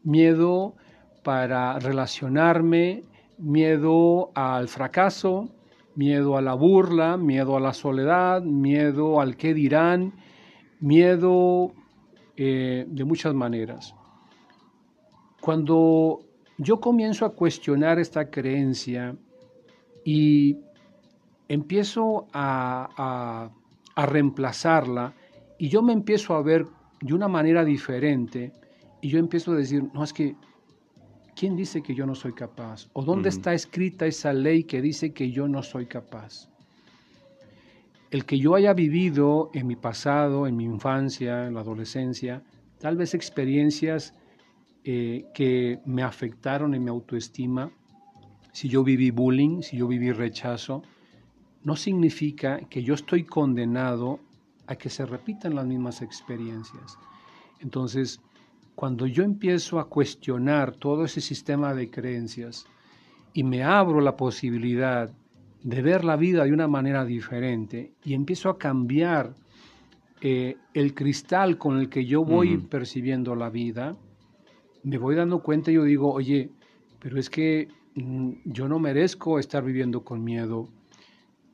Miedo 0.03 0.75
para 1.23 1.77
relacionarme, 1.79 3.03
miedo 3.37 4.31
al 4.35 4.67
fracaso, 4.67 5.49
miedo 5.95 6.37
a 6.37 6.41
la 6.41 6.53
burla, 6.53 7.17
miedo 7.17 7.57
a 7.57 7.59
la 7.59 7.73
soledad, 7.73 8.41
miedo 8.41 9.21
al 9.21 9.35
qué 9.37 9.53
dirán, 9.53 10.13
miedo 10.79 11.71
eh, 12.37 12.85
de 12.87 13.03
muchas 13.03 13.33
maneras. 13.33 13.93
Cuando 15.41 16.21
yo 16.57 16.79
comienzo 16.79 17.25
a 17.25 17.33
cuestionar 17.33 17.99
esta 17.99 18.29
creencia 18.29 19.15
y 20.03 20.57
empiezo 21.47 22.27
a, 22.33 23.49
reemplazarla 23.95 25.13
y 25.59 25.69
yo 25.69 25.83
me 25.83 25.93
empiezo 25.93 26.33
a 26.33 26.41
ver 26.41 26.65
de 27.01 27.13
una 27.13 27.27
manera 27.27 27.63
diferente 27.63 28.51
y 29.01 29.09
yo 29.09 29.19
empiezo 29.19 29.51
a 29.51 29.55
decir, 29.55 29.83
no, 29.93 30.03
es 30.03 30.13
que, 30.13 30.35
¿quién 31.35 31.55
dice 31.55 31.81
que 31.81 31.95
yo 31.95 32.05
no 32.05 32.15
soy 32.15 32.33
capaz? 32.33 32.87
¿O 32.93 33.03
dónde 33.03 33.29
está 33.29 33.53
escrita 33.53 34.05
esa 34.05 34.31
ley 34.31 34.63
que 34.63 34.81
dice 34.81 35.11
que 35.11 35.31
yo 35.31 35.47
no 35.47 35.63
soy 35.63 35.87
capaz? 35.87 36.49
El 38.11 38.25
que 38.25 38.37
yo 38.37 38.55
haya 38.55 38.73
vivido 38.73 39.49
en 39.53 39.67
mi 39.67 39.75
pasado, 39.75 40.45
en 40.45 40.55
mi 40.55 40.65
infancia, 40.65 41.47
en 41.47 41.55
la 41.55 41.61
adolescencia, 41.61 42.43
tal 42.79 42.97
vez 42.97 43.13
experiencias 43.13 44.13
eh, 44.83 45.25
que 45.33 45.79
me 45.85 46.03
afectaron 46.03 46.75
en 46.75 46.83
mi 46.83 46.89
autoestima, 46.89 47.71
si 48.51 48.67
yo 48.67 48.83
viví 48.83 49.11
bullying, 49.11 49.61
si 49.61 49.77
yo 49.77 49.87
viví 49.87 50.11
rechazo, 50.11 50.83
no 51.63 51.75
significa 51.75 52.59
que 52.69 52.83
yo 52.83 52.93
estoy 52.93 53.23
condenado 53.23 54.19
a 54.67 54.75
que 54.75 54.89
se 54.89 55.05
repitan 55.05 55.55
las 55.55 55.65
mismas 55.65 56.01
experiencias. 56.01 56.97
Entonces, 57.59 58.19
cuando 58.75 59.05
yo 59.05 59.23
empiezo 59.23 59.79
a 59.79 59.87
cuestionar 59.87 60.75
todo 60.75 61.05
ese 61.05 61.21
sistema 61.21 61.73
de 61.73 61.89
creencias 61.89 62.65
y 63.33 63.43
me 63.43 63.63
abro 63.63 64.01
la 64.01 64.15
posibilidad 64.15 65.11
de 65.63 65.81
ver 65.81 66.03
la 66.03 66.15
vida 66.15 66.43
de 66.43 66.53
una 66.53 66.67
manera 66.67 67.05
diferente 67.05 67.93
y 68.03 68.13
empiezo 68.13 68.49
a 68.49 68.57
cambiar 68.57 69.35
eh, 70.21 70.57
el 70.73 70.93
cristal 70.93 71.57
con 71.57 71.79
el 71.79 71.89
que 71.89 72.05
yo 72.05 72.23
voy 72.23 72.57
percibiendo 72.57 73.35
la 73.35 73.49
vida, 73.49 73.95
me 74.83 74.97
voy 74.97 75.15
dando 75.15 75.41
cuenta 75.41 75.71
y 75.71 75.75
yo 75.75 75.83
digo, 75.83 76.11
oye, 76.11 76.49
pero 76.99 77.19
es 77.19 77.29
que 77.29 77.67
mm, 77.95 78.31
yo 78.45 78.67
no 78.67 78.79
merezco 78.79 79.39
estar 79.39 79.63
viviendo 79.63 80.03
con 80.03 80.23
miedo, 80.23 80.67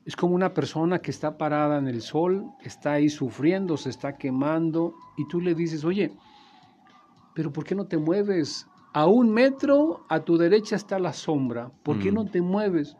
es 0.05 0.15
como 0.15 0.35
una 0.35 0.53
persona 0.53 0.99
que 0.99 1.11
está 1.11 1.37
parada 1.37 1.77
en 1.77 1.87
el 1.87 2.01
sol, 2.01 2.45
está 2.63 2.93
ahí 2.93 3.09
sufriendo, 3.09 3.75
se 3.75 3.89
está 3.89 4.17
quemando, 4.17 4.95
y 5.17 5.27
tú 5.27 5.41
le 5.41 5.53
dices, 5.53 5.83
oye, 5.83 6.11
pero 7.37 7.53
¿por 7.53 7.63
qué 7.63 7.75
no 7.75 7.85
te 7.85 7.99
mueves? 7.99 8.65
A 8.93 9.05
un 9.05 9.31
metro 9.31 10.03
a 10.09 10.21
tu 10.21 10.39
derecha 10.39 10.75
está 10.75 10.97
la 10.97 11.13
sombra, 11.13 11.71
¿por 11.83 11.99
qué 11.99 12.11
no 12.11 12.25
te 12.25 12.41
mueves? 12.41 12.97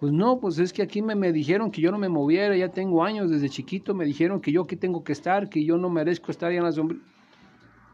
Pues 0.00 0.10
no, 0.10 0.40
pues 0.40 0.58
es 0.58 0.72
que 0.72 0.80
aquí 0.80 1.02
me, 1.02 1.14
me, 1.14 1.32
dijeron 1.32 1.70
que 1.70 1.82
yo 1.82 1.92
no 1.92 1.98
me 1.98 2.08
moviera, 2.08 2.56
ya 2.56 2.70
tengo 2.70 3.04
años 3.04 3.30
desde 3.30 3.50
chiquito, 3.50 3.94
me 3.94 4.06
dijeron 4.06 4.40
que 4.40 4.52
yo 4.52 4.62
aquí 4.62 4.74
tengo 4.76 5.04
que 5.04 5.12
estar, 5.12 5.50
que 5.50 5.62
yo 5.62 5.76
no 5.76 5.90
merezco 5.90 6.30
estar 6.30 6.50
ahí 6.50 6.56
en 6.56 6.62
la 6.62 6.72
sombra. 6.72 6.96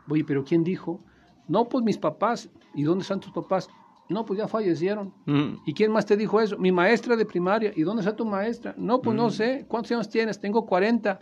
Oye, 0.09 0.22
pero 0.22 0.44
¿quién 0.44 0.62
dijo? 0.62 1.00
No, 1.48 1.68
pues 1.68 1.83
mis 1.85 1.98
papás. 1.98 2.48
¿Y 2.72 2.85
dónde 2.85 3.03
están 3.03 3.18
tus 3.18 3.33
papás? 3.33 3.68
No, 4.09 4.24
pues 4.24 4.38
ya 4.38 4.46
fallecieron. 4.46 5.12
¿Y 5.66 5.74
quién 5.74 5.90
más 5.90 6.07
te 6.07 6.16
dijo 6.16 6.40
eso? 6.40 6.57
Mi 6.57 6.70
maestra 6.70 7.16
de 7.16 7.26
primaria. 7.26 7.72
¿Y 7.74 7.83
dónde 7.83 8.03
está 8.03 8.14
tu 8.14 8.24
maestra? 8.24 8.76
No, 8.76 9.00
pues 9.00 9.16
no 9.16 9.29
sé. 9.29 9.64
¿Cuántos 9.66 9.90
años 9.90 10.09
tienes? 10.09 10.38
Tengo 10.38 10.64
40. 10.66 11.18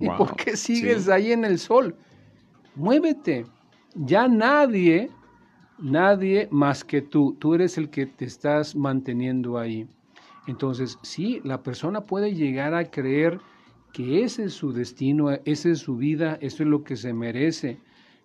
¿Y 0.00 0.08
por 0.10 0.36
qué 0.36 0.54
sigues 0.54 1.08
ahí 1.08 1.32
en 1.32 1.46
el 1.46 1.58
sol? 1.58 1.96
Muévete. 2.74 3.46
Ya 3.94 4.28
nadie, 4.28 5.10
nadie 5.78 6.48
más 6.50 6.84
que 6.84 7.02
tú. 7.02 7.36
Tú 7.38 7.54
eres 7.54 7.76
el 7.78 7.90
que 7.90 8.06
te 8.06 8.24
estás 8.24 8.74
manteniendo 8.74 9.58
ahí. 9.58 9.86
Entonces, 10.46 10.98
sí, 11.02 11.40
la 11.44 11.62
persona 11.62 12.02
puede 12.02 12.34
llegar 12.34 12.74
a 12.74 12.90
creer 12.90 13.40
que 13.92 14.24
ese 14.24 14.44
es 14.44 14.54
su 14.54 14.72
destino, 14.72 15.30
esa 15.44 15.68
es 15.68 15.78
su 15.78 15.96
vida, 15.96 16.38
eso 16.40 16.62
es 16.62 16.68
lo 16.68 16.82
que 16.82 16.96
se 16.96 17.12
merece. 17.12 17.78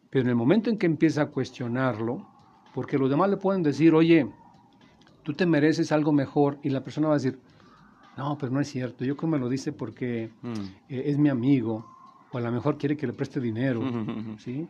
Pero 0.10 0.24
en 0.24 0.30
el 0.30 0.36
momento 0.36 0.70
en 0.70 0.78
que 0.78 0.86
empieza 0.86 1.24
a 1.24 1.28
cuestionarlo, 1.28 2.26
porque 2.74 2.98
los 2.98 3.10
demás 3.10 3.30
le 3.30 3.38
pueden 3.38 3.64
decir, 3.64 3.94
oye, 3.94 4.28
tú 5.24 5.34
te 5.34 5.46
mereces 5.46 5.92
algo 5.92 6.14
mejor, 6.14 6.58
y 6.64 6.70
la 6.70 6.84
persona 6.84 7.08
va 7.08 7.16
a 7.16 7.18
decir, 7.18 7.38
no, 8.18 8.38
pero 8.40 8.52
no 8.52 8.62
es 8.62 8.70
cierto, 8.70 9.04
yo 9.04 9.16
creo 9.18 9.30
que 9.30 9.38
me 9.38 9.40
lo 9.40 9.50
dice 9.50 9.74
porque 9.74 10.32
mm. 10.42 10.54
eh, 10.90 11.04
es 11.06 11.18
mi 11.18 11.30
amigo, 11.30 11.86
o 12.32 12.38
a 12.38 12.42
lo 12.42 12.52
mejor 12.52 12.78
quiere 12.78 12.96
que 12.96 13.06
le 13.06 13.14
preste 13.14 13.40
dinero, 13.40 13.82
¿sí? 14.38 14.68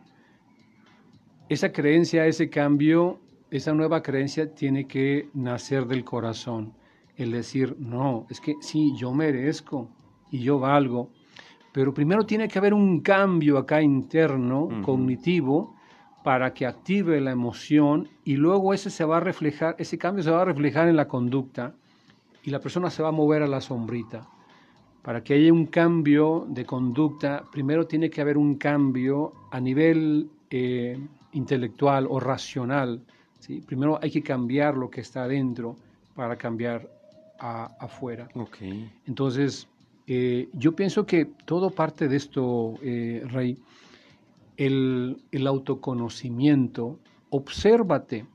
Esa 1.48 1.72
creencia, 1.72 2.26
ese 2.26 2.50
cambio, 2.50 3.20
esa 3.50 3.72
nueva 3.72 4.02
creencia 4.02 4.54
tiene 4.54 4.86
que 4.86 5.30
nacer 5.32 5.86
del 5.86 6.04
corazón. 6.04 6.74
El 7.16 7.32
decir, 7.32 7.74
no, 7.78 8.26
es 8.28 8.38
que 8.38 8.56
sí, 8.60 8.92
yo 8.96 9.14
merezco 9.14 9.88
y 10.30 10.40
yo 10.40 10.58
valgo, 10.58 11.10
pero 11.72 11.94
primero 11.94 12.26
tiene 12.26 12.48
que 12.48 12.58
haber 12.58 12.74
un 12.74 13.00
cambio 13.00 13.56
acá 13.56 13.80
interno, 13.80 14.68
cognitivo, 14.84 15.74
para 16.22 16.52
que 16.52 16.66
active 16.66 17.18
la 17.18 17.30
emoción 17.30 18.10
y 18.24 18.36
luego 18.36 18.74
ese 18.74 18.90
se 18.90 19.06
va 19.06 19.16
a 19.16 19.20
reflejar, 19.20 19.74
ese 19.78 19.96
cambio 19.96 20.22
se 20.22 20.30
va 20.30 20.42
a 20.42 20.44
reflejar 20.44 20.86
en 20.88 20.96
la 20.96 21.08
conducta 21.08 21.74
y 22.42 22.50
la 22.50 22.60
persona 22.60 22.90
se 22.90 23.02
va 23.02 23.08
a 23.08 23.12
mover 23.12 23.42
a 23.42 23.46
la 23.46 23.62
sombrita. 23.62 24.28
Para 25.02 25.24
que 25.24 25.32
haya 25.32 25.50
un 25.50 25.64
cambio 25.64 26.44
de 26.50 26.66
conducta, 26.66 27.44
primero 27.50 27.86
tiene 27.86 28.10
que 28.10 28.20
haber 28.20 28.36
un 28.36 28.56
cambio 28.56 29.32
a 29.50 29.58
nivel 29.60 30.28
eh, 30.50 30.98
intelectual 31.32 32.06
o 32.08 32.20
racional. 32.20 33.00
¿sí? 33.40 33.60
Primero 33.60 33.98
hay 34.02 34.10
que 34.10 34.22
cambiar 34.22 34.76
lo 34.76 34.90
que 34.90 35.00
está 35.00 35.24
adentro 35.24 35.76
para 36.14 36.36
cambiar 36.36 36.88
afuera. 37.38 38.28
Okay. 38.34 38.90
Entonces, 39.06 39.68
eh, 40.06 40.48
yo 40.52 40.74
pienso 40.74 41.06
que 41.06 41.26
todo 41.44 41.70
parte 41.70 42.08
de 42.08 42.16
esto, 42.16 42.74
eh, 42.82 43.22
Rey, 43.26 43.56
el, 44.56 45.22
el, 45.30 45.46
autoconocimiento, 45.46 46.98
obsérvate, 47.30 48.26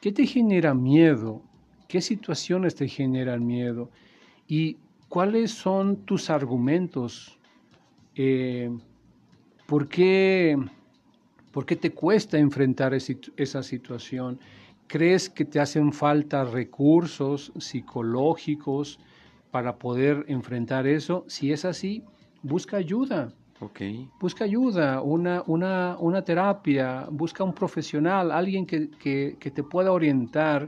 ¿qué 0.00 0.10
te 0.10 0.26
genera 0.26 0.74
miedo? 0.74 1.42
¿Qué 1.86 2.00
situaciones 2.00 2.74
te 2.74 2.88
generan 2.88 3.46
miedo? 3.46 3.90
¿Y 4.48 4.78
cuáles 5.08 5.52
son 5.52 5.96
tus 6.04 6.30
argumentos? 6.30 7.38
Eh, 8.14 8.70
¿por, 9.66 9.88
qué, 9.88 10.56
¿Por 11.50 11.66
qué 11.66 11.76
te 11.76 11.90
cuesta 11.90 12.38
enfrentar 12.38 12.94
esa 12.94 13.62
situación? 13.62 14.38
¿Crees 14.86 15.28
que 15.28 15.44
te 15.44 15.60
hacen 15.60 15.92
falta 15.92 16.44
recursos 16.44 17.52
psicológicos 17.58 18.98
para 19.50 19.76
poder 19.76 20.24
enfrentar 20.28 20.86
eso? 20.86 21.24
Si 21.28 21.52
es 21.52 21.64
así, 21.64 22.04
busca 22.42 22.76
ayuda. 22.76 23.32
Okay. 23.60 24.08
Busca 24.18 24.44
ayuda, 24.44 25.02
una, 25.02 25.42
una, 25.46 25.96
una 25.98 26.22
terapia, 26.22 27.06
busca 27.10 27.44
un 27.44 27.52
profesional, 27.52 28.30
alguien 28.30 28.64
que, 28.64 28.88
que, 28.90 29.36
que, 29.38 29.50
te 29.50 29.62
pueda 29.62 29.92
orientar 29.92 30.66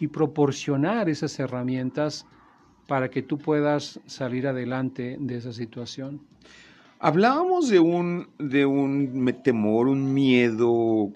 y 0.00 0.08
proporcionar 0.08 1.08
esas 1.08 1.38
herramientas 1.38 2.26
para 2.88 3.08
que 3.08 3.22
tú 3.22 3.38
puedas 3.38 4.00
salir 4.06 4.48
adelante 4.48 5.16
de 5.20 5.36
esa 5.36 5.52
situación. 5.52 6.20
Hablábamos 7.04 7.68
de 7.68 7.80
un, 7.80 8.28
de 8.38 8.64
un 8.64 9.34
temor, 9.42 9.88
un 9.88 10.14
miedo 10.14 11.10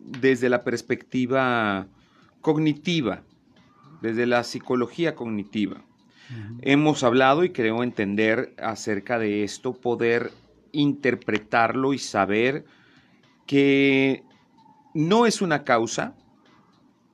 desde 0.00 0.48
la 0.48 0.64
perspectiva 0.64 1.86
cognitiva, 2.40 3.22
desde 4.02 4.26
la 4.26 4.42
psicología 4.42 5.14
cognitiva. 5.14 5.84
Hemos 6.62 7.04
hablado 7.04 7.44
y 7.44 7.50
creo 7.50 7.84
entender 7.84 8.56
acerca 8.58 9.20
de 9.20 9.44
esto, 9.44 9.72
poder 9.72 10.32
interpretarlo 10.72 11.92
y 11.92 11.98
saber 11.98 12.64
que 13.46 14.24
no 14.94 15.26
es 15.26 15.40
una 15.42 15.62
causa, 15.62 16.16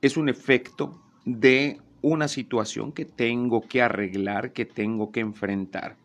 es 0.01 0.17
un 0.17 0.27
efecto 0.27 0.99
de 1.23 1.79
una 2.01 2.27
situación 2.27 2.93
que 2.93 3.05
tengo 3.05 3.61
que 3.61 3.83
arreglar, 3.83 4.53
que 4.53 4.65
tengo 4.65 5.11
que 5.11 5.19
enfrentar. 5.19 5.97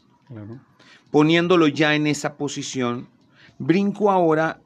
Poniéndolo 1.11 1.69
ya 1.69 1.95
en 1.95 2.07
esa 2.07 2.37
posición, 2.37 3.09
brinco 3.59 4.11
ahora 4.11 4.61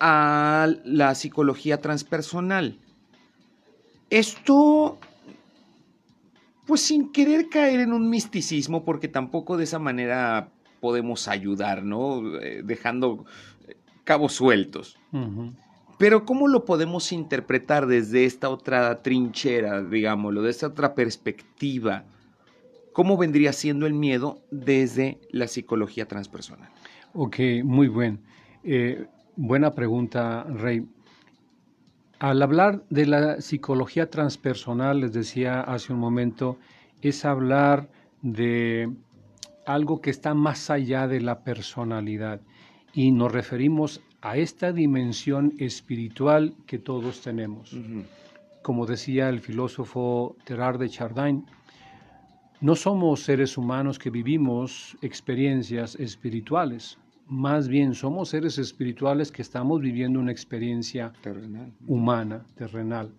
a 0.00 0.68
la 0.84 1.14
psicología 1.14 1.80
transpersonal. 1.80 2.78
Esto, 4.10 4.98
pues 6.66 6.80
sin 6.82 7.10
querer 7.12 7.48
caer 7.48 7.80
en 7.80 7.92
un 7.92 8.08
misticismo, 8.08 8.84
porque 8.84 9.08
tampoco 9.08 9.56
de 9.56 9.64
esa 9.64 9.78
manera 9.78 10.50
podemos 10.80 11.28
ayudar, 11.28 11.82
¿no? 11.82 12.38
Eh, 12.38 12.62
dejando 12.64 13.24
eh, 13.66 13.76
cabos 14.04 14.34
sueltos. 14.34 14.96
Pero 15.98 16.24
¿cómo 16.24 16.46
lo 16.46 16.64
podemos 16.64 17.10
interpretar 17.10 17.86
desde 17.86 18.24
esta 18.24 18.48
otra 18.48 19.02
trinchera, 19.02 19.82
digámoslo, 19.82 20.42
de 20.42 20.50
esta 20.50 20.68
otra 20.68 20.94
perspectiva? 20.94 22.04
¿Cómo 22.98 23.16
vendría 23.16 23.52
siendo 23.52 23.86
el 23.86 23.94
miedo 23.94 24.42
desde 24.50 25.20
la 25.30 25.46
psicología 25.46 26.08
transpersonal? 26.08 26.68
Ok, 27.12 27.36
muy 27.62 27.86
bien. 27.86 28.18
Eh, 28.64 29.06
Buena 29.36 29.72
pregunta, 29.72 30.42
Rey. 30.42 30.84
Al 32.18 32.42
hablar 32.42 32.82
de 32.90 33.06
la 33.06 33.40
psicología 33.40 34.10
transpersonal, 34.10 34.98
les 34.98 35.12
decía 35.12 35.60
hace 35.60 35.92
un 35.92 36.00
momento, 36.00 36.58
es 37.00 37.24
hablar 37.24 37.88
de 38.20 38.92
algo 39.64 40.00
que 40.00 40.10
está 40.10 40.34
más 40.34 40.68
allá 40.68 41.06
de 41.06 41.20
la 41.20 41.44
personalidad 41.44 42.40
y 42.92 43.12
nos 43.12 43.30
referimos 43.30 44.02
a 44.22 44.38
esta 44.38 44.72
dimensión 44.72 45.54
espiritual 45.58 46.56
que 46.66 46.80
todos 46.80 47.20
tenemos. 47.20 47.76
Como 48.62 48.86
decía 48.86 49.28
el 49.28 49.38
filósofo 49.38 50.36
Terard 50.44 50.80
de 50.80 50.88
Chardin, 50.88 51.46
no 52.60 52.74
somos 52.74 53.20
seres 53.20 53.56
humanos 53.56 53.98
que 53.98 54.10
vivimos 54.10 54.96
experiencias 55.00 55.94
espirituales, 55.96 56.98
más 57.28 57.68
bien 57.68 57.94
somos 57.94 58.30
seres 58.30 58.58
espirituales 58.58 59.30
que 59.30 59.42
estamos 59.42 59.80
viviendo 59.80 60.18
una 60.18 60.32
experiencia 60.32 61.12
terrenal. 61.20 61.72
humana, 61.86 62.44
terrenal. 62.56 63.12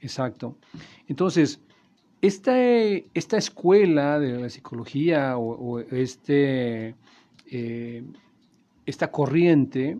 Exacto. 0.00 0.58
Entonces, 1.08 1.60
esta, 2.20 2.58
esta 2.58 3.36
escuela 3.36 4.18
de 4.18 4.38
la 4.38 4.50
psicología 4.50 5.38
o, 5.38 5.78
este, 5.78 6.94
eh, 7.50 8.02
esta 8.86 9.10
corriente 9.10 9.98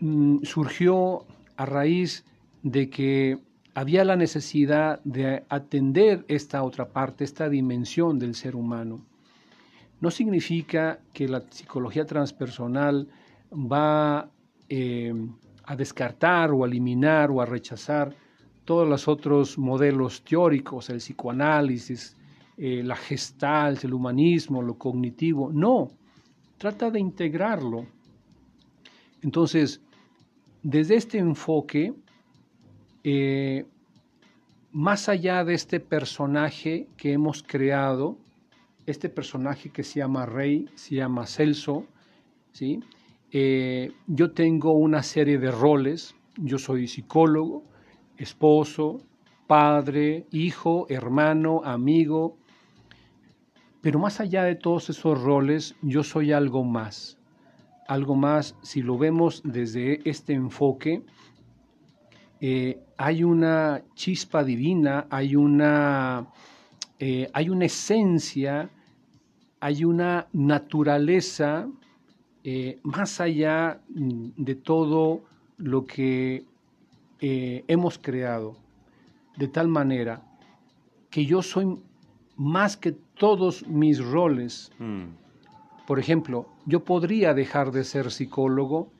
mm, 0.00 0.42
surgió 0.42 1.24
a 1.56 1.66
raíz 1.66 2.24
de 2.62 2.90
que 2.90 3.38
había 3.74 4.04
la 4.04 4.16
necesidad 4.16 5.00
de 5.04 5.44
atender 5.48 6.24
esta 6.28 6.62
otra 6.62 6.88
parte, 6.88 7.24
esta 7.24 7.48
dimensión 7.48 8.18
del 8.18 8.34
ser 8.34 8.56
humano 8.56 9.02
no 10.02 10.10
significa 10.10 10.98
que 11.12 11.28
la 11.28 11.44
psicología 11.48 12.04
transpersonal 12.04 13.08
va 13.52 14.28
eh, 14.68 15.14
a 15.62 15.76
descartar 15.76 16.50
o 16.50 16.64
a 16.64 16.66
eliminar 16.66 17.30
o 17.30 17.40
a 17.40 17.46
rechazar 17.46 18.12
todos 18.64 18.86
los 18.88 19.06
otros 19.06 19.56
modelos 19.56 20.24
teóricos, 20.24 20.90
el 20.90 20.96
psicoanálisis, 20.96 22.16
eh, 22.58 22.82
la 22.82 22.96
gestal, 22.96 23.78
el 23.80 23.94
humanismo, 23.94 24.60
lo 24.60 24.76
cognitivo. 24.76 25.52
No, 25.52 25.88
trata 26.58 26.90
de 26.90 26.98
integrarlo. 26.98 27.86
Entonces, 29.22 29.80
desde 30.64 30.96
este 30.96 31.18
enfoque, 31.18 31.94
eh, 33.04 33.66
más 34.72 35.08
allá 35.08 35.44
de 35.44 35.54
este 35.54 35.80
personaje 35.80 36.88
que 36.96 37.12
hemos 37.12 37.42
creado, 37.42 38.16
este 38.86 39.08
personaje 39.08 39.70
que 39.70 39.82
se 39.82 40.00
llama 40.00 40.26
Rey, 40.26 40.66
se 40.74 40.96
llama 40.96 41.26
Celso, 41.26 41.86
¿sí? 42.52 42.80
eh, 43.32 43.92
yo 44.06 44.32
tengo 44.32 44.72
una 44.72 45.02
serie 45.02 45.38
de 45.38 45.50
roles. 45.50 46.14
Yo 46.36 46.58
soy 46.58 46.86
psicólogo, 46.86 47.64
esposo, 48.16 48.98
padre, 49.46 50.26
hijo, 50.30 50.86
hermano, 50.88 51.62
amigo. 51.64 52.36
Pero 53.80 53.98
más 53.98 54.20
allá 54.20 54.44
de 54.44 54.54
todos 54.54 54.90
esos 54.90 55.20
roles, 55.20 55.74
yo 55.82 56.02
soy 56.02 56.32
algo 56.32 56.62
más. 56.62 57.18
Algo 57.88 58.14
más, 58.14 58.56
si 58.62 58.82
lo 58.82 58.96
vemos 58.96 59.42
desde 59.44 60.08
este 60.08 60.34
enfoque, 60.34 61.02
eh, 62.44 62.80
hay 62.96 63.22
una 63.22 63.84
chispa 63.94 64.42
divina, 64.42 65.06
hay 65.10 65.36
una, 65.36 66.26
eh, 66.98 67.30
hay 67.32 67.48
una 67.48 67.66
esencia, 67.66 68.68
hay 69.60 69.84
una 69.84 70.26
naturaleza 70.32 71.68
eh, 72.42 72.80
más 72.82 73.20
allá 73.20 73.80
de 73.86 74.56
todo 74.56 75.22
lo 75.56 75.86
que 75.86 76.44
hemos 77.20 77.98
creado, 77.98 78.56
de 79.36 79.46
tal 79.46 79.68
manera 79.68 80.24
que 81.10 81.24
yo 81.24 81.42
soy 81.42 81.78
más 82.34 82.76
que 82.76 82.90
todos 82.90 83.64
mis 83.68 84.04
roles. 84.04 84.72
Mm. 84.80 85.04
Por 85.86 86.00
ejemplo, 86.00 86.48
yo 86.66 86.84
podría 86.84 87.34
dejar 87.34 87.70
de 87.70 87.84
ser 87.84 88.10
psicólogo, 88.10 88.90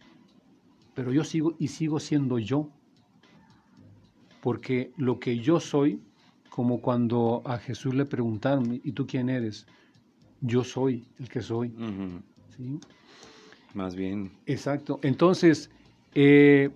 pero 0.94 1.12
yo 1.12 1.24
sigo 1.24 1.56
y 1.58 1.66
sigo 1.66 1.98
siendo 1.98 2.38
yo 2.38 2.68
porque 4.42 4.90
lo 4.96 5.20
que 5.20 5.38
yo 5.38 5.60
soy, 5.60 6.00
como 6.50 6.82
cuando 6.82 7.42
a 7.44 7.58
Jesús 7.58 7.94
le 7.94 8.04
preguntaron, 8.04 8.80
¿y 8.82 8.90
tú 8.90 9.06
quién 9.06 9.30
eres? 9.30 9.66
Yo 10.40 10.64
soy 10.64 11.06
el 11.20 11.28
que 11.28 11.40
soy. 11.40 11.72
Más 13.72 13.94
bien. 13.94 14.32
Exacto. 14.46 14.98
Entonces, 15.02 15.70
eh, 16.16 16.70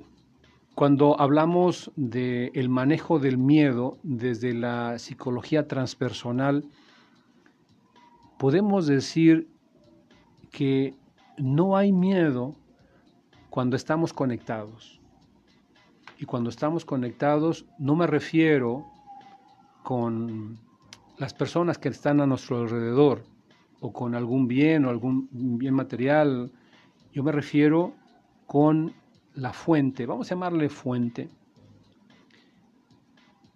cuando 0.77 1.21
hablamos 1.21 1.91
del 1.97 2.69
manejo 2.69 3.19
del 3.19 3.37
miedo 3.37 3.99
desde 4.05 4.55
la 4.55 5.01
psicología 5.01 5.67
transpersonal, 5.67 6.65
podemos 8.39 8.87
decir 8.87 9.49
que 10.53 10.95
no 11.37 11.77
hay 11.77 11.93
miedo 11.93 12.55
cuando 13.51 13.75
estamos 13.75 14.13
conectados. 14.13 14.96
Y 16.19 16.25
cuando 16.25 16.51
estamos 16.51 16.85
conectados, 16.85 17.67
no 17.79 17.95
me 17.95 18.07
refiero 18.07 18.87
con 19.83 20.59
las 21.19 21.35
personas 21.35 21.79
que 21.79 21.89
están 21.89 22.21
a 22.21 22.27
nuestro 22.27 22.59
alrededor 22.59 23.23
o 23.81 23.93
con 23.93 24.15
algún 24.15 24.49
bien 24.49 24.85
o 24.85 24.91
algún 24.91 25.29
bien 25.31 25.75
material. 25.75 26.51
Yo 27.13 27.23
me 27.23 27.33
refiero 27.33 27.95
con 28.47 28.93
la 29.35 29.53
fuente, 29.53 30.07
vamos 30.07 30.29
a 30.29 30.35
llamarle 30.35 30.69
fuente. 30.69 31.29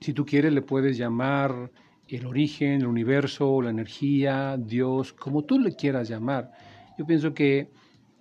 Si 0.01 0.13
tú 0.13 0.25
quieres 0.25 0.53
le 0.53 0.63
puedes 0.63 0.97
llamar 0.97 1.71
el 2.09 2.27
origen, 2.27 2.81
el 2.81 2.87
universo, 2.87 3.63
la 3.63 3.71
energía, 3.71 4.57
Dios, 4.59 5.13
como 5.13 5.45
tú 5.45 5.59
le 5.59 5.75
quieras 5.77 6.09
llamar. 6.09 6.53
Yo 6.99 7.07
pienso 7.07 7.33
que 7.33 7.71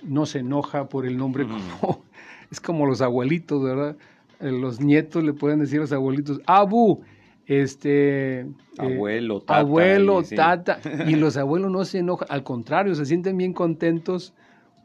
no 0.04 0.26
se 0.26 0.40
enoja 0.40 0.88
por 0.88 1.06
el 1.06 1.18
nombre 1.18 1.46
como 1.46 2.04
es 2.52 2.60
como 2.60 2.86
los 2.86 3.02
abuelitos, 3.02 3.62
¿verdad? 3.62 3.98
Eh, 4.40 4.52
los 4.52 4.80
nietos 4.80 5.24
le 5.24 5.34
pueden 5.34 5.60
decir 5.60 5.80
a 5.80 5.82
los 5.82 5.92
abuelitos, 5.92 6.42
abu, 6.46 7.02
este... 7.46 8.42
Eh, 8.42 8.48
abuelo, 8.78 9.42
tata. 9.42 9.60
Abuelo, 9.60 10.24
tata. 10.24 10.80
Y 11.08 11.16
los 11.16 11.38
abuelos 11.38 11.72
no 11.72 11.84
se 11.86 12.00
enojan, 12.00 12.28
al 12.30 12.44
contrario, 12.44 12.96
se 12.96 13.06
sienten 13.06 13.38
bien 13.38 13.54
contentos 13.54 14.34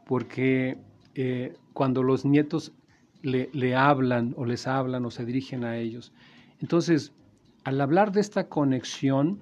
porque 0.05 0.77
eh, 1.15 1.53
cuando 1.73 2.03
los 2.03 2.25
nietos 2.25 2.73
le, 3.21 3.49
le, 3.53 3.75
hablan 3.75 4.33
o 4.37 4.45
les 4.45 4.67
hablan 4.67 5.05
o 5.05 5.11
se 5.11 5.25
dirigen 5.25 5.63
a 5.63 5.77
ellos. 5.77 6.13
Entonces, 6.59 7.13
al 7.63 7.81
hablar 7.81 8.11
de 8.11 8.21
esta 8.21 8.47
conexión, 8.47 9.39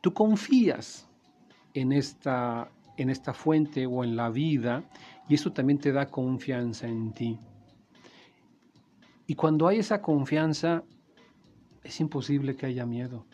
tú 0.00 0.12
confías 0.12 1.08
en 1.74 1.92
esta, 1.92 2.70
en 2.96 3.10
esta 3.10 3.32
fuente 3.32 3.86
o 3.86 4.04
en 4.04 4.16
la 4.16 4.30
vida 4.30 4.84
y 5.28 5.34
eso 5.34 5.52
también 5.52 5.78
te 5.78 5.92
da 5.92 6.06
confianza 6.06 6.88
en 6.88 7.12
ti. 7.12 7.38
Y 9.26 9.34
cuando 9.34 9.68
hay 9.68 9.78
esa 9.78 10.02
confianza, 10.02 10.84
es 11.82 12.00
imposible 12.00 12.56
que 12.56 12.66
haya 12.66 12.86
miedo. 12.86 13.26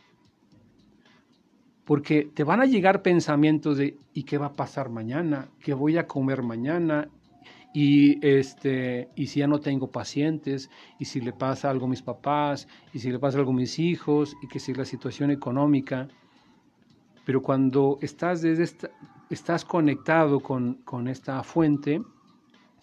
Porque 1.85 2.31
te 2.33 2.45
van 2.45 2.61
a 2.61 2.67
llegar 2.67 3.03
pensamientos 3.03 3.79
de 3.79 3.97
¿y 4.13 4.23
qué 4.23 4.39
va 4.39 4.47
a 4.47 4.53
pasar 4.53 4.91
mañana? 4.91 5.49
¿Qué 5.59 5.75
voy 5.75 5.99
a 5.99 6.07
comer 6.07 6.43
mañana? 6.43 7.09
Y 7.73 8.25
este, 8.27 9.09
y 9.15 9.29
si 9.29 9.41
ya 9.41 9.47
no 9.47 9.61
tengo 9.61 9.91
pacientes, 9.91 10.71
y 10.99 11.05
si 11.05 11.21
le 11.21 11.33
pasa 11.33 11.71
algo 11.71 11.87
a 11.87 11.89
mis 11.89 12.03
papás, 12.03 12.69
y 12.93 12.99
si 12.99 13.11
le 13.11 13.19
pasa 13.19 13.39
algo 13.39 13.53
a 13.53 13.55
mis 13.55 13.79
hijos, 13.79 14.37
y 14.43 14.49
que 14.49 14.59
si 14.59 14.75
la 14.75 14.85
situación 14.85 15.31
económica. 15.31 16.09
Pero 17.25 17.43
cuando 17.43 17.99
estás 18.03 18.43
desde 18.43 18.65
esta, 18.65 18.91
estás 19.29 19.65
conectado 19.65 20.41
con, 20.41 20.75
con 20.85 21.07
esta 21.09 21.43
fuente, 21.43 22.03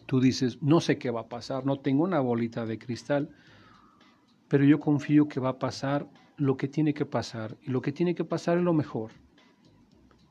Tú 0.07 0.21
dices, 0.21 0.57
no 0.61 0.81
sé 0.81 0.97
qué 0.97 1.11
va 1.11 1.21
a 1.21 1.29
pasar, 1.29 1.65
no 1.65 1.79
tengo 1.79 2.03
una 2.03 2.21
bolita 2.21 2.65
de 2.65 2.79
cristal, 2.79 3.29
pero 4.47 4.63
yo 4.63 4.79
confío 4.79 5.27
que 5.27 5.39
va 5.39 5.49
a 5.49 5.59
pasar 5.59 6.07
lo 6.37 6.55
que 6.55 6.67
tiene 6.67 6.93
que 6.93 7.05
pasar 7.05 7.57
y 7.61 7.71
lo 7.71 7.81
que 7.81 7.91
tiene 7.91 8.15
que 8.15 8.23
pasar 8.23 8.57
es 8.57 8.63
lo 8.63 8.73
mejor. 8.73 9.11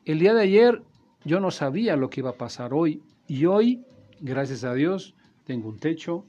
El 0.06 0.18
día 0.18 0.32
de 0.34 0.42
ayer 0.42 0.82
yo 1.24 1.40
no 1.40 1.50
sabía 1.50 1.94
lo 1.96 2.08
que 2.08 2.20
iba 2.20 2.30
a 2.30 2.38
pasar 2.38 2.72
hoy 2.72 3.02
y 3.28 3.44
hoy, 3.44 3.84
gracias 4.20 4.64
a 4.64 4.72
Dios, 4.72 5.14
tengo 5.44 5.68
un 5.68 5.78
techo, 5.78 6.24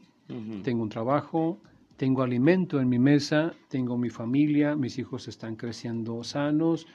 tengo 0.64 0.84
un 0.84 0.90
trabajo, 0.90 1.58
tengo 1.96 2.24
alimento 2.24 2.82
en 2.82 2.90
mi 2.90 3.00
mesa, 3.00 3.54
tengo 3.70 3.98
mi 3.98 4.10
familia, 4.10 4.76
mis 4.76 5.00
hijos 5.00 5.30
están 5.30 5.56
creciendo 5.56 6.22
sanos, 6.24 6.86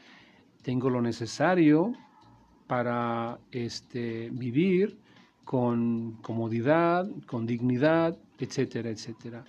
tengo 0.63 0.91
lo 0.91 1.01
necesario 1.01 1.95
para 2.67 3.39
este, 3.53 4.29
vivir 4.33 4.99
con 5.53 6.13
comodidad, 6.23 7.07
con 7.27 7.45
dignidad, 7.45 8.17
etcétera, 8.39 8.89
etcétera. 8.89 9.45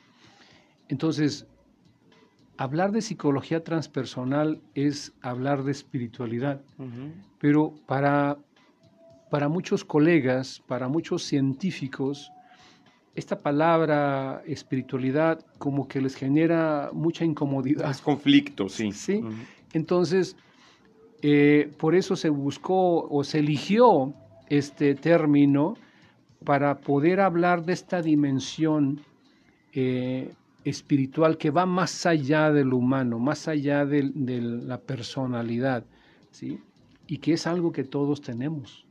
Entonces, 0.89 1.47
hablar 2.57 2.91
de 2.91 3.01
psicología 3.01 3.63
transpersonal 3.63 4.59
es 4.75 5.13
hablar 5.21 5.63
de 5.63 5.71
espiritualidad, 5.71 6.61
pero 7.39 7.73
para, 7.85 8.37
para 9.31 9.47
muchos 9.47 9.85
colegas, 9.85 10.61
para 10.67 10.89
muchos 10.89 11.23
científicos, 11.23 12.33
esta 13.15 13.37
palabra 13.37 14.43
espiritualidad 14.45 15.39
como 15.57 15.87
que 15.87 16.01
les 16.01 16.15
genera 16.15 16.89
mucha 16.91 17.23
incomodidad. 17.23 17.89
Es 17.89 18.01
conflicto, 18.01 18.67
sí. 18.67 18.91
Sí. 18.91 19.21
Entonces, 19.71 20.35
eh, 21.21 21.71
por 21.77 21.95
eso 21.95 22.17
se 22.17 22.27
buscó 22.27 23.07
o 23.07 23.23
se 23.23 23.39
eligió 23.39 24.13
este 24.49 24.95
término 24.95 25.75
para 26.43 26.79
poder 26.79 27.19
hablar 27.19 27.65
de 27.65 27.73
esta 27.73 28.01
dimensión 28.01 29.01
eh, 29.73 30.33
espiritual 30.63 31.37
que 31.37 31.51
va 31.51 31.65
más 31.65 32.05
allá 32.05 32.51
del 32.51 32.73
humano, 32.73 33.19
más 33.19 33.47
allá 33.47 33.85
de, 33.85 34.03
la 34.03 34.79
personalidad, 34.79 35.83
¿sí? 36.31 36.59
y 37.07 37.17
que 37.17 37.33
es 37.33 37.47
algo 37.47 37.71
que 37.71 37.83
todos 37.83 38.21
tenemos. 38.21 38.85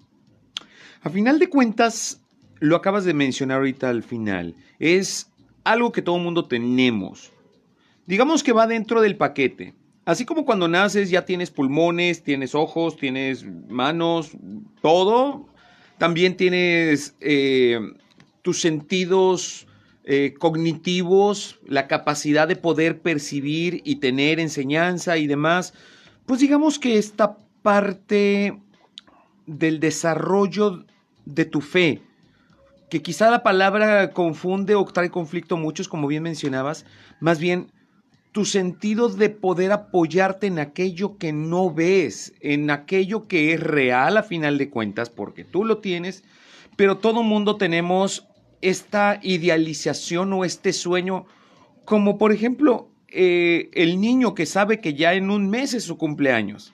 A 1.02 1.10
final 1.10 1.38
de 1.38 1.48
cuentas, 1.48 2.22
lo 2.60 2.76
acabas 2.76 3.04
de 3.04 3.14
mencionar 3.14 3.58
ahorita 3.58 3.88
al 3.88 4.02
final, 4.02 4.54
es 4.78 5.30
algo 5.64 5.92
que 5.92 6.02
todo 6.02 6.18
mundo 6.18 6.44
tenemos. 6.46 7.32
Digamos 8.06 8.42
que 8.42 8.52
va 8.52 8.66
dentro 8.66 9.00
del 9.00 9.16
paquete. 9.16 9.74
Así 10.04 10.24
como 10.24 10.44
cuando 10.44 10.66
naces 10.66 11.10
ya 11.10 11.24
tienes 11.24 11.50
pulmones, 11.50 12.24
tienes 12.24 12.56
ojos, 12.56 12.96
tienes 12.96 13.46
manos, 13.68 14.32
todo, 14.80 15.46
también 16.02 16.36
tienes 16.36 17.14
eh, 17.20 17.78
tus 18.42 18.60
sentidos 18.60 19.68
eh, 20.02 20.34
cognitivos, 20.36 21.60
la 21.64 21.86
capacidad 21.86 22.48
de 22.48 22.56
poder 22.56 23.00
percibir 23.00 23.82
y 23.84 24.00
tener 24.00 24.40
enseñanza 24.40 25.16
y 25.16 25.28
demás. 25.28 25.74
Pues 26.26 26.40
digamos 26.40 26.80
que 26.80 26.98
esta 26.98 27.36
parte 27.62 28.58
del 29.46 29.78
desarrollo 29.78 30.84
de 31.24 31.44
tu 31.44 31.60
fe, 31.60 32.02
que 32.90 33.00
quizá 33.00 33.30
la 33.30 33.44
palabra 33.44 34.10
confunde 34.10 34.74
o 34.74 34.84
trae 34.86 35.08
conflicto 35.08 35.56
muchos, 35.56 35.86
como 35.86 36.08
bien 36.08 36.24
mencionabas, 36.24 36.84
más 37.20 37.38
bien 37.38 37.70
tu 38.32 38.46
sentido 38.46 39.08
de 39.10 39.28
poder 39.28 39.72
apoyarte 39.72 40.46
en 40.46 40.58
aquello 40.58 41.18
que 41.18 41.32
no 41.32 41.72
ves, 41.72 42.34
en 42.40 42.70
aquello 42.70 43.28
que 43.28 43.52
es 43.52 43.60
real 43.60 44.16
a 44.16 44.22
final 44.22 44.56
de 44.56 44.70
cuentas, 44.70 45.10
porque 45.10 45.44
tú 45.44 45.64
lo 45.64 45.78
tienes, 45.78 46.24
pero 46.76 46.96
todo 46.96 47.22
mundo 47.22 47.56
tenemos 47.56 48.26
esta 48.62 49.20
idealización 49.22 50.32
o 50.32 50.44
este 50.46 50.72
sueño, 50.72 51.26
como 51.84 52.16
por 52.16 52.32
ejemplo 52.32 52.88
eh, 53.08 53.68
el 53.74 54.00
niño 54.00 54.34
que 54.34 54.46
sabe 54.46 54.80
que 54.80 54.94
ya 54.94 55.12
en 55.12 55.30
un 55.30 55.50
mes 55.50 55.74
es 55.74 55.84
su 55.84 55.98
cumpleaños. 55.98 56.72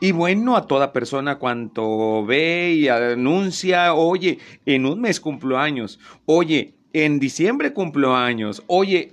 Y 0.00 0.12
bueno, 0.12 0.56
a 0.56 0.66
toda 0.66 0.92
persona 0.92 1.38
cuanto 1.38 2.24
ve 2.26 2.74
y 2.74 2.88
anuncia, 2.88 3.94
oye, 3.94 4.38
en 4.66 4.86
un 4.86 5.00
mes 5.00 5.18
cumplo 5.18 5.58
años, 5.58 5.98
oye, 6.26 6.74
en 6.92 7.18
diciembre 7.18 7.72
cumplo 7.72 8.14
años, 8.14 8.62
oye, 8.66 9.10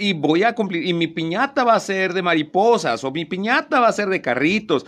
y 0.00 0.14
voy 0.14 0.42
a 0.42 0.54
cumplir, 0.54 0.86
y 0.86 0.94
mi 0.94 1.06
piñata 1.06 1.62
va 1.62 1.74
a 1.74 1.80
ser 1.80 2.14
de 2.14 2.22
mariposas, 2.22 3.04
o 3.04 3.10
mi 3.10 3.26
piñata 3.26 3.80
va 3.80 3.88
a 3.88 3.92
ser 3.92 4.08
de 4.08 4.22
carritos. 4.22 4.86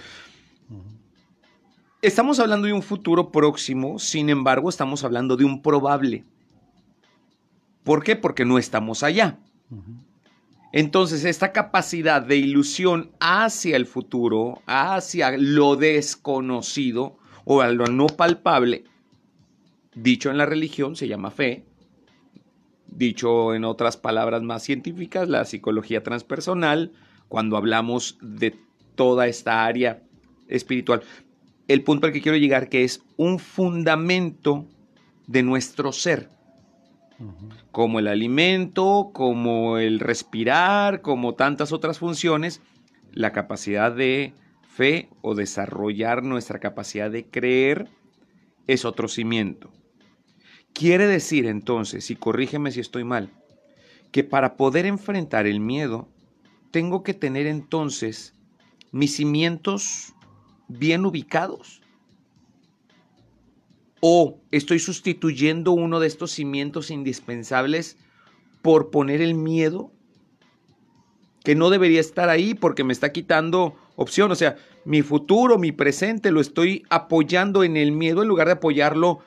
Estamos 2.01 2.41
hablando 2.41 2.67
de 2.67 2.73
un 2.73 2.83
futuro 2.83 3.31
próximo, 3.31 3.99
sin 3.99 4.31
embargo, 4.31 4.69
estamos 4.71 5.05
hablando 5.05 5.37
de 5.37 5.45
un 5.45 5.61
probable. 5.61 6.25
¿Por 7.85 8.03
qué? 8.03 8.17
Porque 8.17 8.45
no 8.45 8.59
estamos 8.59 9.03
allá. 9.03 9.39
Entonces, 10.73 11.25
esta 11.25 11.53
capacidad 11.53 12.23
de 12.23 12.37
ilusión 12.37 13.11
hacia 13.21 13.77
el 13.77 13.85
futuro, 13.85 14.63
hacia 14.67 15.37
lo 15.37 15.77
desconocido 15.77 17.19
o 17.45 17.61
a 17.61 17.69
lo 17.69 17.87
no 17.87 18.07
palpable, 18.07 18.85
dicho 19.95 20.31
en 20.31 20.39
la 20.39 20.47
religión, 20.47 20.97
se 20.97 21.07
llama 21.07 21.31
fe. 21.31 21.67
Dicho 22.95 23.55
en 23.55 23.65
otras 23.65 23.97
palabras 23.97 24.43
más 24.43 24.63
científicas, 24.63 25.29
la 25.29 25.45
psicología 25.45 26.03
transpersonal, 26.03 26.93
cuando 27.29 27.57
hablamos 27.57 28.19
de 28.21 28.55
toda 28.95 29.27
esta 29.27 29.65
área 29.65 30.03
espiritual. 30.49 31.03
El 31.69 31.83
punto 31.83 32.07
al 32.07 32.13
que 32.13 32.21
quiero 32.21 32.37
llegar 32.37 32.69
que 32.69 32.85
es 32.85 33.03
un 33.17 33.39
fundamento 33.39 34.67
de 35.27 35.43
nuestro 35.43 35.93
ser 35.93 36.29
como 37.71 37.99
el 37.99 38.09
alimento, 38.09 39.11
como 39.13 39.79
el 39.79 40.01
respirar, 40.01 41.03
como 41.03 41.35
tantas 41.35 41.73
otras 41.73 41.99
funciones, 41.99 42.61
la 43.13 43.33
capacidad 43.33 43.93
de 43.93 44.35
fe 44.63 45.09
o 45.21 45.35
desarrollar 45.35 46.23
nuestra 46.23 46.59
capacidad 46.59 47.11
de 47.11 47.25
creer 47.25 47.89
es 48.67 48.85
otro 48.85 49.09
cimiento. 49.09 49.71
Quiere 50.73 51.07
decir 51.07 51.47
entonces, 51.47 52.11
y 52.11 52.17
corrígeme 52.17 52.73
si 52.73 52.81
estoy 52.81 53.05
mal, 53.05 53.31
que 54.11 54.25
para 54.25 54.57
poder 54.57 54.87
enfrentar 54.87 55.47
el 55.47 55.61
miedo, 55.61 56.09
tengo 56.71 57.03
que 57.03 57.15
tener 57.15 57.47
entonces 57.47 58.35
mis 58.91 59.17
cimientos 59.17 60.15
bien 60.69 61.05
ubicados 61.05 61.83
o 64.01 64.41
estoy 64.51 64.79
sustituyendo 64.79 65.73
uno 65.73 66.01
de 66.01 66.09
estos 66.09 66.33
cimientos 66.33 66.91
indispensables 66.91 67.97
por 68.61 68.91
poner 68.91 69.23
el 69.23 69.35
miedo 69.35 69.93
que 71.45 71.55
no 71.55 71.71
debería 71.71 72.01
estar 72.01 72.29
ahí 72.29 72.55
porque 72.55 72.85
me 72.85 72.93
está 72.93 73.13
quitando 73.13 73.77
opción. 73.97 74.31
O 74.31 74.35
sea, 74.35 74.57
mi 74.85 75.03
futuro, 75.03 75.59
mi 75.59 75.73
presente 75.73 76.31
lo 76.31 76.41
estoy 76.41 76.85
apoyando 76.91 77.65
en 77.65 77.77
el 77.77 77.93
miedo 77.93 78.23
en 78.23 78.29
lugar 78.29 78.47
de 78.49 78.55
apoyarlo 78.55 79.21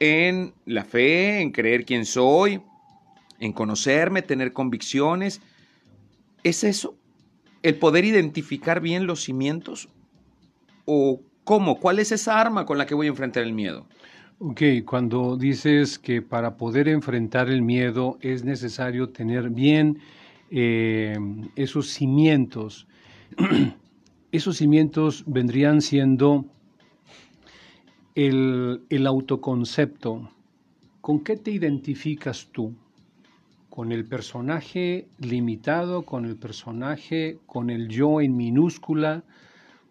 en 0.00 0.54
la 0.66 0.84
fe, 0.84 1.40
en 1.40 1.50
creer 1.50 1.84
quién 1.84 2.04
soy, 2.04 2.60
en 3.40 3.52
conocerme, 3.52 4.22
tener 4.22 4.52
convicciones. 4.52 5.40
¿Es 6.42 6.64
eso? 6.64 6.96
¿El 7.62 7.76
poder 7.76 8.04
identificar 8.04 8.80
bien 8.80 9.06
los 9.06 9.22
cimientos? 9.24 9.88
¿O 10.84 11.20
¿Cómo? 11.48 11.80
¿Cuál 11.80 11.98
es 11.98 12.12
esa 12.12 12.38
arma 12.38 12.66
con 12.66 12.76
la 12.76 12.84
que 12.84 12.94
voy 12.94 13.06
a 13.06 13.08
enfrentar 13.08 13.42
el 13.42 13.54
miedo? 13.54 13.86
Ok, 14.38 14.60
cuando 14.84 15.38
dices 15.38 15.98
que 15.98 16.20
para 16.20 16.58
poder 16.58 16.88
enfrentar 16.88 17.48
el 17.48 17.62
miedo 17.62 18.18
es 18.20 18.44
necesario 18.44 19.08
tener 19.08 19.48
bien 19.48 19.98
eh, 20.50 21.16
esos 21.56 21.88
cimientos, 21.88 22.86
esos 24.30 24.58
cimientos 24.58 25.24
vendrían 25.26 25.80
siendo 25.80 26.44
el, 28.18 29.06
autoconcepto. 29.06 30.28
¿Con 31.00 31.20
qué 31.20 31.36
te 31.36 31.52
identificas 31.52 32.48
tú? 32.50 32.74
¿Con 33.70 33.92
el 33.92 34.06
personaje 34.06 35.06
limitado, 35.18 36.02
con 36.02 36.24
el 36.24 36.36
personaje, 36.36 37.38
con 37.46 37.70
el 37.70 37.88
yo 37.88 38.20
en 38.20 38.36
minúscula? 38.36 39.24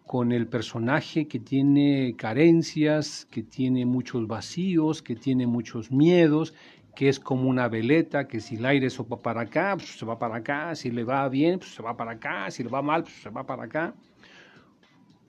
con 0.06 0.32
el 0.32 0.46
personaje 0.46 1.28
que 1.28 1.38
tiene 1.38 2.14
carencias, 2.16 3.26
que 3.30 3.42
tiene 3.42 3.84
muchos 3.84 4.26
vacíos, 4.26 5.02
que 5.02 5.14
tiene 5.14 5.46
muchos 5.46 5.92
miedos, 5.92 6.54
que 6.96 7.10
es 7.10 7.20
como 7.20 7.46
una 7.50 7.68
veleta, 7.68 8.26
que 8.26 8.40
si 8.40 8.56
el 8.56 8.64
aire 8.64 8.88
sopla 8.88 9.18
para 9.18 9.42
acá, 9.42 9.74
pues 9.76 9.98
se 9.98 10.06
va 10.06 10.18
para 10.18 10.36
acá, 10.36 10.74
si 10.74 10.90
le 10.90 11.04
va 11.04 11.28
bien, 11.28 11.58
pues 11.58 11.74
se 11.74 11.82
va 11.82 11.94
para 11.94 12.12
acá, 12.12 12.50
si 12.50 12.62
le 12.62 12.70
va 12.70 12.80
mal, 12.80 13.02
pues 13.02 13.16
se 13.20 13.28
va 13.28 13.44
para 13.44 13.64
acá. 13.64 13.94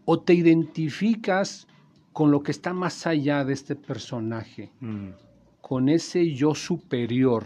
O 0.06 0.18
te 0.22 0.34
identificas 0.34 1.68
con 2.14 2.32
lo 2.32 2.42
que 2.42 2.52
está 2.52 2.74
más 2.74 3.06
allá 3.08 3.44
de 3.46 3.54
este 3.54 3.76
personaje, 3.76 4.72
mm. 4.80 5.10
con 5.62 5.90
ese 5.90 6.34
yo 6.34 6.56
superior, 6.56 7.46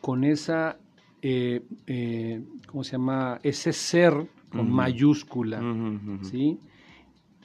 con 0.00 0.24
esa, 0.24 0.78
eh, 1.22 1.62
eh, 1.86 2.42
¿cómo 2.66 2.84
se 2.84 2.92
llama? 2.92 3.40
Ese 3.42 3.72
ser 3.72 4.28
con 4.50 4.70
mayúscula, 4.70 5.60
¿sí? 6.22 6.58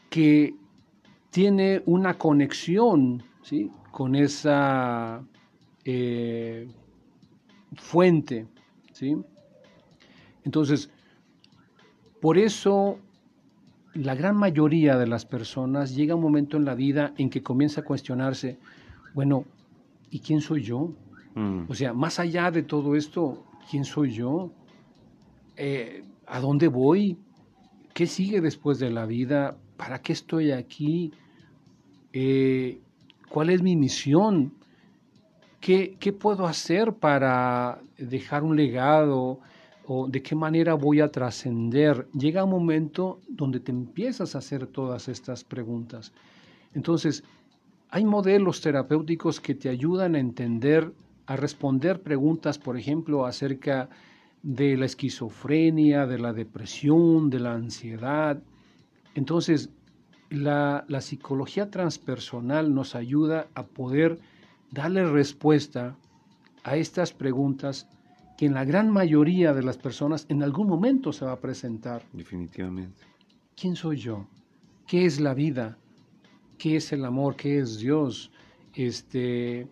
que 0.09 0.53
tiene 1.29 1.81
una 1.85 2.17
conexión 2.17 3.23
¿sí? 3.41 3.71
con 3.91 4.15
esa 4.15 5.23
eh, 5.83 6.67
fuente. 7.75 8.47
¿sí? 8.93 9.15
Entonces, 10.43 10.89
por 12.21 12.37
eso 12.37 12.99
la 13.93 14.15
gran 14.15 14.35
mayoría 14.37 14.97
de 14.97 15.07
las 15.07 15.25
personas 15.25 15.95
llega 15.95 16.15
un 16.15 16.21
momento 16.21 16.57
en 16.57 16.65
la 16.65 16.75
vida 16.75 17.13
en 17.17 17.29
que 17.29 17.43
comienza 17.43 17.81
a 17.81 17.83
cuestionarse, 17.83 18.57
bueno, 19.13 19.45
¿y 20.09 20.19
quién 20.19 20.41
soy 20.41 20.63
yo? 20.63 20.93
Mm. 21.35 21.63
O 21.67 21.73
sea, 21.73 21.93
más 21.93 22.19
allá 22.19 22.51
de 22.51 22.63
todo 22.63 22.95
esto, 22.95 23.45
¿quién 23.69 23.83
soy 23.83 24.13
yo? 24.13 24.51
Eh, 25.57 26.03
¿A 26.25 26.39
dónde 26.39 26.67
voy? 26.67 27.17
¿Qué 27.93 28.07
sigue 28.07 28.39
después 28.39 28.79
de 28.79 28.89
la 28.89 29.05
vida? 29.05 29.57
¿Para 29.75 30.01
qué 30.01 30.13
estoy 30.13 30.51
aquí? 30.51 31.11
Eh, 32.13 32.79
¿Cuál 33.29 33.49
es 33.49 33.61
mi 33.61 33.75
misión? 33.75 34.53
¿Qué, 35.59 35.97
¿Qué, 35.99 36.13
puedo 36.13 36.47
hacer 36.47 36.93
para 36.93 37.81
dejar 37.97 38.43
un 38.43 38.55
legado? 38.55 39.39
¿O 39.85 40.07
de 40.07 40.21
qué 40.21 40.35
manera 40.35 40.75
voy 40.75 41.01
a 41.01 41.11
trascender? 41.11 42.07
Llega 42.13 42.43
un 42.43 42.51
momento 42.51 43.19
donde 43.27 43.59
te 43.59 43.71
empiezas 43.71 44.35
a 44.35 44.39
hacer 44.39 44.67
todas 44.67 45.07
estas 45.07 45.43
preguntas. 45.43 46.13
Entonces, 46.73 47.23
hay 47.89 48.05
modelos 48.05 48.61
terapéuticos 48.61 49.39
que 49.39 49.55
te 49.55 49.69
ayudan 49.69 50.15
a 50.15 50.19
entender, 50.19 50.93
a 51.25 51.35
responder 51.35 52.01
preguntas, 52.01 52.57
por 52.57 52.77
ejemplo, 52.77 53.25
acerca 53.25 53.89
de 54.43 54.77
la 54.77 54.85
esquizofrenia, 54.85 56.07
de 56.07 56.19
la 56.19 56.33
depresión, 56.33 57.29
de 57.29 57.39
la 57.39 57.53
ansiedad. 57.53 58.41
Entonces, 59.13 59.69
la, 60.29 60.85
psicología 61.01 61.69
transpersonal 61.69 62.73
nos 62.73 62.95
ayuda 62.95 63.47
a 63.53 63.63
poder 63.63 64.19
darle 64.71 65.05
respuesta 65.05 65.97
a 66.63 66.77
estas 66.77 67.11
preguntas 67.11 67.87
que 68.41 68.47
en 68.47 68.55
la 68.55 68.65
gran 68.65 68.89
mayoría 68.89 69.53
de 69.53 69.61
las 69.61 69.77
personas 69.77 70.25
en 70.27 70.41
algún 70.41 70.67
momento 70.67 71.13
se 71.13 71.25
va 71.25 71.33
a 71.33 71.39
presentar. 71.39 72.01
Definitivamente. 72.11 73.03
¿Quién 73.55 73.75
soy 73.75 73.97
yo? 73.97 74.25
¿Qué 74.87 75.05
es 75.05 75.19
la 75.19 75.35
vida? 75.35 75.77
¿Qué 76.57 76.77
es 76.77 76.91
el 76.91 77.05
amor? 77.05 77.35
¿Qué 77.35 77.59
es 77.59 77.77
Dios? 77.77 78.31
Este, 78.73 79.67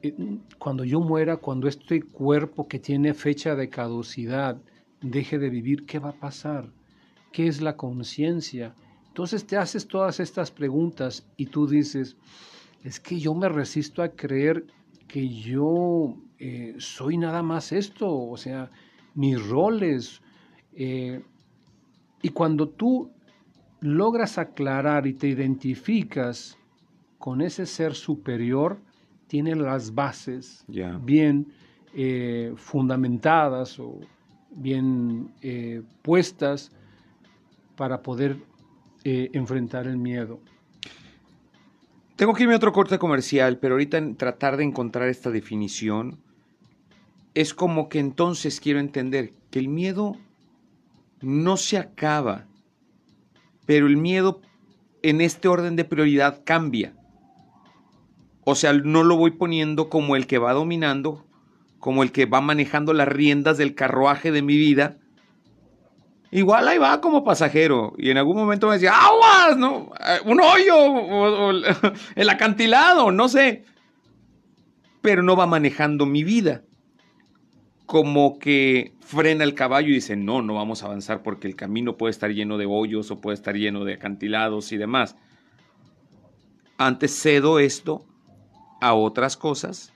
eh, 0.00 0.14
cuando 0.58 0.84
yo 0.84 1.00
muera, 1.00 1.36
cuando 1.36 1.68
este 1.68 2.00
cuerpo 2.00 2.66
que 2.66 2.78
tiene 2.78 3.12
fecha 3.12 3.54
de 3.54 3.68
caducidad 3.68 4.56
deje 5.02 5.38
de 5.38 5.50
vivir, 5.50 5.84
¿qué 5.84 5.98
va 5.98 6.08
a 6.08 6.18
pasar? 6.18 6.72
¿Qué 7.30 7.46
es 7.46 7.60
la 7.60 7.76
conciencia? 7.76 8.74
Entonces 9.08 9.46
te 9.46 9.58
haces 9.58 9.86
todas 9.86 10.18
estas 10.18 10.50
preguntas 10.50 11.28
y 11.36 11.44
tú 11.44 11.66
dices, 11.66 12.16
es 12.82 13.00
que 13.00 13.20
yo 13.20 13.34
me 13.34 13.50
resisto 13.50 14.02
a 14.02 14.08
creer 14.08 14.64
que 15.06 15.28
yo 15.28 16.16
eh, 16.38 16.74
soy 16.78 17.16
nada 17.16 17.42
más 17.42 17.72
esto, 17.72 18.14
o 18.14 18.36
sea, 18.36 18.70
mis 19.14 19.44
roles. 19.48 20.20
Eh, 20.74 21.22
y 22.22 22.28
cuando 22.30 22.68
tú 22.68 23.10
logras 23.80 24.38
aclarar 24.38 25.06
y 25.06 25.14
te 25.14 25.28
identificas 25.28 26.56
con 27.18 27.40
ese 27.40 27.66
ser 27.66 27.94
superior, 27.94 28.80
tiene 29.26 29.54
las 29.54 29.94
bases 29.94 30.64
bien 31.02 31.52
eh, 31.94 32.52
fundamentadas 32.56 33.78
o 33.78 34.00
bien 34.50 35.32
eh, 35.42 35.82
puestas 36.02 36.70
para 37.76 38.02
poder 38.02 38.36
eh, 39.04 39.30
enfrentar 39.32 39.86
el 39.86 39.98
miedo. 39.98 40.40
Tengo 42.16 42.34
que 42.34 42.42
irme 42.42 42.54
a 42.54 42.56
otro 42.56 42.72
corte 42.72 42.98
comercial, 42.98 43.58
pero 43.58 43.74
ahorita 43.74 43.98
en 43.98 44.16
tratar 44.16 44.56
de 44.56 44.64
encontrar 44.64 45.08
esta 45.08 45.30
definición, 45.30 46.18
es 47.40 47.54
como 47.54 47.88
que 47.88 47.98
entonces 47.98 48.60
quiero 48.60 48.80
entender 48.80 49.32
que 49.50 49.58
el 49.58 49.68
miedo 49.68 50.16
no 51.20 51.56
se 51.56 51.78
acaba 51.78 52.48
pero 53.68 53.86
el 53.86 53.98
miedo 53.98 54.40
en 55.02 55.20
este 55.20 55.46
orden 55.46 55.76
de 55.76 55.84
prioridad 55.84 56.40
cambia. 56.42 56.94
O 58.44 58.54
sea, 58.54 58.72
no 58.72 59.04
lo 59.04 59.14
voy 59.18 59.32
poniendo 59.32 59.90
como 59.90 60.16
el 60.16 60.26
que 60.26 60.38
va 60.38 60.54
dominando, 60.54 61.26
como 61.78 62.02
el 62.02 62.10
que 62.10 62.24
va 62.24 62.40
manejando 62.40 62.94
las 62.94 63.08
riendas 63.08 63.58
del 63.58 63.74
carruaje 63.74 64.32
de 64.32 64.40
mi 64.40 64.56
vida. 64.56 64.96
Igual 66.30 66.66
ahí 66.66 66.78
va 66.78 67.02
como 67.02 67.24
pasajero 67.24 67.92
y 67.98 68.08
en 68.08 68.16
algún 68.16 68.38
momento 68.38 68.68
me 68.68 68.76
decía, 68.76 68.94
aguas, 68.94 69.58
¿no? 69.58 69.90
Eh, 70.00 70.20
un 70.24 70.40
hoyo, 70.40 71.50
el 72.16 72.30
acantilado, 72.30 73.12
no 73.12 73.28
sé. 73.28 73.66
Pero 75.02 75.22
no 75.22 75.36
va 75.36 75.46
manejando 75.46 76.06
mi 76.06 76.24
vida. 76.24 76.62
Como 77.88 78.38
que 78.38 78.92
frena 79.00 79.44
el 79.44 79.54
caballo 79.54 79.88
y 79.88 79.94
dice, 79.94 80.14
no, 80.14 80.42
no 80.42 80.52
vamos 80.52 80.82
a 80.82 80.86
avanzar 80.86 81.22
porque 81.22 81.48
el 81.48 81.56
camino 81.56 81.96
puede 81.96 82.10
estar 82.10 82.30
lleno 82.30 82.58
de 82.58 82.66
hoyos 82.66 83.10
o 83.10 83.18
puede 83.18 83.34
estar 83.34 83.56
lleno 83.56 83.86
de 83.86 83.94
acantilados 83.94 84.72
y 84.72 84.76
demás. 84.76 85.16
Antes 86.76 87.18
cedo 87.18 87.58
esto 87.58 88.04
a 88.82 88.92
otras 88.92 89.38
cosas, 89.38 89.94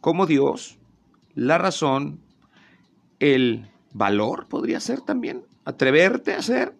como 0.00 0.26
Dios, 0.26 0.78
la 1.34 1.58
razón, 1.58 2.20
el 3.18 3.66
valor 3.92 4.46
podría 4.46 4.78
ser 4.78 5.00
también, 5.00 5.42
atreverte 5.64 6.34
a 6.34 6.38
hacer. 6.38 6.76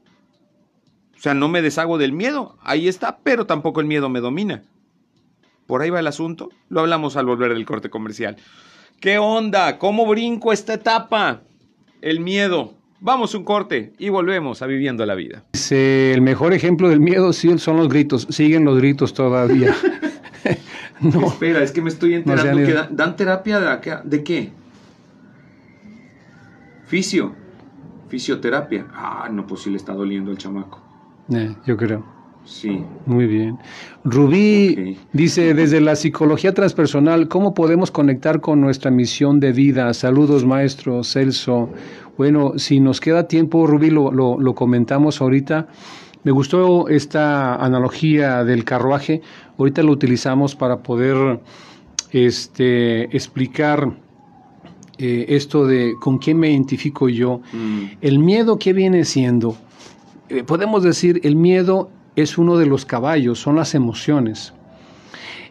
O 1.16 1.20
sea, 1.20 1.34
no 1.34 1.48
me 1.48 1.62
deshago 1.62 1.98
del 1.98 2.12
miedo, 2.12 2.56
ahí 2.62 2.86
está, 2.86 3.18
pero 3.24 3.44
tampoco 3.44 3.80
el 3.80 3.88
miedo 3.88 4.08
me 4.08 4.20
domina. 4.20 4.62
Por 5.66 5.82
ahí 5.82 5.90
va 5.90 5.98
el 5.98 6.06
asunto, 6.06 6.50
lo 6.68 6.80
hablamos 6.80 7.16
al 7.16 7.26
volver 7.26 7.52
del 7.54 7.66
corte 7.66 7.90
comercial. 7.90 8.36
¿Qué 9.00 9.18
onda? 9.18 9.78
¿Cómo 9.78 10.06
brinco 10.06 10.52
esta 10.52 10.74
etapa? 10.74 11.42
El 12.00 12.20
miedo. 12.20 12.74
Vamos 13.00 13.34
un 13.34 13.44
corte 13.44 13.92
y 13.98 14.08
volvemos 14.08 14.62
a 14.62 14.66
Viviendo 14.66 15.04
la 15.04 15.14
Vida. 15.14 15.44
El 15.70 16.22
mejor 16.22 16.54
ejemplo 16.54 16.88
del 16.88 17.00
miedo 17.00 17.32
sí 17.32 17.58
son 17.58 17.76
los 17.76 17.88
gritos. 17.88 18.26
Siguen 18.30 18.64
los 18.64 18.78
gritos 18.78 19.12
todavía. 19.12 19.74
no. 21.00 21.26
Espera, 21.26 21.62
es 21.62 21.72
que 21.72 21.82
me 21.82 21.90
estoy 21.90 22.14
enterando 22.14 22.64
que 22.64 22.72
dan, 22.94 23.16
terapia 23.16 23.60
de, 23.60 23.98
de 24.04 24.24
qué? 24.24 24.52
Fisio. 26.86 27.34
Fisioterapia. 28.08 28.86
Ah, 28.92 29.28
no, 29.30 29.46
pues 29.46 29.62
sí 29.62 29.70
le 29.70 29.76
está 29.76 29.92
doliendo 29.92 30.30
el 30.30 30.38
chamaco. 30.38 30.80
Eh, 31.32 31.54
yo 31.66 31.76
creo. 31.76 32.13
Sí. 32.44 32.82
Muy 33.06 33.26
bien. 33.26 33.58
Rubí 34.04 34.98
dice, 35.12 35.54
desde 35.54 35.80
la 35.80 35.96
psicología 35.96 36.52
transpersonal, 36.52 37.28
¿cómo 37.28 37.54
podemos 37.54 37.90
conectar 37.90 38.40
con 38.40 38.60
nuestra 38.60 38.90
misión 38.90 39.40
de 39.40 39.52
vida? 39.52 39.92
Saludos, 39.94 40.44
maestro 40.44 41.02
Celso. 41.04 41.70
Bueno, 42.18 42.52
si 42.56 42.80
nos 42.80 43.00
queda 43.00 43.28
tiempo, 43.28 43.66
Rubí, 43.66 43.90
lo, 43.90 44.10
lo 44.12 44.54
comentamos 44.54 45.20
ahorita. 45.20 45.68
Me 46.22 46.32
gustó 46.32 46.88
esta 46.88 47.54
analogía 47.56 48.44
del 48.44 48.64
carruaje. 48.64 49.20
Ahorita 49.58 49.82
lo 49.82 49.92
utilizamos 49.92 50.54
para 50.54 50.82
poder 50.82 51.40
este, 52.12 53.04
explicar 53.14 53.92
eh, 54.98 55.26
esto 55.28 55.66
de 55.66 55.94
con 56.00 56.18
quién 56.18 56.38
me 56.38 56.50
identifico 56.50 57.08
yo. 57.08 57.40
Mm. 57.52 57.84
El 58.00 58.18
miedo, 58.20 58.58
¿qué 58.58 58.72
viene 58.72 59.04
siendo? 59.04 59.56
Eh, 60.30 60.44
podemos 60.44 60.82
decir, 60.82 61.20
el 61.24 61.36
miedo 61.36 61.90
es 62.16 62.38
uno 62.38 62.56
de 62.56 62.66
los 62.66 62.84
caballos, 62.84 63.38
son 63.38 63.56
las 63.56 63.74
emociones. 63.74 64.52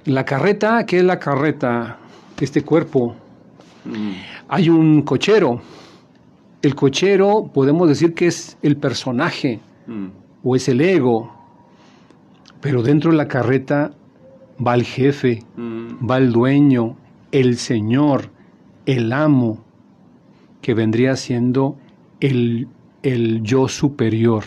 La 0.06 0.26
carreta, 0.26 0.86
¿qué 0.86 1.00
es 1.00 1.04
la 1.04 1.20
carreta? 1.20 1.98
Este 2.40 2.62
cuerpo. 2.62 3.16
Mm. 3.86 4.12
Hay 4.50 4.70
un 4.70 5.02
cochero. 5.04 5.62
El 6.62 6.76
cochero 6.76 7.50
podemos 7.54 7.88
decir 7.88 8.14
que 8.14 8.28
es 8.28 8.58
el 8.62 8.76
personaje. 8.78 9.60
Mm 9.88 10.24
o 10.44 10.56
es 10.56 10.68
el 10.68 10.82
ego, 10.82 11.32
pero 12.62 12.84
dentro 12.84 13.12
de 13.12 13.18
la 13.18 13.28
carreta 13.28 13.94
va 14.66 14.76
el 14.76 14.84
jefe, 14.84 15.44
mm. 15.56 16.10
va 16.10 16.18
el 16.18 16.32
dueño, 16.32 16.98
el 17.32 17.58
señor, 17.58 18.30
el 18.86 19.14
amo, 19.14 19.64
que 20.62 20.74
vendría 20.74 21.16
siendo 21.16 21.78
el, 22.20 22.68
el 23.02 23.42
yo 23.42 23.68
superior. 23.68 24.44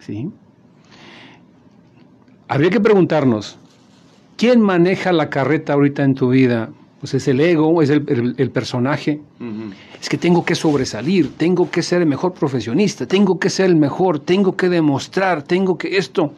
¿sí? 0.00 0.30
Habría 2.48 2.70
que 2.70 2.80
preguntarnos, 2.80 3.58
¿quién 4.38 4.62
maneja 4.62 5.12
la 5.12 5.28
carreta 5.28 5.74
ahorita 5.74 6.02
en 6.02 6.14
tu 6.14 6.30
vida? 6.30 6.70
Pues 6.98 7.12
es 7.12 7.28
el 7.28 7.40
ego, 7.40 7.82
es 7.82 7.90
el, 7.90 8.50
personaje. 8.50 9.20
Es 10.00 10.08
que 10.08 10.16
tengo 10.16 10.44
que 10.44 10.54
sobresalir, 10.54 11.36
tengo 11.36 11.70
que 11.70 11.82
ser 11.82 12.00
el 12.00 12.08
mejor 12.08 12.32
profesionista, 12.32 13.06
tengo 13.06 13.38
que 13.38 13.50
ser 13.50 13.66
el 13.66 13.76
mejor, 13.76 14.18
tengo 14.18 14.56
que 14.56 14.68
demostrar, 14.68 15.42
tengo 15.42 15.76
que 15.76 15.98
esto. 15.98 16.32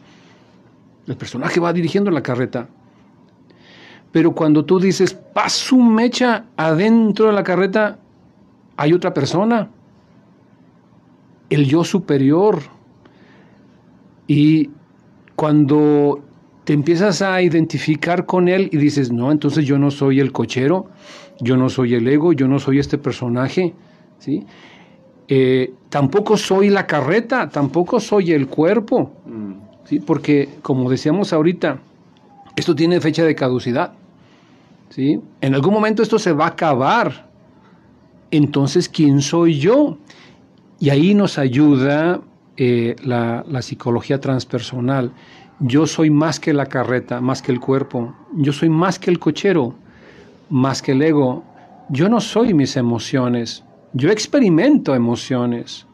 El 1.07 1.15
personaje 1.15 1.59
va 1.59 1.71
dirigiendo 1.73 2.11
la 2.11 2.21
carreta. 2.21 2.67
Pero 4.11 4.33
cuando 4.33 4.65
tú 4.65 4.79
dices, 4.79 5.13
paso 5.13 5.77
un 5.77 5.95
mecha 5.95 6.45
adentro 6.57 7.27
de 7.27 7.33
la 7.33 7.43
carreta, 7.43 7.97
hay 8.75 8.93
otra 8.93 9.13
persona, 9.13 9.69
el 11.49 11.65
yo 11.65 11.83
superior. 11.83 12.59
Y 14.27 14.69
cuando 15.41 16.19
te 16.65 16.73
empiezas 16.73 17.23
a 17.23 17.41
identificar 17.41 18.27
con 18.27 18.47
él 18.47 18.69
y 18.71 18.77
dices, 18.77 19.11
no, 19.11 19.31
entonces 19.31 19.65
yo 19.65 19.79
no 19.79 19.89
soy 19.89 20.19
el 20.19 20.31
cochero, 20.31 20.85
yo 21.39 21.57
no 21.57 21.67
soy 21.67 21.95
el 21.95 22.07
ego, 22.07 22.31
yo 22.31 22.47
no 22.47 22.59
soy 22.59 22.77
este 22.77 22.99
personaje, 22.99 23.73
¿sí? 24.19 24.45
Eh, 25.27 25.73
tampoco 25.89 26.37
soy 26.37 26.69
la 26.69 26.85
carreta, 26.85 27.49
tampoco 27.49 27.99
soy 27.99 28.33
el 28.33 28.49
cuerpo, 28.49 29.13
mm. 29.25 29.53
¿sí? 29.85 29.99
Porque, 29.99 30.47
como 30.61 30.87
decíamos 30.91 31.33
ahorita, 31.33 31.79
esto 32.55 32.75
tiene 32.75 33.01
fecha 33.01 33.23
de 33.23 33.33
caducidad, 33.33 33.93
¿sí? 34.89 35.21
En 35.41 35.55
algún 35.55 35.73
momento 35.73 36.03
esto 36.03 36.19
se 36.19 36.33
va 36.33 36.45
a 36.45 36.49
acabar. 36.49 37.31
Entonces, 38.29 38.87
¿quién 38.87 39.21
soy 39.21 39.57
yo? 39.57 39.97
Y 40.79 40.91
ahí 40.91 41.15
nos 41.15 41.39
ayuda 41.39 42.21
eh, 42.57 42.95
la, 43.03 43.43
la 43.47 43.61
psicología 43.61 44.19
transpersonal 44.19 45.13
yo 45.63 45.85
soy 45.85 46.09
más 46.09 46.39
que 46.39 46.53
la 46.53 46.65
carreta, 46.65 47.21
más 47.21 47.43
que 47.43 47.51
el 47.51 47.59
cuerpo. 47.59 48.15
Yo 48.33 48.51
soy 48.51 48.69
más 48.69 48.97
que 48.97 49.11
el 49.11 49.19
cochero, 49.19 49.75
más 50.49 50.81
que 50.81 50.93
el 50.93 51.03
ego. 51.03 51.43
Yo 51.89 52.09
no 52.09 52.19
soy 52.19 52.55
mis 52.55 52.77
emociones. 52.77 53.63
Yo 53.93 54.09
experimento 54.09 54.95
emociones. 54.95 55.85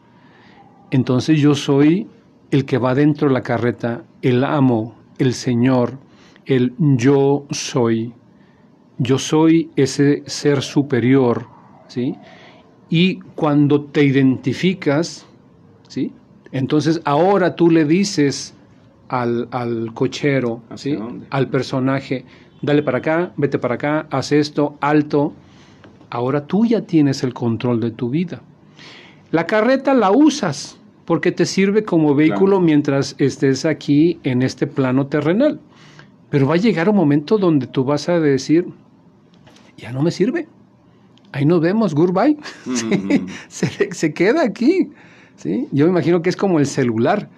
Entonces 0.90 1.38
yo 1.38 1.54
soy 1.54 2.06
el 2.50 2.64
que 2.64 2.78
va 2.78 2.94
dentro 2.94 3.28
de 3.28 3.34
la 3.34 3.42
carreta, 3.42 4.04
el 4.22 4.42
amo, 4.42 4.94
el 5.18 5.34
Señor, 5.34 5.98
el 6.46 6.72
yo 6.78 7.44
soy. 7.50 8.14
Yo 8.96 9.18
soy 9.18 9.70
ese 9.76 10.22
ser 10.24 10.62
superior, 10.62 11.46
¿sí? 11.88 12.14
Y 12.88 13.16
cuando 13.34 13.82
te 13.84 14.02
identificas, 14.02 15.26
¿sí? 15.88 16.14
Entonces 16.52 17.00
ahora 17.04 17.56
tú 17.56 17.70
le 17.70 17.84
dices 17.84 18.54
al, 19.08 19.48
cochero, 19.94 20.62
¿sí? 20.76 20.98
al 21.30 21.48
personaje, 21.48 22.24
dale 22.62 22.82
para 22.82 22.98
acá, 22.98 23.32
vete 23.36 23.58
para 23.58 23.74
acá, 23.74 24.06
haz 24.10 24.32
esto, 24.32 24.76
alto. 24.80 25.32
Ahora 26.10 26.46
tú 26.46 26.64
ya 26.64 26.82
tienes 26.82 27.22
el 27.22 27.34
control 27.34 27.80
de 27.80 27.90
tu 27.90 28.10
vida. 28.10 28.42
La 29.30 29.46
carreta 29.46 29.92
la 29.92 30.10
usas 30.10 30.78
porque 31.04 31.32
te 31.32 31.46
sirve 31.46 31.84
como 31.84 32.14
vehículo 32.14 32.60
mientras 32.60 33.14
estés 33.18 33.64
aquí 33.64 34.20
en 34.24 34.42
este 34.42 34.66
plano 34.66 35.06
terrenal. 35.06 35.60
Pero 36.30 36.46
va 36.46 36.54
a 36.54 36.58
llegar 36.58 36.88
un 36.88 36.96
momento 36.96 37.38
donde 37.38 37.66
tú 37.66 37.84
vas 37.84 38.08
a 38.08 38.20
decir, 38.20 38.66
ya 39.78 39.92
no 39.92 40.02
me 40.02 40.10
sirve. 40.10 40.48
Ahí 41.32 41.46
nos 41.46 41.60
vemos, 41.60 41.94
goodbye. 41.94 42.36
se, 43.48 43.92
se, 43.92 44.12
queda 44.12 44.42
aquí. 44.42 44.90
¿Sí? 45.38 45.66
Yo 45.72 45.86
me 45.86 45.90
imagino 45.90 46.20
que 46.20 46.28
es 46.28 46.36
como 46.36 46.58
el 46.58 46.66
celular 46.66 47.30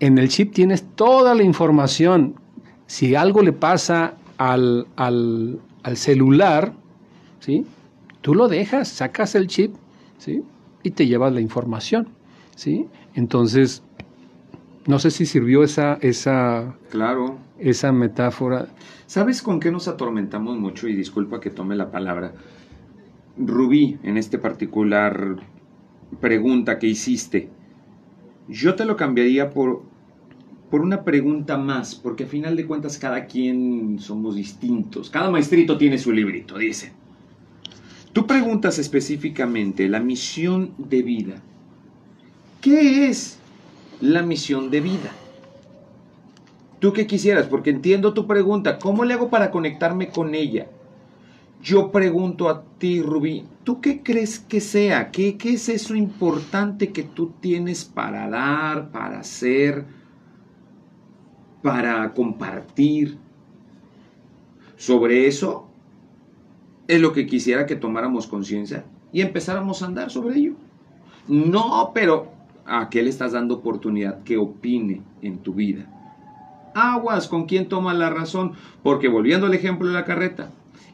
en 0.00 0.18
el 0.18 0.28
chip 0.28 0.52
tienes 0.52 0.84
toda 0.96 1.34
la 1.34 1.42
información. 1.42 2.34
Si 2.86 3.14
algo 3.14 3.42
le 3.42 3.52
pasa 3.52 4.14
al, 4.36 4.86
celular, 5.94 6.74
¿sí? 7.40 7.64
tú 8.20 8.34
lo 8.34 8.48
dejas, 8.48 8.88
sacas 8.88 9.34
el 9.34 9.46
chip 9.46 9.74
¿sí? 10.18 10.42
y 10.82 10.90
te 10.90 11.06
llevas 11.06 11.32
la 11.32 11.40
información. 11.40 12.08
¿sí? 12.56 12.86
Entonces, 13.14 13.82
no 14.86 14.98
sé 14.98 15.10
si 15.10 15.26
sirvió 15.26 15.62
esa, 15.62 15.94
esa, 16.02 16.74
claro. 16.90 17.38
esa 17.58 17.92
metáfora. 17.92 18.66
¿Sabes 19.06 19.42
con 19.42 19.60
qué 19.60 19.70
nos 19.70 19.88
atormentamos 19.88 20.58
mucho? 20.58 20.88
Y 20.88 20.94
disculpa 20.94 21.40
que 21.40 21.50
tome 21.50 21.76
la 21.76 21.90
palabra. 21.90 22.32
Rubí, 23.38 23.98
en 24.02 24.16
este 24.16 24.38
particular 24.38 25.36
pregunta 26.20 26.78
que 26.78 26.86
hiciste, 26.86 27.48
yo 28.48 28.74
te 28.74 28.84
lo 28.84 28.96
cambiaría 28.96 29.50
por, 29.50 29.82
por 30.70 30.80
una 30.80 31.04
pregunta 31.04 31.56
más, 31.56 31.94
porque 31.94 32.24
a 32.24 32.26
final 32.26 32.56
de 32.56 32.66
cuentas 32.66 32.98
cada 32.98 33.26
quien 33.26 33.98
somos 33.98 34.36
distintos. 34.36 35.10
Cada 35.10 35.30
maestrito 35.30 35.78
tiene 35.78 35.98
su 35.98 36.12
librito, 36.12 36.58
dice. 36.58 36.92
Tú 38.12 38.26
preguntas 38.26 38.78
específicamente 38.78 39.88
la 39.88 40.00
misión 40.00 40.74
de 40.78 41.02
vida. 41.02 41.42
¿Qué 42.60 43.08
es 43.08 43.38
la 44.00 44.22
misión 44.22 44.70
de 44.70 44.80
vida? 44.80 45.12
¿Tú 46.78 46.92
qué 46.92 47.06
quisieras? 47.06 47.46
Porque 47.46 47.70
entiendo 47.70 48.14
tu 48.14 48.26
pregunta. 48.26 48.78
¿Cómo 48.78 49.04
le 49.04 49.14
hago 49.14 49.30
para 49.30 49.50
conectarme 49.50 50.08
con 50.08 50.34
ella? 50.34 50.68
Yo 51.62 51.90
pregunto 51.90 52.48
a 52.48 52.62
ti, 52.78 53.00
Rubí, 53.00 53.44
¿tú 53.64 53.80
qué 53.80 54.02
crees 54.02 54.38
que 54.38 54.60
sea? 54.60 55.10
¿Qué, 55.10 55.36
¿Qué, 55.36 55.54
es 55.54 55.68
eso 55.68 55.94
importante 55.94 56.92
que 56.92 57.02
tú 57.02 57.32
tienes 57.40 57.84
para 57.84 58.28
dar, 58.28 58.90
para 58.90 59.20
hacer, 59.20 59.86
para 61.62 62.12
compartir? 62.12 63.18
Sobre 64.76 65.26
eso 65.26 65.66
es 66.86 67.00
lo 67.00 67.12
que 67.12 67.26
quisiera 67.26 67.66
que 67.66 67.76
tomáramos 67.76 68.26
conciencia 68.26 68.84
y 69.12 69.22
empezáramos 69.22 69.82
a 69.82 69.86
andar 69.86 70.10
sobre 70.10 70.36
ello. 70.36 70.52
No, 71.26 71.92
pero 71.94 72.28
¿a 72.66 72.90
qué 72.90 73.02
le 73.02 73.08
estás 73.08 73.32
dando 73.32 73.54
oportunidad 73.54 74.22
que 74.24 74.36
opine 74.36 75.02
en 75.22 75.38
tu 75.38 75.54
vida? 75.54 75.86
Aguas 76.74 77.28
con 77.28 77.46
quién 77.46 77.68
toma 77.68 77.94
la 77.94 78.10
razón, 78.10 78.52
porque 78.82 79.08
volviendo 79.08 79.46
al 79.46 79.54
ejemplo 79.54 79.88
de 79.88 79.94
la 79.94 80.04
carreta, 80.04 80.50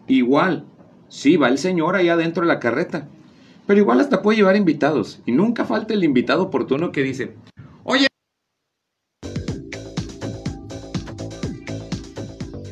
igual, 0.07 0.67
sí 1.11 1.37
va 1.37 1.49
el 1.49 1.59
señor 1.59 1.97
allá 1.97 2.17
dentro 2.17 2.43
de 2.43 2.49
la 2.49 2.61
carreta, 2.61 3.07
pero 3.67 3.81
igual 3.81 4.01
hasta 4.01 4.23
puede 4.23 4.39
llevar 4.39 4.57
invitados 4.57 5.21
y 5.27 5.33
nunca 5.33 5.67
falta 5.67 5.93
el 5.93 6.05
invitado 6.05 6.45
oportuno 6.45 6.93
que 6.93 7.03
dice, 7.03 7.35
oye, 7.85 8.07
¿qué 9.21 9.29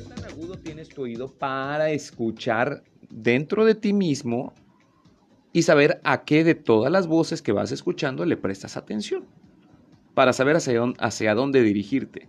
tan 0.08 0.24
agudo 0.24 0.56
tienes 0.58 0.88
tu 0.88 1.02
oído 1.02 1.28
para 1.28 1.90
escuchar 1.90 2.84
dentro 3.10 3.64
de 3.64 3.74
ti 3.74 3.92
mismo 3.92 4.54
y 5.52 5.62
saber 5.62 6.00
a 6.04 6.24
qué 6.24 6.44
de 6.44 6.54
todas 6.54 6.92
las 6.92 7.08
voces 7.08 7.42
que 7.42 7.52
vas 7.52 7.72
escuchando 7.72 8.24
le 8.24 8.36
prestas 8.36 8.76
atención 8.76 9.24
para 10.14 10.32
saber 10.32 10.56
hacia 10.56 11.34
dónde, 11.34 11.62
dirigirte. 11.62 12.28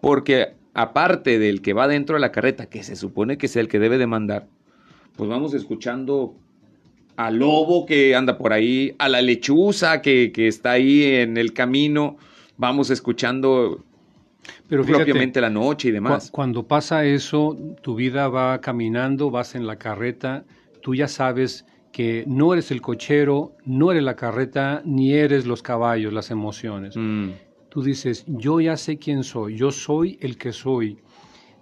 Porque 0.00 0.54
aparte 0.74 1.38
del 1.38 1.62
que 1.62 1.72
va 1.74 1.88
dentro 1.88 2.14
de 2.16 2.20
la 2.20 2.32
carreta, 2.32 2.66
que 2.66 2.82
se 2.82 2.96
supone 2.96 3.38
que 3.38 3.46
es 3.46 3.56
el 3.56 3.68
que 3.68 3.78
debe 3.78 3.98
de 3.98 4.06
mandar, 4.06 4.48
pues 5.16 5.28
vamos 5.28 5.54
escuchando 5.54 6.34
al 7.16 7.38
lobo 7.38 7.86
que 7.86 8.14
anda 8.14 8.36
por 8.36 8.52
ahí, 8.52 8.94
a 8.98 9.08
la 9.08 9.22
lechuza 9.22 10.02
que, 10.02 10.32
que 10.32 10.48
está 10.48 10.72
ahí 10.72 11.04
en 11.04 11.36
el 11.36 11.52
camino, 11.52 12.16
vamos 12.58 12.90
escuchando 12.90 13.84
pero 14.68 14.84
fíjate, 14.84 15.04
propiamente 15.04 15.40
la 15.40 15.50
noche 15.50 15.88
y 15.88 15.92
demás. 15.92 16.30
Cuando 16.30 16.66
pasa 16.66 17.04
eso, 17.04 17.56
tu 17.82 17.94
vida 17.94 18.28
va 18.28 18.60
caminando, 18.60 19.30
vas 19.30 19.54
en 19.54 19.66
la 19.66 19.76
carreta, 19.76 20.44
tú 20.82 20.94
ya 20.94 21.08
sabes 21.08 21.64
que 21.92 22.24
no 22.26 22.52
eres 22.52 22.70
el 22.70 22.82
cochero, 22.82 23.52
no 23.64 23.90
eres 23.90 24.02
la 24.02 24.16
carreta, 24.16 24.82
ni 24.84 25.14
eres 25.14 25.46
los 25.46 25.62
caballos, 25.62 26.12
las 26.12 26.30
emociones. 26.30 26.96
Mm. 26.96 27.30
Tú 27.70 27.82
dices, 27.82 28.24
yo 28.26 28.60
ya 28.60 28.76
sé 28.76 28.98
quién 28.98 29.24
soy, 29.24 29.56
yo 29.56 29.70
soy 29.70 30.18
el 30.20 30.36
que 30.36 30.52
soy. 30.52 30.98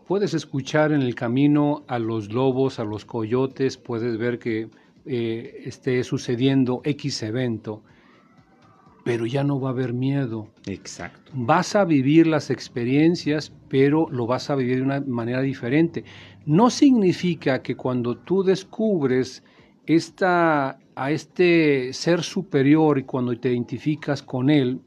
Puedes 0.06 0.34
escuchar 0.34 0.92
en 0.92 1.00
el 1.00 1.14
camino 1.14 1.82
a 1.88 1.98
los 1.98 2.30
lobos, 2.30 2.78
a 2.78 2.84
los 2.84 3.06
coyotes, 3.06 3.78
puedes 3.78 4.18
ver 4.18 4.38
que 4.38 4.68
eh, 5.06 5.62
esté 5.64 6.04
sucediendo 6.04 6.82
X 6.84 7.22
evento, 7.22 7.82
pero 9.02 9.24
ya 9.24 9.44
no 9.44 9.58
va 9.58 9.70
a 9.70 9.72
haber 9.72 9.94
miedo. 9.94 10.48
Exacto. 10.66 11.32
Vas 11.34 11.74
a 11.74 11.86
vivir 11.86 12.26
las 12.26 12.50
experiencias, 12.50 13.50
pero 13.70 14.06
lo 14.10 14.26
vas 14.26 14.50
a 14.50 14.56
vivir 14.56 14.76
de 14.76 14.82
una 14.82 15.00
manera 15.00 15.40
diferente. 15.40 16.04
No 16.44 16.68
significa 16.68 17.62
que 17.62 17.74
cuando 17.74 18.16
tú 18.16 18.42
descubres 18.42 19.42
esta, 19.86 20.78
a 20.94 21.10
este 21.12 21.94
ser 21.94 22.22
superior 22.22 22.98
y 22.98 23.04
cuando 23.04 23.34
te 23.38 23.50
identificas 23.50 24.22
con 24.22 24.50
él, 24.50 24.80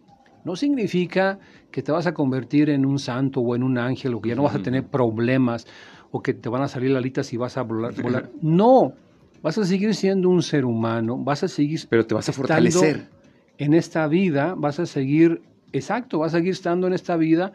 no 0.48 0.56
significa 0.56 1.40
que 1.72 1.84
te 1.84 1.92
vas 1.92 2.08
a 2.08 2.14
convertir 2.14 2.70
en 2.70 2.86
un 2.86 3.00
santo 3.00 3.42
o 3.42 3.54
en 3.54 3.64
un 3.64 3.78
ángel 3.78 4.14
o 4.14 4.22
que 4.22 4.30
ya 4.30 4.36
no 4.36 4.44
vas 4.44 4.56
a 4.56 4.62
tener 4.62 4.88
problemas 4.88 5.68
o 6.10 6.22
que 6.22 6.34
te 6.34 6.48
van 6.48 6.62
a 6.62 6.70
salir 6.70 6.96
alitas 6.96 7.34
y 7.34 7.38
vas 7.38 7.58
a 7.58 7.64
volar. 7.64 8.02
volar. 8.02 8.30
No, 8.42 8.94
vas 9.44 9.58
a 9.58 9.66
seguir 9.66 9.94
siendo 9.94 10.30
un 10.30 10.42
ser 10.42 10.64
humano, 10.64 11.18
vas 11.22 11.44
a 11.44 11.50
seguir... 11.50 11.82
Pero 11.90 12.06
te 12.06 12.16
vas 12.16 12.30
a 12.30 12.32
fortalecer. 12.32 13.10
En 13.58 13.74
esta 13.74 14.08
vida 14.08 14.56
vas 14.58 14.80
a 14.80 14.86
seguir, 14.86 15.42
exacto, 15.74 16.20
vas 16.20 16.34
a 16.34 16.38
seguir 16.38 16.54
estando 16.54 16.88
en 16.88 16.94
esta 16.94 17.18
vida, 17.18 17.52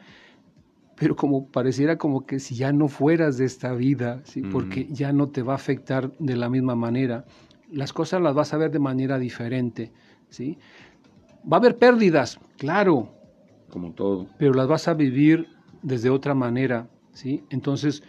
pero 0.94 1.16
como 1.16 1.46
pareciera 1.46 1.96
como 1.96 2.26
que 2.26 2.40
si 2.40 2.56
ya 2.56 2.72
no 2.72 2.88
fueras 2.88 3.38
de 3.38 3.46
esta 3.46 3.72
vida, 3.72 4.20
¿sí? 4.24 4.42
porque 4.42 4.86
ya 4.90 5.14
no 5.14 5.28
te 5.28 5.42
va 5.42 5.54
a 5.54 5.56
afectar 5.56 6.12
de 6.18 6.36
la 6.36 6.50
misma 6.50 6.74
manera. 6.74 7.24
Las 7.70 7.94
cosas 7.94 8.20
las 8.20 8.34
vas 8.34 8.52
a 8.52 8.58
ver 8.58 8.70
de 8.70 8.80
manera 8.80 9.18
diferente. 9.18 9.92
¿sí? 10.28 10.58
Va 11.50 11.56
a 11.56 11.60
haber 11.60 11.76
pérdidas, 11.76 12.38
claro. 12.58 13.08
Como 13.70 13.92
todo. 13.92 14.26
Pero 14.38 14.54
las 14.54 14.68
vas 14.68 14.88
a 14.88 14.94
vivir 14.94 15.46
desde 15.82 16.10
otra 16.10 16.34
manera, 16.34 16.88
¿sí? 17.12 17.42
Entonces, 17.50 18.02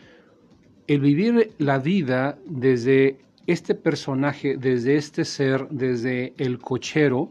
el 0.87 0.99
vivir 0.99 1.53
la 1.57 1.79
vida 1.79 2.37
desde 2.45 3.17
este 3.47 3.75
personaje, 3.75 4.57
desde 4.57 4.95
este 4.95 5.25
ser, 5.25 5.67
desde 5.69 6.33
el 6.37 6.59
cochero, 6.59 7.29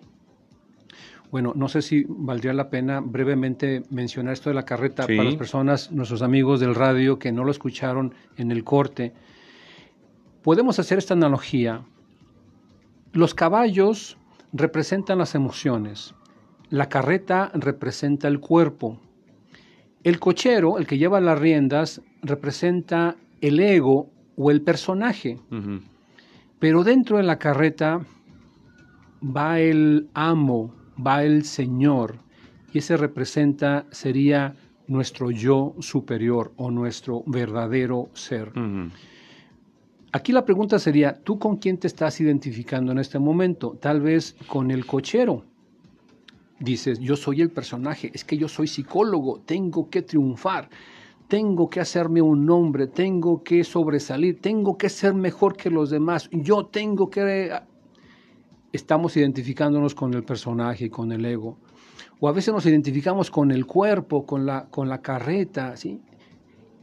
bueno, 1.31 1.55
no 1.57 1.69
sé 1.69 1.81
si 1.81 2.05
valdría 2.07 2.53
la 2.53 2.69
pena 2.69 3.01
brevemente 3.01 3.85
mencionar 3.89 4.35
esto 4.35 4.51
de 4.51 4.55
la 4.55 4.67
carreta 4.67 5.05
para 5.07 5.25
las 5.25 5.37
personas, 5.37 5.91
nuestros 5.91 6.21
amigos 6.21 6.61
del 6.61 6.75
radio 6.75 7.19
que 7.19 7.33
no 7.33 7.43
lo 7.43 7.51
escucharon 7.51 8.15
en 8.37 8.51
el 8.51 8.65
corte. 8.65 9.15
Podemos 10.43 10.79
hacer 10.79 10.99
esta 10.99 11.15
analogía. 11.15 11.87
Los 13.13 13.35
caballos 13.35 14.19
representan 14.53 15.19
las 15.19 15.35
emociones, 15.35 16.15
la 16.69 16.89
carreta 16.89 17.51
representa 17.55 18.29
el 18.29 18.41
cuerpo, 18.41 18.99
el 20.05 20.19
cochero, 20.19 20.79
el 20.79 20.87
que 20.87 20.99
lleva 20.99 21.21
las 21.21 21.39
riendas, 21.39 22.03
representa 22.23 23.17
el 23.41 23.61
ego 23.61 24.11
o 24.37 24.51
el 24.51 24.63
personaje. 24.63 25.39
Pero 26.59 26.85
dentro 26.85 27.17
de 27.17 27.23
la 27.23 27.39
carreta 27.39 28.01
va 29.25 29.61
el 29.61 30.09
amo, 30.15 30.75
va 31.05 31.25
el 31.25 31.45
Señor, 31.45 32.17
y 32.73 32.79
ese 32.79 32.97
representa, 32.97 33.85
sería 33.91 34.55
nuestro 34.87 35.31
yo 35.31 35.75
superior 35.81 36.53
o 36.57 36.71
nuestro 36.71 37.23
verdadero 37.27 38.09
ser. 38.15 38.53
Aquí 40.15 40.33
la 40.33 40.45
pregunta 40.45 40.79
sería, 40.79 41.15
¿tú 41.25 41.39
con 41.39 41.57
quién 41.57 41.79
te 41.79 41.87
estás 41.87 42.21
identificando 42.21 42.93
en 42.93 42.99
este 42.99 43.19
momento? 43.19 43.79
Tal 43.81 44.03
vez 44.03 44.37
con 44.47 44.71
el 44.71 44.85
cochero. 44.85 45.47
Dices, 46.61 46.99
yo 47.01 47.17
soy 47.17 47.41
el 47.41 47.51
personaje, 47.51 48.11
es 48.13 48.23
que 48.23 48.37
yo 48.37 48.47
soy 48.47 48.67
psicólogo, 48.67 49.41
tengo 49.41 49.89
que 49.89 50.03
triunfar, 50.03 50.69
tengo 51.29 51.71
que 51.71 51.81
hacerme 51.81 52.21
un 52.21 52.45
nombre, 52.45 52.89
tengo 52.89 53.43
que 53.43 53.65
sobresalir, 53.65 54.39
tengo 54.39 54.77
que 54.77 54.91
ser 54.91 55.15
mejor 55.15 55.57
que 55.57 55.71
los 55.71 55.89
demás, 55.89 56.29
yo 56.31 56.67
tengo 56.67 57.09
que 57.09 57.51
estamos 58.71 59.17
identificándonos 59.17 59.95
con 59.95 60.13
el 60.13 60.25
personaje, 60.25 60.91
con 60.91 61.11
el 61.11 61.25
ego. 61.25 61.57
O 62.21 62.29
a 62.29 62.33
veces 62.33 62.53
nos 62.53 62.67
identificamos 62.67 63.31
con 63.31 63.51
el 63.51 63.65
cuerpo, 63.65 64.27
con 64.27 64.45
la, 64.45 64.67
con 64.69 64.91
la 64.91 65.01
carreta, 65.01 65.75
¿sí? 65.75 66.03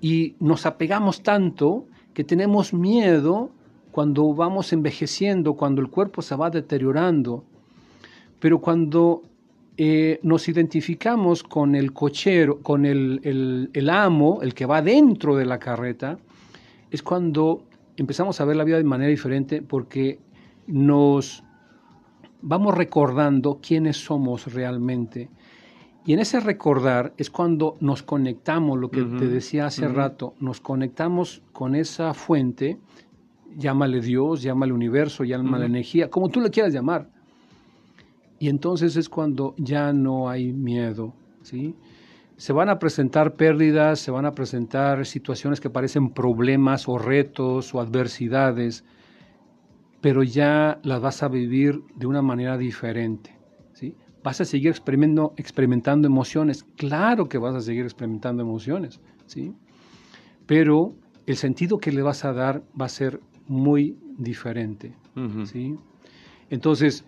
Y 0.01 0.35
nos 0.39 0.65
apegamos 0.65 1.21
tanto 1.21 1.85
que 2.19 2.25
tenemos 2.25 2.73
miedo 2.73 3.49
cuando 3.93 4.33
vamos 4.33 4.73
envejeciendo, 4.73 5.53
cuando 5.53 5.81
el 5.81 5.87
cuerpo 5.87 6.21
se 6.21 6.35
va 6.35 6.49
deteriorando. 6.49 7.45
Pero 8.41 8.59
cuando 8.59 9.21
eh, 9.77 10.19
nos 10.21 10.49
identificamos 10.49 11.43
con 11.43 11.75
el 11.75 11.93
cochero, 11.93 12.61
con 12.61 12.85
el, 12.85 13.21
el, 13.23 13.69
el 13.71 13.89
amo, 13.89 14.39
el 14.41 14.53
que 14.53 14.65
va 14.65 14.81
dentro 14.81 15.37
de 15.37 15.45
la 15.45 15.59
carreta, 15.59 16.19
es 16.91 17.01
cuando 17.01 17.63
empezamos 17.95 18.41
a 18.41 18.43
ver 18.43 18.57
la 18.57 18.65
vida 18.65 18.75
de 18.75 18.83
manera 18.83 19.09
diferente 19.09 19.61
porque 19.61 20.19
nos 20.67 21.45
vamos 22.41 22.75
recordando 22.75 23.61
quiénes 23.65 23.95
somos 23.95 24.53
realmente. 24.53 25.29
Y 26.05 26.13
en 26.13 26.19
ese 26.19 26.39
recordar 26.39 27.13
es 27.17 27.29
cuando 27.29 27.77
nos 27.81 28.03
conectamos, 28.03 28.79
lo 28.79 28.89
que 28.89 29.03
te 29.03 29.27
decía 29.27 29.65
hace 29.65 29.87
rato, 29.87 30.33
nos 30.39 30.61
conectamos 30.61 31.43
con 31.51 31.75
esa 31.75 32.13
fuente, 32.13 32.79
llámale 33.55 34.01
Dios, 34.01 34.41
llámale 34.41 34.73
universo, 34.73 35.23
llámale 35.23 35.65
energía, 35.65 36.09
como 36.09 36.29
tú 36.29 36.39
le 36.41 36.49
quieras 36.49 36.73
llamar. 36.73 37.09
Y 38.39 38.47
entonces 38.47 38.95
es 38.95 39.09
cuando 39.09 39.53
ya 39.57 39.91
no 39.91 40.29
hay 40.29 40.53
miedo, 40.53 41.13
¿sí? 41.41 41.75
Se 42.37 42.53
van 42.53 42.69
a 42.69 42.79
presentar 42.79 43.35
pérdidas, 43.35 43.99
se 43.99 44.11
van 44.11 44.25
a 44.25 44.31
presentar 44.31 45.05
situaciones 45.05 45.59
que 45.59 45.69
parecen 45.69 46.11
problemas 46.11 46.87
o 46.87 46.97
retos 46.97 47.75
o 47.75 47.81
adversidades, 47.81 48.85
pero 49.99 50.23
ya 50.23 50.79
las 50.83 51.01
vas 51.01 51.21
a 51.21 51.27
vivir 51.27 51.81
de 51.95 52.07
una 52.07 52.21
manera 52.21 52.57
diferente. 52.57 53.38
¿Vas 54.23 54.41
a 54.41 54.45
seguir 54.45 54.69
experimentando, 54.69 55.33
experimentando 55.37 56.07
emociones? 56.07 56.65
Claro 56.75 57.27
que 57.29 57.37
vas 57.37 57.55
a 57.55 57.61
seguir 57.61 57.83
experimentando 57.83 58.43
emociones, 58.43 58.99
¿sí? 59.25 59.53
pero 60.45 60.93
el 61.25 61.35
sentido 61.35 61.77
que 61.77 61.91
le 61.91 62.01
vas 62.01 62.25
a 62.25 62.33
dar 62.33 62.63
va 62.79 62.85
a 62.85 62.89
ser 62.89 63.19
muy 63.47 63.95
diferente. 64.17 64.93
¿sí? 65.45 65.75
Entonces, 66.49 67.05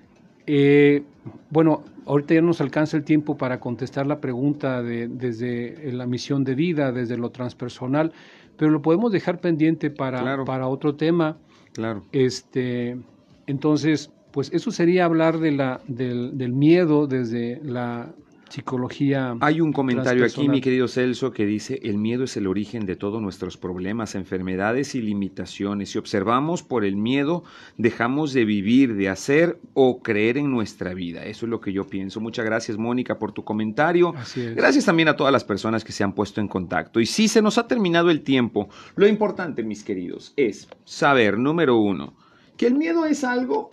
Eh, 0.47 1.03
bueno, 1.51 1.83
ahorita 2.07 2.33
ya 2.33 2.41
nos 2.41 2.61
alcanza 2.61 2.97
el 2.97 3.03
tiempo 3.03 3.37
para 3.37 3.59
contestar 3.59 4.07
la 4.07 4.19
pregunta 4.19 4.81
de, 4.81 5.07
desde 5.07 5.93
la 5.93 6.07
misión 6.07 6.43
de 6.43 6.55
vida, 6.55 6.91
desde 6.91 7.15
lo 7.15 7.29
transpersonal, 7.29 8.11
pero 8.57 8.71
lo 8.71 8.81
podemos 8.81 9.11
dejar 9.11 9.39
pendiente 9.39 9.91
para, 9.91 10.43
para 10.43 10.67
otro 10.67 10.95
tema. 10.95 11.37
Claro. 11.73 12.01
Este, 12.11 12.97
entonces, 13.45 14.09
pues 14.31 14.51
eso 14.53 14.71
sería 14.71 15.05
hablar 15.05 15.39
de 15.39 15.51
la, 15.51 15.81
del, 15.87 16.37
del 16.37 16.53
miedo 16.53 17.07
desde 17.07 17.59
la 17.63 18.13
psicología. 18.51 19.35
Hay 19.39 19.61
un 19.61 19.71
comentario 19.71 20.25
aquí, 20.25 20.47
mi 20.49 20.61
querido 20.61 20.87
Celso, 20.87 21.31
que 21.31 21.45
dice, 21.45 21.79
el 21.83 21.97
miedo 21.97 22.25
es 22.25 22.37
el 22.37 22.47
origen 22.47 22.85
de 22.85 22.95
todos 22.95 23.21
nuestros 23.21 23.57
problemas, 23.57 24.15
enfermedades 24.15 24.93
y 24.95 25.01
limitaciones. 25.01 25.91
Si 25.91 25.97
observamos 25.97 26.61
por 26.61 26.83
el 26.85 26.95
miedo, 26.95 27.43
dejamos 27.77 28.33
de 28.33 28.45
vivir, 28.45 28.95
de 28.95 29.09
hacer 29.09 29.59
o 29.73 30.01
creer 30.01 30.37
en 30.37 30.51
nuestra 30.51 30.93
vida. 30.93 31.25
Eso 31.25 31.45
es 31.45 31.49
lo 31.49 31.61
que 31.61 31.73
yo 31.73 31.87
pienso. 31.87 32.19
Muchas 32.19 32.45
gracias, 32.45 32.77
Mónica, 32.77 33.17
por 33.17 33.31
tu 33.31 33.43
comentario. 33.43 34.13
Gracias 34.55 34.85
también 34.85 35.07
a 35.07 35.15
todas 35.15 35.33
las 35.33 35.43
personas 35.43 35.83
que 35.83 35.91
se 35.91 36.03
han 36.03 36.13
puesto 36.13 36.41
en 36.41 36.47
contacto. 36.47 36.99
Y 36.99 37.05
si 37.05 37.27
se 37.27 37.41
nos 37.41 37.57
ha 37.57 37.67
terminado 37.67 38.09
el 38.09 38.21
tiempo, 38.21 38.69
lo 38.95 39.07
importante, 39.07 39.63
mis 39.63 39.83
queridos, 39.83 40.33
es 40.35 40.67
saber, 40.83 41.37
número 41.37 41.77
uno, 41.77 42.13
que 42.57 42.67
el 42.67 42.75
miedo 42.75 43.05
es 43.05 43.23
algo 43.23 43.69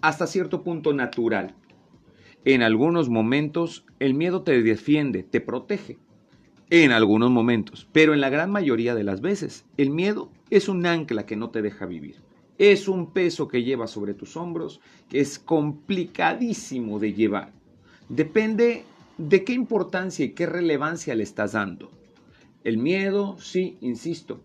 hasta 0.00 0.26
cierto 0.26 0.62
punto 0.62 0.92
natural 0.92 1.54
en 2.44 2.62
algunos 2.62 3.10
momentos 3.10 3.84
el 3.98 4.14
miedo 4.14 4.42
te 4.42 4.62
defiende, 4.62 5.22
te 5.22 5.40
protege. 5.40 5.98
En 6.70 6.92
algunos 6.92 7.30
momentos, 7.30 7.88
pero 7.92 8.14
en 8.14 8.20
la 8.20 8.30
gran 8.30 8.50
mayoría 8.50 8.94
de 8.94 9.04
las 9.04 9.20
veces, 9.20 9.66
el 9.76 9.90
miedo 9.90 10.30
es 10.50 10.68
un 10.68 10.86
ancla 10.86 11.26
que 11.26 11.36
no 11.36 11.50
te 11.50 11.62
deja 11.62 11.84
vivir. 11.84 12.16
Es 12.58 12.88
un 12.88 13.12
peso 13.12 13.48
que 13.48 13.64
llevas 13.64 13.90
sobre 13.90 14.14
tus 14.14 14.36
hombros 14.36 14.80
que 15.08 15.20
es 15.20 15.38
complicadísimo 15.38 16.98
de 16.98 17.12
llevar. 17.12 17.52
Depende 18.08 18.84
de 19.18 19.44
qué 19.44 19.52
importancia 19.52 20.24
y 20.24 20.30
qué 20.30 20.46
relevancia 20.46 21.14
le 21.14 21.24
estás 21.24 21.52
dando. 21.52 21.90
El 22.62 22.78
miedo, 22.78 23.36
sí, 23.38 23.76
insisto, 23.80 24.40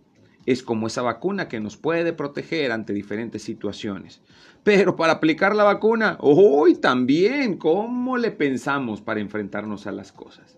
es 0.45 0.63
como 0.63 0.87
esa 0.87 1.01
vacuna 1.01 1.47
que 1.47 1.59
nos 1.59 1.77
puede 1.77 2.13
proteger 2.13 2.71
ante 2.71 2.93
diferentes 2.93 3.43
situaciones. 3.43 4.21
Pero 4.65 4.95
para 4.95 5.13
aplicar 5.13 5.55
la 5.55 5.63
vacuna, 5.63 6.17
hoy 6.21 6.73
también, 6.73 7.55
¿cómo 7.55 8.17
le 8.17 8.31
pensamos 8.31 8.99
para 8.99 9.19
enfrentarnos 9.19 9.85
a 9.85 9.91
las 9.91 10.11
cosas? 10.11 10.57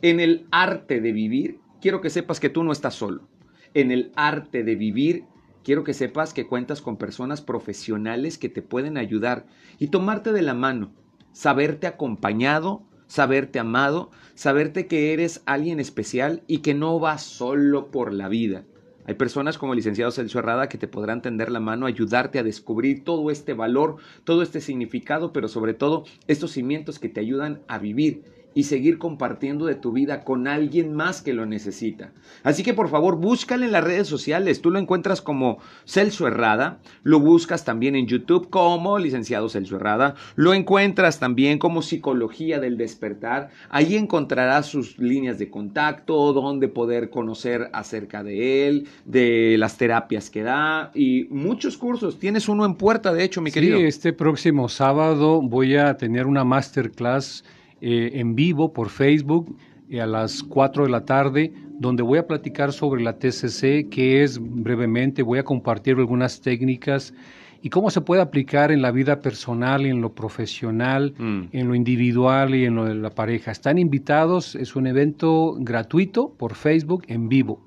En 0.00 0.20
el 0.20 0.46
arte 0.50 1.02
de 1.02 1.12
vivir, 1.12 1.60
quiero 1.82 2.00
que 2.00 2.08
sepas 2.08 2.40
que 2.40 2.48
tú 2.48 2.64
no 2.64 2.72
estás 2.72 2.94
solo. 2.94 3.28
En 3.74 3.90
el 3.90 4.10
arte 4.16 4.64
de 4.64 4.74
vivir, 4.74 5.26
quiero 5.64 5.84
que 5.84 5.92
sepas 5.92 6.32
que 6.32 6.46
cuentas 6.46 6.80
con 6.80 6.96
personas 6.96 7.42
profesionales 7.42 8.38
que 8.38 8.48
te 8.48 8.62
pueden 8.62 8.96
ayudar 8.96 9.44
y 9.78 9.88
tomarte 9.88 10.32
de 10.32 10.40
la 10.40 10.54
mano, 10.54 10.94
saberte 11.32 11.86
acompañado, 11.86 12.84
saberte 13.06 13.58
amado, 13.58 14.10
saberte 14.34 14.86
que 14.86 15.12
eres 15.12 15.42
alguien 15.44 15.78
especial 15.78 16.42
y 16.46 16.60
que 16.60 16.72
no 16.72 16.98
vas 16.98 17.22
solo 17.22 17.90
por 17.90 18.14
la 18.14 18.28
vida 18.28 18.64
hay 19.04 19.14
personas 19.14 19.58
como 19.58 19.72
el 19.72 19.78
licenciado 19.78 20.12
Celso 20.12 20.38
Herrada 20.38 20.68
que 20.68 20.78
te 20.78 20.88
podrán 20.88 21.22
tender 21.22 21.50
la 21.50 21.60
mano, 21.60 21.86
ayudarte 21.86 22.38
a 22.38 22.42
descubrir 22.42 23.04
todo 23.04 23.30
este 23.30 23.52
valor, 23.52 23.96
todo 24.24 24.42
este 24.42 24.60
significado, 24.60 25.32
pero 25.32 25.48
sobre 25.48 25.74
todo 25.74 26.04
estos 26.28 26.52
cimientos 26.52 26.98
que 26.98 27.08
te 27.08 27.20
ayudan 27.20 27.62
a 27.68 27.78
vivir 27.78 28.41
y 28.54 28.64
seguir 28.64 28.98
compartiendo 28.98 29.66
de 29.66 29.74
tu 29.74 29.92
vida 29.92 30.24
con 30.24 30.46
alguien 30.48 30.94
más 30.94 31.22
que 31.22 31.32
lo 31.32 31.46
necesita. 31.46 32.12
Así 32.42 32.62
que 32.62 32.74
por 32.74 32.88
favor, 32.88 33.16
búscale 33.16 33.66
en 33.66 33.72
las 33.72 33.84
redes 33.84 34.08
sociales. 34.08 34.60
Tú 34.60 34.70
lo 34.70 34.78
encuentras 34.78 35.22
como 35.22 35.58
Celso 35.86 36.26
Herrada, 36.26 36.80
lo 37.02 37.20
buscas 37.20 37.64
también 37.64 37.96
en 37.96 38.06
YouTube 38.06 38.50
como 38.50 38.98
licenciado 38.98 39.48
Celso 39.48 39.76
Herrada, 39.76 40.14
lo 40.36 40.54
encuentras 40.54 41.18
también 41.18 41.58
como 41.58 41.82
Psicología 41.82 42.60
del 42.60 42.76
Despertar. 42.76 43.50
Ahí 43.70 43.96
encontrarás 43.96 44.66
sus 44.66 44.98
líneas 44.98 45.38
de 45.38 45.50
contacto, 45.50 46.32
donde 46.32 46.68
poder 46.68 47.10
conocer 47.10 47.70
acerca 47.72 48.22
de 48.22 48.68
él, 48.68 48.88
de 49.04 49.56
las 49.58 49.76
terapias 49.76 50.30
que 50.30 50.42
da 50.42 50.90
y 50.94 51.24
muchos 51.30 51.76
cursos. 51.76 52.18
Tienes 52.18 52.48
uno 52.48 52.64
en 52.64 52.74
puerta, 52.74 53.12
de 53.12 53.24
hecho, 53.24 53.40
mi 53.40 53.50
querido. 53.50 53.78
Sí, 53.78 53.84
este 53.84 54.12
próximo 54.12 54.68
sábado 54.68 55.40
voy 55.42 55.76
a 55.76 55.96
tener 55.96 56.26
una 56.26 56.44
masterclass 56.44 57.44
eh, 57.84 58.20
en 58.20 58.36
vivo 58.36 58.72
por 58.72 58.90
Facebook 58.90 59.56
eh, 59.90 60.00
a 60.00 60.06
las 60.06 60.44
4 60.44 60.84
de 60.84 60.90
la 60.90 61.04
tarde, 61.04 61.52
donde 61.80 62.04
voy 62.04 62.18
a 62.18 62.28
platicar 62.28 62.72
sobre 62.72 63.02
la 63.02 63.18
TCC, 63.18 63.88
que 63.90 64.22
es 64.22 64.38
brevemente, 64.40 65.22
voy 65.22 65.40
a 65.40 65.42
compartir 65.42 65.96
algunas 65.96 66.40
técnicas 66.40 67.12
y 67.60 67.70
cómo 67.70 67.90
se 67.90 68.00
puede 68.00 68.22
aplicar 68.22 68.70
en 68.70 68.82
la 68.82 68.92
vida 68.92 69.20
personal, 69.20 69.84
en 69.84 70.00
lo 70.00 70.14
profesional, 70.14 71.14
mm. 71.18 71.42
en 71.50 71.66
lo 71.66 71.74
individual 71.74 72.54
y 72.54 72.66
en 72.66 72.76
lo 72.76 72.84
de 72.84 72.94
la 72.94 73.10
pareja. 73.10 73.50
Están 73.50 73.78
invitados, 73.78 74.54
es 74.54 74.76
un 74.76 74.86
evento 74.86 75.56
gratuito 75.58 76.34
por 76.38 76.54
Facebook 76.54 77.02
en 77.08 77.28
vivo. 77.28 77.60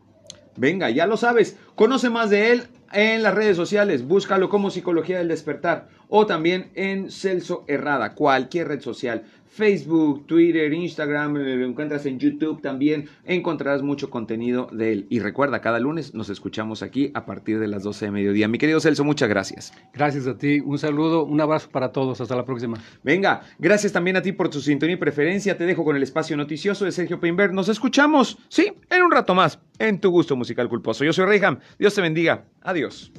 Venga, 0.55 0.89
ya 0.89 1.07
lo 1.07 1.17
sabes, 1.17 1.59
conoce 1.75 2.09
más 2.09 2.29
de 2.29 2.53
él 2.53 2.63
en 2.93 3.21
las 3.21 3.35
redes 3.35 3.57
sociales, 3.57 4.07
búscalo 4.07 4.47
como 4.47 4.69
Psicología 4.69 5.17
del 5.17 5.27
Despertar 5.27 5.89
o 6.07 6.25
también 6.25 6.71
en 6.75 7.11
Celso 7.11 7.65
Herrada, 7.67 8.13
cualquier 8.13 8.69
red 8.69 8.79
social. 8.79 9.23
Facebook, 9.55 10.27
Twitter, 10.27 10.73
Instagram, 10.73 11.37
eh, 11.37 11.55
lo 11.55 11.65
encuentras 11.65 12.05
en 12.05 12.19
YouTube 12.19 12.61
también, 12.61 13.07
encontrarás 13.23 13.81
mucho 13.81 14.09
contenido 14.09 14.67
de 14.73 14.91
él. 14.91 15.05
Y 15.09 15.19
recuerda, 15.19 15.61
cada 15.61 15.79
lunes 15.79 16.13
nos 16.13 16.29
escuchamos 16.29 16.83
aquí 16.83 17.09
a 17.13 17.25
partir 17.25 17.59
de 17.59 17.69
las 17.69 17.83
12 17.83 18.05
de 18.05 18.11
mediodía. 18.11 18.49
Mi 18.49 18.57
querido 18.57 18.81
Celso, 18.81 19.05
muchas 19.05 19.29
gracias. 19.29 19.71
Gracias 19.93 20.27
a 20.27 20.37
ti, 20.37 20.59
un 20.59 20.77
saludo, 20.77 21.23
un 21.23 21.39
abrazo 21.39 21.69
para 21.71 21.93
todos, 21.93 22.19
hasta 22.19 22.35
la 22.35 22.43
próxima. 22.43 22.77
Venga, 23.01 23.43
gracias 23.57 23.93
también 23.93 24.17
a 24.17 24.21
ti 24.21 24.33
por 24.33 24.49
tu 24.49 24.59
sintonía 24.59 24.95
y 24.95 24.99
preferencia. 24.99 25.57
Te 25.57 25.65
dejo 25.65 25.85
con 25.85 25.95
el 25.95 26.03
espacio 26.03 26.35
noticioso 26.35 26.83
de 26.83 26.91
Sergio 26.91 27.21
Peinberg. 27.21 27.53
Nos 27.53 27.69
escuchamos, 27.69 28.37
sí, 28.49 28.73
en 28.89 29.03
un 29.03 29.11
rato 29.11 29.33
más, 29.33 29.59
en 29.79 30.01
tu 30.01 30.09
gusto 30.09 30.35
musical 30.35 30.67
culposo. 30.67 31.05
Yo 31.05 31.13
soy 31.13 31.27
Reyham, 31.27 31.59
Dios 31.79 31.95
te 31.95 32.01
bendiga. 32.01 32.43
Adiós. 32.61 33.13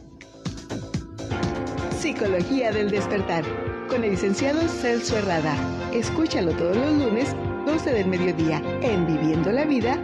Psicología 1.96 2.72
del 2.72 2.90
despertar 2.90 3.42
con 3.88 4.04
el 4.04 4.10
licenciado 4.10 4.68
Celso 4.68 5.16
Herrada. 5.16 5.56
Escúchalo 5.92 6.52
todos 6.52 6.76
los 6.76 6.92
lunes, 6.92 7.34
12 7.64 7.90
del 7.90 8.06
mediodía, 8.06 8.62
en 8.82 9.06
Viviendo 9.06 9.50
la 9.50 9.64
Vida 9.64 9.98